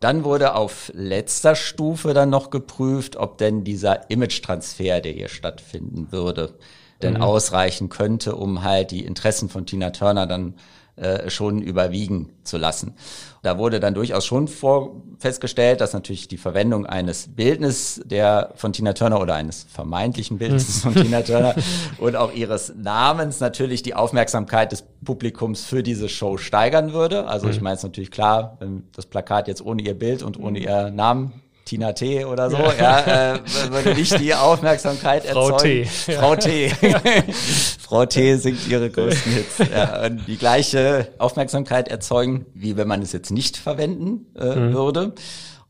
Dann 0.00 0.24
wurde 0.24 0.54
auf 0.54 0.92
letzter 0.94 1.54
Stufe 1.54 2.14
dann 2.14 2.30
noch 2.30 2.50
geprüft, 2.50 3.16
ob 3.16 3.38
denn 3.38 3.64
dieser 3.64 4.10
Image-Transfer, 4.10 5.00
der 5.00 5.12
hier 5.12 5.28
stattfinden 5.28 6.12
würde, 6.12 6.54
denn 7.02 7.14
mhm. 7.14 7.22
ausreichen 7.22 7.88
könnte, 7.88 8.36
um 8.36 8.62
halt 8.62 8.90
die 8.90 9.04
Interessen 9.04 9.48
von 9.48 9.66
Tina 9.66 9.90
Turner 9.90 10.26
dann 10.26 10.54
äh, 11.00 11.30
schon 11.30 11.62
überwiegen 11.62 12.30
zu 12.44 12.56
lassen. 12.56 12.94
Da 13.42 13.58
wurde 13.58 13.80
dann 13.80 13.94
durchaus 13.94 14.26
schon 14.26 14.48
vor, 14.48 14.96
festgestellt, 15.18 15.80
dass 15.80 15.92
natürlich 15.92 16.28
die 16.28 16.36
Verwendung 16.36 16.86
eines 16.86 17.28
Bildnisses 17.28 18.02
der 18.04 18.52
von 18.56 18.72
Tina 18.72 18.92
Turner 18.92 19.20
oder 19.20 19.34
eines 19.34 19.64
vermeintlichen 19.64 20.38
Bildnisses 20.38 20.82
von 20.82 20.94
Tina 20.94 21.22
Turner 21.22 21.54
und 21.98 22.16
auch 22.16 22.32
ihres 22.32 22.74
Namens 22.76 23.40
natürlich 23.40 23.82
die 23.82 23.94
Aufmerksamkeit 23.94 24.72
des 24.72 24.82
Publikums 25.04 25.64
für 25.64 25.82
diese 25.82 26.08
Show 26.08 26.36
steigern 26.36 26.92
würde. 26.92 27.26
Also 27.26 27.48
ich 27.48 27.58
mhm. 27.58 27.64
meine 27.64 27.76
es 27.76 27.82
natürlich 27.82 28.10
klar, 28.10 28.56
wenn 28.58 28.84
das 28.94 29.06
Plakat 29.06 29.48
jetzt 29.48 29.64
ohne 29.64 29.82
ihr 29.82 29.98
Bild 29.98 30.22
und 30.22 30.38
ohne 30.38 30.58
ihr 30.58 30.90
Namen 30.90 31.32
Tina 31.68 31.92
T 31.92 32.24
oder 32.24 32.50
so, 32.50 32.56
ja, 32.56 32.72
ja 32.78 33.34
äh, 33.34 33.40
würde 33.70 33.94
nicht 33.94 34.18
die 34.18 34.34
Aufmerksamkeit 34.34 35.26
Frau 35.26 35.50
erzeugen. 35.50 35.84
T. 35.84 36.12
Frau 36.14 36.34
T. 36.34 36.70
Frau 37.78 38.06
T 38.06 38.36
singt 38.36 38.66
ihre 38.68 38.88
größten 38.88 39.32
Hits. 39.32 39.58
Ja, 39.70 40.06
und 40.06 40.26
die 40.26 40.38
gleiche 40.38 41.08
Aufmerksamkeit 41.18 41.88
erzeugen, 41.88 42.46
wie 42.54 42.78
wenn 42.78 42.88
man 42.88 43.02
es 43.02 43.12
jetzt 43.12 43.30
nicht 43.30 43.58
verwenden 43.58 44.26
äh, 44.38 44.54
mhm. 44.54 44.72
würde 44.72 45.12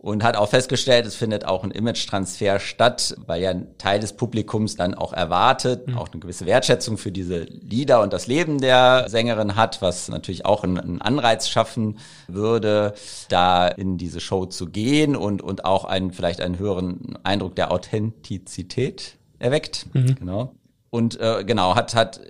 und 0.01 0.23
hat 0.23 0.37
auch 0.37 0.49
festgestellt, 0.49 1.07
es 1.07 1.17
findet 1.17 1.45
auch 1.45 1.65
ein 1.65 1.73
Image-Transfer 1.73 2.61
statt, 2.61 3.17
weil 3.27 3.43
ja 3.43 3.51
ein 3.51 3.77
Teil 3.79 3.99
des 3.99 4.13
Publikums 4.13 4.77
dann 4.77 4.95
auch 4.95 5.13
erwartet, 5.13 5.89
mhm. 5.89 5.99
auch 5.99 6.09
eine 6.13 6.21
gewisse 6.21 6.47
Wertschätzung 6.47 6.99
für 6.99 7.11
diese 7.11 7.41
Lieder 7.41 8.01
und 8.03 8.13
das 8.13 8.29
Leben 8.29 8.61
der 8.61 9.07
Sängerin 9.09 9.57
hat, 9.57 9.83
was 9.83 10.09
natürlich 10.09 10.47
auch 10.47 10.63
einen 10.63 11.03
Anreiz 11.03 11.49
schaffen 11.49 11.99
würde, 12.29 12.95
da 13.29 13.67
in 13.67 13.99
diese 13.99 14.21
Show 14.21 14.47
zu 14.47 14.67
gehen 14.67 15.17
und, 15.17 15.43
und 15.43 15.65
auch 15.65 15.85
einen, 15.85 16.13
vielleicht 16.13 16.41
einen 16.41 16.61
höheren 16.61 17.19
Eindruck 17.25 17.57
der 17.57 17.73
Authentizität 17.73 19.17
erweckt. 19.41 19.87
Mhm. 19.95 20.15
Genau. 20.15 20.55
Und 20.91 21.21
äh, 21.21 21.45
genau, 21.45 21.75
hat, 21.75 21.97
hat 21.97 22.21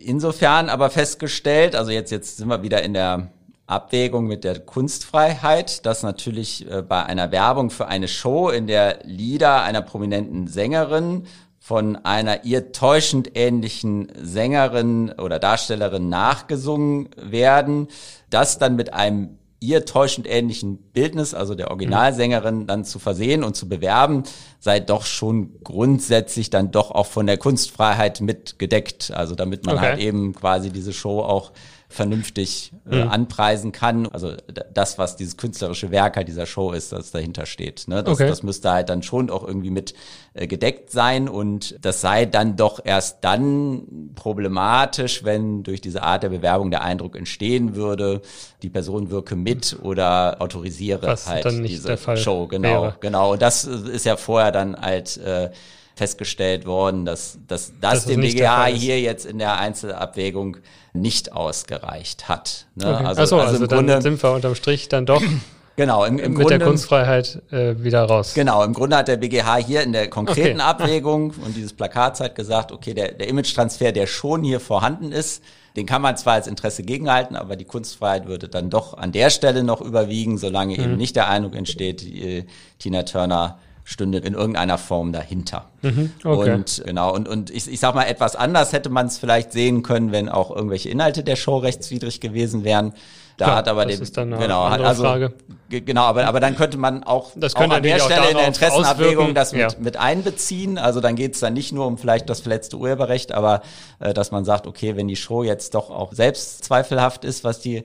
insofern 0.00 0.70
aber 0.70 0.88
festgestellt, 0.88 1.76
also 1.76 1.90
jetzt, 1.90 2.10
jetzt 2.10 2.38
sind 2.38 2.48
wir 2.48 2.62
wieder 2.62 2.82
in 2.82 2.94
der 2.94 3.30
Abwägung 3.72 4.26
mit 4.26 4.44
der 4.44 4.60
Kunstfreiheit, 4.60 5.84
dass 5.86 6.02
natürlich 6.02 6.70
äh, 6.70 6.82
bei 6.82 7.04
einer 7.04 7.32
Werbung 7.32 7.70
für 7.70 7.88
eine 7.88 8.08
Show, 8.08 8.50
in 8.50 8.66
der 8.66 9.00
Lieder 9.04 9.62
einer 9.62 9.82
prominenten 9.82 10.46
Sängerin 10.46 11.26
von 11.58 11.96
einer 11.96 12.44
ihr 12.44 12.72
täuschend 12.72 13.30
ähnlichen 13.34 14.12
Sängerin 14.20 15.12
oder 15.12 15.38
Darstellerin 15.38 16.08
nachgesungen 16.08 17.10
werden, 17.16 17.88
das 18.30 18.58
dann 18.58 18.76
mit 18.76 18.92
einem 18.92 19.38
ihr 19.62 19.84
täuschend 19.84 20.26
ähnlichen 20.28 20.76
Bildnis, 20.76 21.34
also 21.34 21.54
der 21.54 21.70
Originalsängerin, 21.70 22.66
dann 22.66 22.84
zu 22.84 22.98
versehen 22.98 23.44
und 23.44 23.54
zu 23.54 23.68
bewerben, 23.68 24.24
sei 24.58 24.80
doch 24.80 25.06
schon 25.06 25.62
grundsätzlich 25.62 26.50
dann 26.50 26.72
doch 26.72 26.90
auch 26.90 27.06
von 27.06 27.26
der 27.26 27.38
Kunstfreiheit 27.38 28.20
mit 28.20 28.58
gedeckt. 28.58 29.12
Also 29.14 29.36
damit 29.36 29.64
man 29.64 29.76
okay. 29.76 29.86
halt 29.86 30.00
eben 30.00 30.34
quasi 30.34 30.70
diese 30.70 30.92
Show 30.92 31.20
auch 31.20 31.52
vernünftig 31.92 32.72
äh, 32.90 33.04
mhm. 33.04 33.10
anpreisen 33.10 33.72
kann. 33.72 34.06
Also 34.08 34.32
das, 34.74 34.98
was 34.98 35.16
dieses 35.16 35.36
künstlerische 35.36 35.90
Werk 35.90 36.16
halt 36.16 36.28
dieser 36.28 36.46
Show 36.46 36.72
ist, 36.72 36.92
das 36.92 37.10
dahinter 37.10 37.46
steht. 37.46 37.86
Ne? 37.86 38.02
Das, 38.02 38.14
okay. 38.14 38.26
das 38.26 38.42
müsste 38.42 38.70
halt 38.70 38.88
dann 38.88 39.02
schon 39.02 39.30
auch 39.30 39.46
irgendwie 39.46 39.70
mit 39.70 39.94
äh, 40.34 40.46
gedeckt 40.46 40.90
sein 40.90 41.28
und 41.28 41.76
das 41.84 42.00
sei 42.00 42.26
dann 42.26 42.56
doch 42.56 42.80
erst 42.82 43.22
dann 43.22 44.10
problematisch, 44.14 45.24
wenn 45.24 45.62
durch 45.62 45.80
diese 45.80 46.02
Art 46.02 46.22
der 46.22 46.30
Bewerbung 46.30 46.70
der 46.70 46.82
Eindruck 46.82 47.16
entstehen 47.16 47.74
würde, 47.74 48.22
die 48.62 48.70
Person 48.70 49.10
wirke 49.10 49.36
mit 49.36 49.78
oder 49.82 50.40
autorisiere 50.40 51.06
was 51.06 51.28
halt 51.28 51.44
diese 51.68 51.96
Show. 52.16 52.46
Genau, 52.46 52.68
wäre. 52.68 52.96
genau. 53.00 53.32
Und 53.32 53.42
das 53.42 53.64
ist 53.64 54.06
ja 54.06 54.16
vorher 54.16 54.52
dann 54.52 54.76
halt 54.80 55.16
äh, 55.18 55.50
festgestellt 55.94 56.66
worden, 56.66 57.04
dass, 57.04 57.38
dass 57.46 57.72
das, 57.80 58.04
das 58.04 58.06
dem 58.06 58.20
BGH 58.20 58.66
hier 58.66 59.00
jetzt 59.00 59.26
in 59.26 59.38
der 59.38 59.58
Einzelabwägung 59.58 60.56
nicht 60.92 61.32
ausgereicht 61.32 62.28
hat. 62.28 62.66
Ne? 62.74 62.94
Okay. 62.94 63.04
Also, 63.04 63.22
Achso, 63.22 63.38
also, 63.38 63.52
also 63.52 63.66
dann 63.66 63.86
Grunde, 63.86 64.02
sind 64.02 64.22
wir 64.22 64.32
unterm 64.32 64.54
Strich 64.54 64.88
dann 64.88 65.06
doch 65.06 65.22
Genau, 65.76 66.04
im, 66.04 66.18
im 66.18 66.32
mit 66.32 66.40
Grunde, 66.42 66.58
der 66.58 66.68
Kunstfreiheit 66.68 67.40
äh, 67.50 67.82
wieder 67.82 68.04
raus. 68.04 68.34
Genau, 68.34 68.62
im 68.62 68.74
Grunde 68.74 68.96
hat 68.96 69.08
der 69.08 69.16
BGH 69.16 69.56
hier 69.56 69.82
in 69.82 69.92
der 69.92 70.08
konkreten 70.08 70.60
okay. 70.60 70.68
Abwägung 70.68 71.32
und 71.44 71.56
dieses 71.56 71.72
Plakat 71.72 72.20
hat 72.20 72.34
gesagt, 72.34 72.72
okay, 72.72 72.92
der, 72.92 73.12
der 73.12 73.28
Image-Transfer, 73.28 73.92
der 73.92 74.06
schon 74.06 74.42
hier 74.42 74.60
vorhanden 74.60 75.12
ist, 75.12 75.42
den 75.76 75.86
kann 75.86 76.02
man 76.02 76.18
zwar 76.18 76.34
als 76.34 76.46
Interesse 76.46 76.82
gegenhalten, 76.82 77.36
aber 77.36 77.56
die 77.56 77.64
Kunstfreiheit 77.64 78.26
würde 78.26 78.48
dann 78.48 78.68
doch 78.68 78.98
an 78.98 79.12
der 79.12 79.30
Stelle 79.30 79.64
noch 79.64 79.80
überwiegen, 79.80 80.36
solange 80.36 80.76
mhm. 80.76 80.82
eben 80.82 80.96
nicht 80.96 81.16
der 81.16 81.28
Eindruck 81.28 81.56
entsteht, 81.56 82.02
die, 82.02 82.44
Tina 82.78 83.04
Turner 83.04 83.58
stünde 83.84 84.18
in 84.18 84.34
irgendeiner 84.34 84.78
Form 84.78 85.12
dahinter. 85.12 85.70
Mhm, 85.82 86.12
okay. 86.24 86.52
Und 86.52 86.82
genau, 86.84 87.12
und, 87.12 87.28
und 87.28 87.50
ich, 87.50 87.70
ich 87.70 87.80
sag 87.80 87.94
mal, 87.94 88.04
etwas 88.04 88.36
anders 88.36 88.72
hätte 88.72 88.90
man 88.90 89.06
es 89.06 89.18
vielleicht 89.18 89.52
sehen 89.52 89.82
können, 89.82 90.12
wenn 90.12 90.28
auch 90.28 90.54
irgendwelche 90.54 90.88
Inhalte 90.88 91.24
der 91.24 91.36
Show 91.36 91.58
rechtswidrig 91.58 92.20
gewesen 92.20 92.64
wären. 92.64 92.94
Da 93.38 93.46
Klar, 93.46 93.56
hat 93.56 93.68
aber 93.68 93.86
das 93.86 93.94
den, 93.94 94.02
ist 94.02 94.16
dann 94.16 94.32
eine 94.32 94.42
genau, 94.42 94.68
hat 94.68 94.80
also, 94.80 95.02
Frage. 95.02 95.34
Genau, 95.68 96.02
aber, 96.02 96.26
aber 96.26 96.38
dann 96.38 96.54
könnte 96.54 96.76
man 96.76 97.02
auch, 97.02 97.32
das 97.34 97.56
auch 97.56 97.60
an 97.62 97.82
der 97.82 97.98
Stelle 97.98 98.30
in 98.30 98.36
der 98.36 98.46
Interessenabwägung 98.46 99.34
das 99.34 99.52
mit, 99.52 99.60
ja. 99.62 99.68
mit 99.78 99.96
einbeziehen. 99.96 100.76
Also 100.76 101.00
dann 101.00 101.16
geht 101.16 101.34
es 101.34 101.40
dann 101.40 101.54
nicht 101.54 101.72
nur 101.72 101.86
um 101.86 101.96
vielleicht 101.96 102.28
das 102.28 102.40
verletzte 102.40 102.76
Urheberrecht, 102.76 103.32
aber 103.32 103.62
äh, 104.00 104.12
dass 104.12 104.30
man 104.30 104.44
sagt, 104.44 104.66
okay, 104.66 104.96
wenn 104.96 105.08
die 105.08 105.16
Show 105.16 105.42
jetzt 105.42 105.74
doch 105.74 105.90
auch 105.90 106.12
selbst 106.12 106.64
zweifelhaft 106.64 107.24
ist, 107.24 107.42
was 107.42 107.60
die 107.60 107.84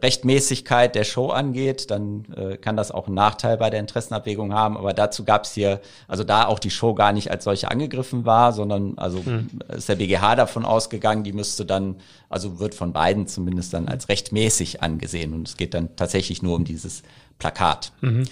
Rechtmäßigkeit 0.00 0.94
der 0.94 1.04
Show 1.04 1.30
angeht, 1.30 1.90
dann 1.90 2.24
äh, 2.36 2.56
kann 2.56 2.76
das 2.76 2.92
auch 2.92 3.06
einen 3.06 3.16
Nachteil 3.16 3.56
bei 3.56 3.68
der 3.68 3.80
Interessenabwägung 3.80 4.54
haben. 4.54 4.76
Aber 4.76 4.92
dazu 4.92 5.24
gab 5.24 5.44
es 5.44 5.52
hier, 5.52 5.80
also 6.06 6.22
da 6.22 6.46
auch 6.46 6.60
die 6.60 6.70
Show 6.70 6.94
gar 6.94 7.12
nicht 7.12 7.30
als 7.32 7.44
solche 7.44 7.70
angegriffen 7.70 8.24
war, 8.24 8.52
sondern 8.52 8.96
also 8.96 9.24
hm. 9.24 9.48
ist 9.76 9.88
der 9.88 9.96
BGH 9.96 10.36
davon 10.36 10.64
ausgegangen, 10.64 11.24
die 11.24 11.32
müsste 11.32 11.66
dann, 11.66 11.96
also 12.28 12.60
wird 12.60 12.76
von 12.76 12.92
beiden 12.92 13.26
zumindest 13.26 13.74
dann 13.74 13.88
als 13.88 14.08
rechtmäßig 14.08 14.82
angesehen. 14.82 15.34
Und 15.34 15.48
es 15.48 15.56
geht 15.56 15.74
dann 15.74 15.96
tatsächlich 15.96 16.42
nur 16.42 16.54
um 16.54 16.64
dieses 16.64 17.02
Plakat. 17.38 17.92
Mhm. 18.00 18.24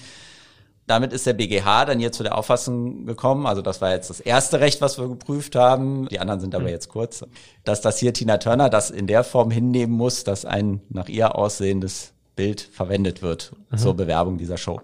Damit 0.87 1.12
ist 1.12 1.26
der 1.26 1.32
BGH 1.32 1.87
dann 1.87 1.99
hier 1.99 2.12
zu 2.12 2.22
der 2.22 2.39
Auffassung 2.39 3.07
gekommen, 3.07 3.47
also 3.47 3.61
das 3.61 3.80
war 3.80 3.91
jetzt 3.91 4.09
das 4.09 4.20
erste 4.20 4.61
Recht, 4.61 4.80
was 4.80 4.99
wir 4.99 5.09
geprüft 5.09 5.57
haben, 5.57 6.09
die 6.09 6.20
anderen 6.20 6.41
sind 6.41 6.55
aber 6.55 6.64
mhm. 6.64 6.70
jetzt 6.70 6.89
kurz, 6.89 7.24
dass 7.64 7.80
das 7.80 7.99
hier 7.99 8.12
Tina 8.12 8.39
Turner 8.39 8.70
das 8.70 8.91
in 8.91 9.09
der 9.09 9.24
Form 9.24 9.51
hinnehmen 9.51 9.93
muss, 9.93 10.22
dass 10.22 10.45
ein 10.45 10.80
nach 10.89 11.09
ihr 11.09 11.34
aussehendes 11.34 12.12
Bild 12.37 12.61
verwendet 12.61 13.20
wird 13.20 13.53
mhm. 13.70 13.78
zur 13.78 13.95
Bewerbung 13.95 14.39
dieser 14.39 14.59
Show. 14.59 14.80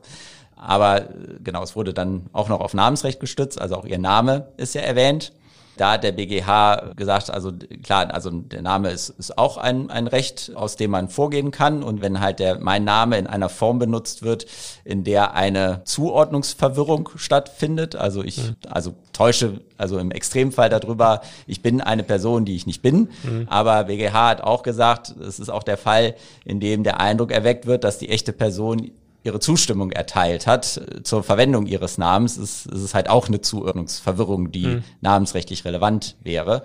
Aber 0.57 1.09
genau, 1.43 1.63
es 1.63 1.77
wurde 1.77 1.95
dann 1.95 2.27
auch 2.33 2.49
noch 2.49 2.61
auf 2.61 2.75
Namensrecht 2.75 3.21
gestützt, 3.21 3.61
also 3.61 3.77
auch 3.77 3.85
ihr 3.85 3.99
Name 3.99 4.49
ist 4.57 4.75
ja 4.75 4.81
erwähnt. 4.81 5.33
Da 5.77 5.93
hat 5.93 6.05
der 6.05 6.13
BGH 6.13 6.93
gesagt, 6.97 7.31
also 7.31 7.51
klar, 7.83 8.13
also 8.13 8.31
der 8.31 8.63
Name 8.63 8.91
ist, 8.91 9.09
ist 9.09 9.39
auch 9.39 9.57
ein, 9.57 9.91
ein 9.91 10.07
Recht, 10.07 10.53
aus 10.55 10.77
dem 10.77 10.91
man 10.91 11.09
vorgehen 11.09 11.51
kann. 11.51 11.83
Und 11.83 12.03
wenn 12.03 12.21
halt 12.21 12.41
der, 12.41 12.59
mein 12.61 12.85
Name 12.85 13.17
in 13.19 13.27
einer 13.27 13.49
Form 13.49 13.79
benutzt 13.79 14.23
wird, 14.23 14.47
in 14.85 15.05
der 15.05 15.35
eine 15.35 15.83
Zuordnungsverwirrung 15.85 17.09
stattfindet, 17.17 17.97
also 17.97 18.23
ich, 18.23 18.39
mhm. 18.39 18.57
also 18.69 18.95
täusche, 19.13 19.61
also 19.79 19.99
im 19.99 20.11
Extremfall 20.11 20.69
darüber, 20.69 21.23
ich 21.47 21.63
bin 21.63 21.81
eine 21.81 22.03
Person, 22.03 22.45
die 22.45 22.57
ich 22.57 22.67
nicht 22.67 22.83
bin. 22.83 23.09
Mhm. 23.23 23.47
Aber 23.49 23.85
BGH 23.85 24.29
hat 24.29 24.41
auch 24.43 24.63
gesagt, 24.63 25.15
es 25.21 25.41
ist 25.41 25.49
auch 25.49 25.63
der 25.63 25.79
Fall, 25.79 26.15
in 26.45 26.61
dem 26.61 26.85
der 26.85 27.01
Eindruck 27.01 27.33
erweckt 27.33 27.67
wird, 27.67 27.85
dass 27.85 27.99
die 27.99 28.11
echte 28.11 28.33
Person 28.33 28.91
ihre 29.25 29.41
Zustimmung 29.41 29.93
erteilt 29.93 30.47
hat 30.47 30.77
äh, 30.77 31.03
zur 31.03 31.23
Verwendung 31.23 31.67
ihres 31.67 31.99
Namens, 31.99 32.37
ist, 32.37 32.67
ist 32.67 32.83
es 32.83 32.95
halt 32.95 33.09
auch 33.09 33.29
eine 33.29 33.41
Zuordnungsverwirrung, 33.41 34.53
die 34.53 34.67
mhm. 34.67 34.85
namensrechtlich 35.01 35.65
relevant 35.65 36.17
wäre. 36.23 36.63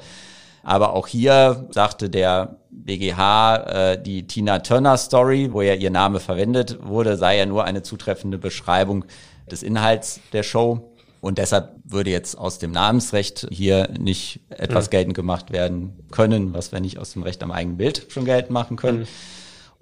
Aber 0.63 0.93
auch 0.93 1.07
hier 1.07 1.67
sagte 1.71 2.09
der 2.09 2.57
BGH, 2.71 3.55
äh, 3.55 4.01
die 4.01 4.27
Tina 4.27 4.59
Turner 4.59 4.97
Story, 4.97 5.53
wo 5.53 5.61
ja 5.61 5.73
ihr 5.73 5.91
Name 5.91 6.19
verwendet 6.19 6.79
wurde, 6.81 7.15
sei 7.15 7.37
ja 7.37 7.45
nur 7.45 7.63
eine 7.63 7.83
zutreffende 7.83 8.37
Beschreibung 8.37 9.05
des 9.49 9.63
Inhalts 9.63 10.19
der 10.33 10.43
Show. 10.43 10.91
Und 11.21 11.37
deshalb 11.37 11.71
würde 11.83 12.09
jetzt 12.09 12.37
aus 12.37 12.59
dem 12.59 12.71
Namensrecht 12.71 13.47
hier 13.49 13.89
nicht 13.97 14.41
etwas 14.49 14.87
mhm. 14.87 14.91
geltend 14.91 15.15
gemacht 15.15 15.51
werden 15.51 15.97
können, 16.11 16.53
was 16.53 16.71
wir 16.71 16.79
nicht 16.79 16.99
aus 16.99 17.13
dem 17.13 17.23
Recht 17.23 17.41
am 17.43 17.51
eigenen 17.51 17.77
Bild 17.77 18.05
schon 18.09 18.25
geltend 18.25 18.51
machen 18.51 18.77
können. 18.77 18.99
Mhm. 18.99 19.07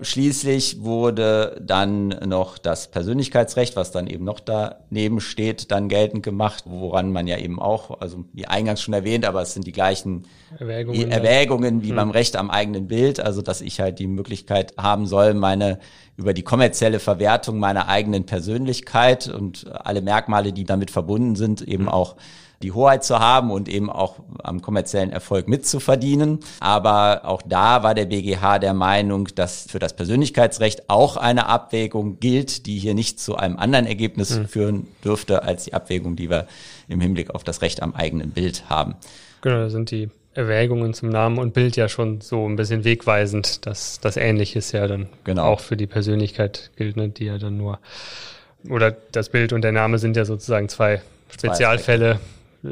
Schließlich 0.01 0.83
wurde 0.83 1.61
dann 1.63 2.09
noch 2.09 2.57
das 2.57 2.91
Persönlichkeitsrecht, 2.91 3.77
was 3.77 3.91
dann 3.91 4.07
eben 4.07 4.25
noch 4.25 4.41
daneben 4.41 5.21
steht, 5.21 5.71
dann 5.71 5.87
geltend 5.87 6.21
gemacht, 6.21 6.65
woran 6.67 7.13
man 7.13 7.27
ja 7.27 7.37
eben 7.37 7.61
auch, 7.61 8.01
also 8.01 8.25
wie 8.33 8.45
eingangs 8.45 8.81
schon 8.81 8.93
erwähnt, 8.93 9.25
aber 9.25 9.41
es 9.41 9.53
sind 9.53 9.65
die 9.65 9.71
gleichen 9.71 10.23
Erwägungen, 10.59 11.11
Erwägungen 11.11 11.81
wie 11.81 11.89
hm. 11.89 11.95
beim 11.95 12.09
Recht 12.11 12.35
am 12.35 12.49
eigenen 12.49 12.87
Bild, 12.87 13.21
also 13.21 13.41
dass 13.41 13.61
ich 13.61 13.79
halt 13.79 13.99
die 13.99 14.07
Möglichkeit 14.07 14.73
haben 14.77 15.05
soll, 15.05 15.33
meine 15.33 15.79
über 16.17 16.33
die 16.33 16.43
kommerzielle 16.43 16.99
Verwertung 16.99 17.57
meiner 17.57 17.87
eigenen 17.87 18.25
Persönlichkeit 18.25 19.29
und 19.29 19.65
alle 19.71 20.01
Merkmale, 20.01 20.51
die 20.51 20.65
damit 20.65 20.91
verbunden 20.91 21.37
sind, 21.37 21.61
eben 21.61 21.85
hm. 21.85 21.93
auch 21.93 22.17
die 22.61 22.71
Hoheit 22.71 23.03
zu 23.03 23.19
haben 23.19 23.51
und 23.51 23.69
eben 23.69 23.89
auch 23.89 24.19
am 24.43 24.61
kommerziellen 24.61 25.11
Erfolg 25.11 25.47
mitzuverdienen. 25.47 26.39
Aber 26.59 27.21
auch 27.25 27.41
da 27.41 27.83
war 27.83 27.93
der 27.93 28.05
BGH 28.05 28.59
der 28.59 28.73
Meinung, 28.73 29.27
dass 29.35 29.67
für 29.69 29.79
das 29.79 29.95
Persönlichkeitsrecht 29.95 30.89
auch 30.89 31.17
eine 31.17 31.47
Abwägung 31.47 32.19
gilt, 32.19 32.65
die 32.65 32.77
hier 32.77 32.93
nicht 32.93 33.19
zu 33.19 33.35
einem 33.35 33.57
anderen 33.57 33.85
Ergebnis 33.85 34.37
mhm. 34.37 34.47
führen 34.47 34.87
dürfte 35.03 35.43
als 35.43 35.65
die 35.65 35.73
Abwägung, 35.73 36.15
die 36.15 36.29
wir 36.29 36.47
im 36.87 37.01
Hinblick 37.01 37.33
auf 37.33 37.43
das 37.43 37.61
Recht 37.61 37.81
am 37.81 37.93
eigenen 37.93 38.31
Bild 38.31 38.69
haben. 38.69 38.95
Genau, 39.41 39.57
da 39.57 39.69
sind 39.69 39.91
die 39.91 40.09
Erwägungen 40.35 40.93
zum 40.93 41.09
Namen 41.09 41.37
und 41.37 41.53
Bild 41.53 41.77
ja 41.77 41.87
schon 41.87 42.19
so 42.19 42.47
ein 42.47 42.57
bisschen 42.57 42.83
wegweisend, 42.83 43.65
dass 43.65 43.99
das 44.01 44.17
Ähnliches 44.17 44.73
ja 44.73 44.85
dann 44.85 45.07
genau. 45.23 45.45
auch 45.45 45.61
für 45.61 45.77
die 45.77 45.87
Persönlichkeit 45.87 46.71
gilt, 46.75 46.97
ne, 46.97 47.09
die 47.09 47.25
ja 47.25 47.37
dann 47.37 47.55
nur, 47.55 47.79
oder 48.69 48.91
das 49.11 49.29
Bild 49.29 49.53
und 49.53 49.61
der 49.61 49.71
Name 49.71 49.97
sind 49.97 50.17
ja 50.17 50.25
sozusagen 50.25 50.67
zwei 50.67 51.01
Spezialfälle, 51.29 52.19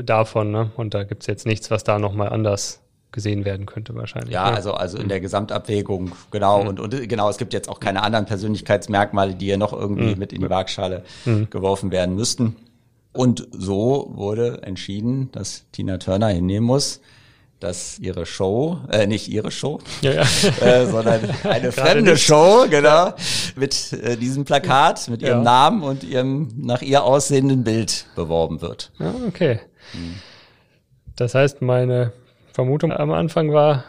davon. 0.03 0.51
Ne? 0.51 0.71
Und 0.75 0.93
da 0.93 1.03
gibt 1.03 1.23
es 1.23 1.27
jetzt 1.27 1.45
nichts, 1.45 1.69
was 1.71 1.83
da 1.83 1.99
nochmal 1.99 2.29
anders 2.29 2.81
gesehen 3.11 3.45
werden 3.45 3.65
könnte 3.65 3.95
wahrscheinlich. 3.95 4.33
Ja, 4.33 4.49
ja, 4.49 4.55
also 4.55 4.73
also 4.73 4.97
in 4.97 5.07
der 5.07 5.21
Gesamtabwägung, 5.21 6.11
genau. 6.31 6.63
Mhm. 6.63 6.67
Und, 6.67 6.79
und 6.79 7.09
genau, 7.09 7.29
es 7.29 7.37
gibt 7.37 7.53
jetzt 7.53 7.69
auch 7.69 7.79
keine 7.79 8.03
anderen 8.03 8.25
Persönlichkeitsmerkmale, 8.25 9.35
die 9.35 9.47
ja 9.47 9.57
noch 9.57 9.71
irgendwie 9.71 10.13
mhm. 10.13 10.19
mit 10.19 10.33
in 10.33 10.41
die 10.41 10.49
Waagschale 10.49 11.03
mhm. 11.23 11.49
geworfen 11.49 11.91
werden 11.91 12.15
müssten. 12.15 12.55
Und 13.13 13.47
so 13.51 14.11
wurde 14.15 14.63
entschieden, 14.63 15.31
dass 15.31 15.65
Tina 15.71 15.99
Turner 15.99 16.29
hinnehmen 16.29 16.65
muss, 16.65 16.99
dass 17.63 17.97
ihre 17.99 18.25
Show, 18.25 18.79
äh, 18.91 19.07
nicht 19.07 19.29
ihre 19.29 19.51
Show, 19.51 19.79
ja, 20.01 20.11
ja. 20.11 20.21
Äh, 20.61 20.85
sondern 20.85 21.21
eine 21.43 21.71
fremde 21.71 22.17
Show, 22.17 22.65
genau, 22.69 23.13
mit 23.55 23.93
äh, 23.93 24.17
diesem 24.17 24.43
Plakat, 24.43 25.07
mit 25.09 25.21
ihrem 25.21 25.43
Namen 25.43 25.81
und 25.81 26.03
ihrem 26.03 26.49
nach 26.57 26.81
ihr 26.81 27.03
aussehenden 27.03 27.63
Bild 27.63 28.05
beworben 28.15 28.61
wird. 28.61 28.91
Ja, 28.99 29.13
okay. 29.27 29.59
Das 31.15 31.35
heißt, 31.35 31.61
meine 31.61 32.11
Vermutung 32.51 32.91
am 32.91 33.11
Anfang 33.11 33.53
war 33.53 33.85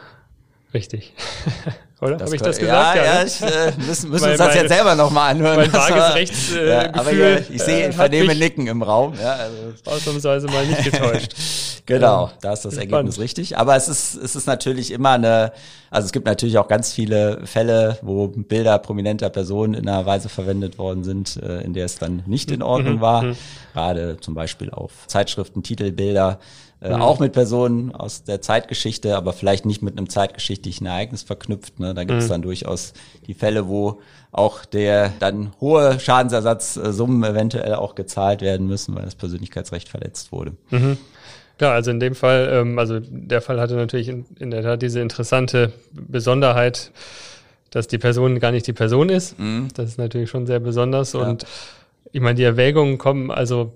richtig. 0.73 1.15
Oder? 2.05 2.19
Habe 2.19 2.37
ich 2.37 2.43
das 2.43 2.59
gesagt? 2.59 2.97
Ja, 2.97 3.03
ja, 3.03 3.15
ja 3.21 3.25
ich, 3.25 3.41
äh, 3.41 3.73
müssen, 3.87 4.11
müssen 4.11 4.29
uns 4.29 4.39
das 4.39 4.55
jetzt 4.55 4.69
selber 4.69 4.95
nochmal 4.95 5.31
anhören. 5.31 5.57
Mein 5.57 5.73
vages 5.73 6.15
Rechts, 6.15 6.53
äh, 6.53 6.69
ja, 6.69 6.95
aber 6.95 7.13
ja, 7.13 7.39
ich 7.39 7.63
sehe, 7.63 7.89
ich 7.89 7.97
vernehme 7.97 8.35
Nicken 8.35 8.67
im 8.67 8.83
Raum. 8.83 9.15
Ja, 9.21 9.33
also. 9.33 9.57
Ausnahmsweise 9.87 10.47
mal 10.49 10.67
nicht 10.67 10.85
getäuscht. 10.85 11.35
genau, 11.87 12.31
da 12.43 12.53
ist 12.53 12.65
das 12.65 12.77
Ergebnis 12.77 13.19
richtig. 13.19 13.57
Aber 13.57 13.75
es 13.75 13.89
ist, 13.89 14.17
es 14.17 14.37
ist 14.37 14.47
natürlich 14.47 14.91
immer 14.91 15.13
eine, 15.13 15.53
also 15.91 16.05
es 16.05 16.13
gibt 16.13 16.27
natürlich 16.27 16.59
auch 16.59 16.69
ganz 16.69 16.93
viele 16.93 17.47
Fälle, 17.47 17.99
wo 18.03 18.29
Bilder 18.29 18.79
prominenter 18.79 19.31
Personen 19.31 19.73
in 19.73 19.89
einer 19.89 20.05
Weise 20.05 20.29
verwendet 20.29 20.77
worden 20.77 21.05
sind, 21.05 21.39
äh, 21.43 21.63
in 21.63 21.73
der 21.73 21.87
es 21.87 21.99
dann 21.99 22.23
nicht 22.27 22.51
in 22.51 22.63
Ordnung 22.63 22.97
mhm, 22.97 23.01
war. 23.01 23.23
Mhm. 23.23 23.37
Gerade 23.73 24.19
zum 24.21 24.35
Beispiel 24.35 24.71
auf 24.71 25.07
Zeitschriften, 25.07 25.63
Titelbilder 25.63 26.39
äh, 26.85 26.95
mhm. 26.95 27.03
auch 27.03 27.19
mit 27.19 27.33
Personen 27.33 27.95
aus 27.95 28.25
der 28.25 28.43
Zeitgeschichte, 28.43 29.17
aber 29.17 29.33
vielleicht 29.33 29.65
nicht 29.65 29.81
mit 29.81 29.97
einem 29.97 30.11
zeitgeschichtlichen 30.11 30.87
Ereignis 30.87 31.23
verknüpft. 31.23 31.81
Ne? 31.81 31.95
Da 31.95 32.05
gibt 32.05 32.19
es 32.19 32.27
mhm. 32.27 32.33
dann 32.33 32.43
durchaus 32.43 32.93
die 33.27 33.33
Fälle, 33.33 33.69
wo 33.69 34.01
auch 34.33 34.67
der 34.67 35.13
dann 35.19 35.53
hohe 35.63 35.99
Schadensersatzsummen 35.99 37.25
eventuell 37.25 37.75
auch 37.77 37.95
gezahlt 37.95 38.43
werden 38.43 38.67
müssen, 38.67 38.95
weil 38.95 39.05
das 39.05 39.15
Persönlichkeitsrecht 39.15 39.89
verletzt 39.89 40.31
wurde. 40.31 40.53
Mhm. 40.71 40.99
Klar, 41.57 41.73
also 41.73 41.91
in 41.91 42.01
dem 42.01 42.15
Fall, 42.15 42.51
ähm, 42.53 42.79
also 42.79 43.01
der 43.01 43.41
Fall 43.41 43.61
hatte 43.61 43.77
natürlich 43.77 44.09
in, 44.09 44.27
in, 44.39 44.51
der 44.51 44.63
Tat 44.63 44.83
diese 44.83 45.01
interessante 45.01 45.73
Besonderheit, 45.93 46.91
dass 47.71 47.87
die 47.87 47.99
Person 47.99 48.41
gar 48.41 48.51
nicht 48.53 48.67
die 48.67 48.73
Person 48.75 49.09
ist. 49.09 49.39
Mhm. 49.39 49.69
Das 49.75 49.89
ist 49.89 49.99
natürlich 49.99 50.29
schon 50.29 50.47
sehr 50.47 50.61
besonders 50.61 51.15
ja. 51.15 51.21
und 51.21 51.47
ich 52.15 52.21
meine, 52.21 52.37
die 52.37 52.45
Erwägungen 52.45 52.97
kommen, 52.97 53.33
also 53.33 53.73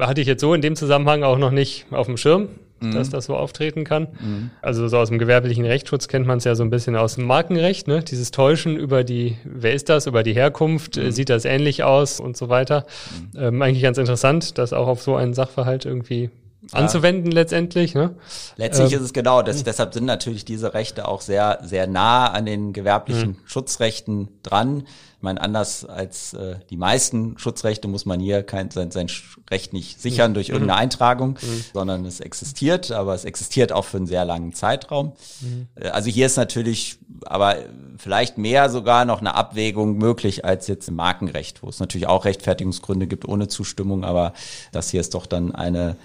hatte 0.00 0.20
ich 0.20 0.26
jetzt 0.26 0.40
so 0.40 0.52
in 0.54 0.60
dem 0.60 0.74
Zusammenhang 0.74 1.22
auch 1.22 1.38
noch 1.38 1.52
nicht 1.52 1.86
auf 1.92 2.06
dem 2.06 2.16
Schirm, 2.16 2.48
mhm. 2.80 2.90
dass 2.90 3.10
das 3.10 3.26
so 3.26 3.36
auftreten 3.36 3.84
kann. 3.84 4.08
Mhm. 4.18 4.50
Also 4.60 4.88
so 4.88 4.98
aus 4.98 5.08
dem 5.08 5.20
gewerblichen 5.20 5.64
Rechtsschutz 5.64 6.08
kennt 6.08 6.26
man 6.26 6.38
es 6.38 6.44
ja 6.44 6.56
so 6.56 6.64
ein 6.64 6.70
bisschen 6.70 6.96
aus 6.96 7.14
dem 7.14 7.26
Markenrecht, 7.26 7.86
ne? 7.86 8.02
Dieses 8.02 8.32
Täuschen 8.32 8.76
über 8.76 9.04
die, 9.04 9.36
wer 9.44 9.72
ist 9.72 9.88
das, 9.88 10.08
über 10.08 10.24
die 10.24 10.32
Herkunft, 10.32 10.96
mhm. 10.96 11.12
sieht 11.12 11.30
das 11.30 11.44
ähnlich 11.44 11.84
aus 11.84 12.18
und 12.18 12.36
so 12.36 12.48
weiter. 12.48 12.86
Mhm. 13.34 13.40
Ähm, 13.40 13.62
eigentlich 13.62 13.84
ganz 13.84 13.98
interessant, 13.98 14.58
dass 14.58 14.72
auch 14.72 14.88
auf 14.88 15.00
so 15.00 15.14
einen 15.14 15.32
Sachverhalt 15.32 15.84
irgendwie 15.84 16.30
anzuwenden 16.72 17.32
ja. 17.32 17.36
letztendlich. 17.36 17.94
Ne? 17.94 18.14
Letztlich 18.56 18.92
ähm, 18.92 18.98
ist 18.98 19.04
es 19.04 19.12
genau, 19.12 19.42
das, 19.42 19.62
deshalb 19.64 19.94
sind 19.94 20.04
natürlich 20.04 20.44
diese 20.44 20.74
Rechte 20.74 21.06
auch 21.08 21.20
sehr, 21.20 21.60
sehr 21.62 21.86
nah 21.86 22.28
an 22.28 22.46
den 22.46 22.72
gewerblichen 22.72 23.30
mhm. 23.30 23.38
Schutzrechten 23.44 24.28
dran. 24.42 24.86
Ich 25.16 25.22
meine, 25.22 25.40
anders 25.40 25.84
als 25.84 26.34
äh, 26.34 26.56
die 26.68 26.76
meisten 26.76 27.38
Schutzrechte 27.38 27.88
muss 27.88 28.04
man 28.04 28.20
hier 28.20 28.42
kein, 28.42 28.70
sein, 28.70 28.90
sein 28.90 29.08
Recht 29.50 29.72
nicht 29.72 30.00
sichern 30.00 30.34
durch 30.34 30.48
mhm. 30.48 30.54
irgendeine 30.54 30.78
Eintragung, 30.80 31.38
mhm. 31.40 31.64
sondern 31.72 32.04
es 32.04 32.20
existiert, 32.20 32.92
aber 32.92 33.14
es 33.14 33.24
existiert 33.24 33.72
auch 33.72 33.84
für 33.84 33.96
einen 33.96 34.06
sehr 34.06 34.24
langen 34.24 34.52
Zeitraum. 34.52 35.12
Mhm. 35.40 35.68
Äh, 35.76 35.88
also 35.88 36.10
hier 36.10 36.26
ist 36.26 36.36
natürlich 36.36 36.98
aber 37.24 37.56
vielleicht 37.96 38.36
mehr 38.38 38.68
sogar 38.68 39.04
noch 39.04 39.20
eine 39.20 39.34
Abwägung 39.34 39.96
möglich 39.96 40.44
als 40.44 40.66
jetzt 40.66 40.88
im 40.88 40.96
Markenrecht, 40.96 41.62
wo 41.62 41.68
es 41.68 41.80
natürlich 41.80 42.08
auch 42.08 42.24
Rechtfertigungsgründe 42.24 43.06
gibt 43.06 43.26
ohne 43.26 43.48
Zustimmung, 43.48 44.04
aber 44.04 44.34
das 44.72 44.90
hier 44.90 45.00
ist 45.00 45.14
doch 45.14 45.26
dann 45.26 45.54
eine 45.54 45.96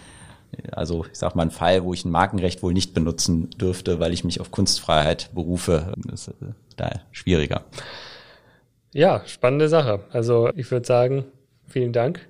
also 0.72 1.06
ich 1.12 1.18
sag 1.18 1.36
mal 1.36 1.44
ein 1.44 1.52
Fall, 1.52 1.84
wo 1.84 1.94
ich 1.94 2.06
ein 2.06 2.12
Markenrecht 2.12 2.64
wohl 2.64 2.74
nicht 2.74 2.94
benutzen 2.94 3.50
dürfte, 3.52 4.00
weil 4.00 4.14
ich 4.14 4.24
mich 4.24 4.40
auf 4.42 4.52
Kunstfreiheit 4.52 5.30
berufe. 5.34 5.94
Das 6.06 6.28
ist 6.28 6.42
äh, 6.42 6.54
da 6.78 7.02
schwieriger. 7.12 7.64
Ja, 8.94 9.24
spannende 9.26 9.70
Sache. 9.70 10.02
Also 10.12 10.50
ich 10.56 10.70
würde 10.72 10.86
sagen, 10.86 11.26
vielen 11.68 11.94
Dank 11.94 12.28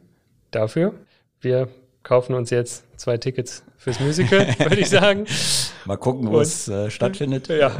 dafür. 0.51 0.93
Wir 1.39 1.69
kaufen 2.03 2.35
uns 2.35 2.49
jetzt 2.49 2.85
zwei 2.99 3.17
Tickets 3.17 3.63
fürs 3.77 3.99
Musical, 3.99 4.47
würde 4.59 4.79
ich 4.79 4.89
sagen. 4.89 5.25
Mal 5.85 5.97
gucken, 5.97 6.29
wo 6.29 6.37
Und, 6.37 6.43
es 6.43 6.67
äh, 6.67 6.89
stattfindet. 6.91 7.47
Ja. 7.47 7.71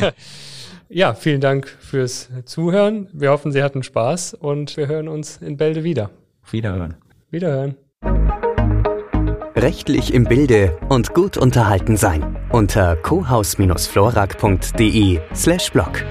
ja. 0.00 0.12
Ja, 0.88 1.14
vielen 1.14 1.40
Dank 1.40 1.66
fürs 1.66 2.30
Zuhören. 2.44 3.08
Wir 3.12 3.30
hoffen, 3.30 3.50
Sie 3.50 3.62
hatten 3.62 3.82
Spaß 3.82 4.34
und 4.34 4.76
wir 4.76 4.86
hören 4.86 5.08
uns 5.08 5.38
in 5.38 5.56
Bälde 5.56 5.82
wieder. 5.82 6.10
Wiederhören. 6.48 6.94
Wiederhören. 7.30 7.76
Rechtlich 9.56 10.12
im 10.12 10.24
Bilde 10.24 10.76
und 10.90 11.14
gut 11.14 11.38
unterhalten 11.38 11.96
sein 11.96 12.36
unter 12.52 12.94
cohaus-florak.de 12.94 15.20
slash 15.34 15.72
blog. 15.72 16.04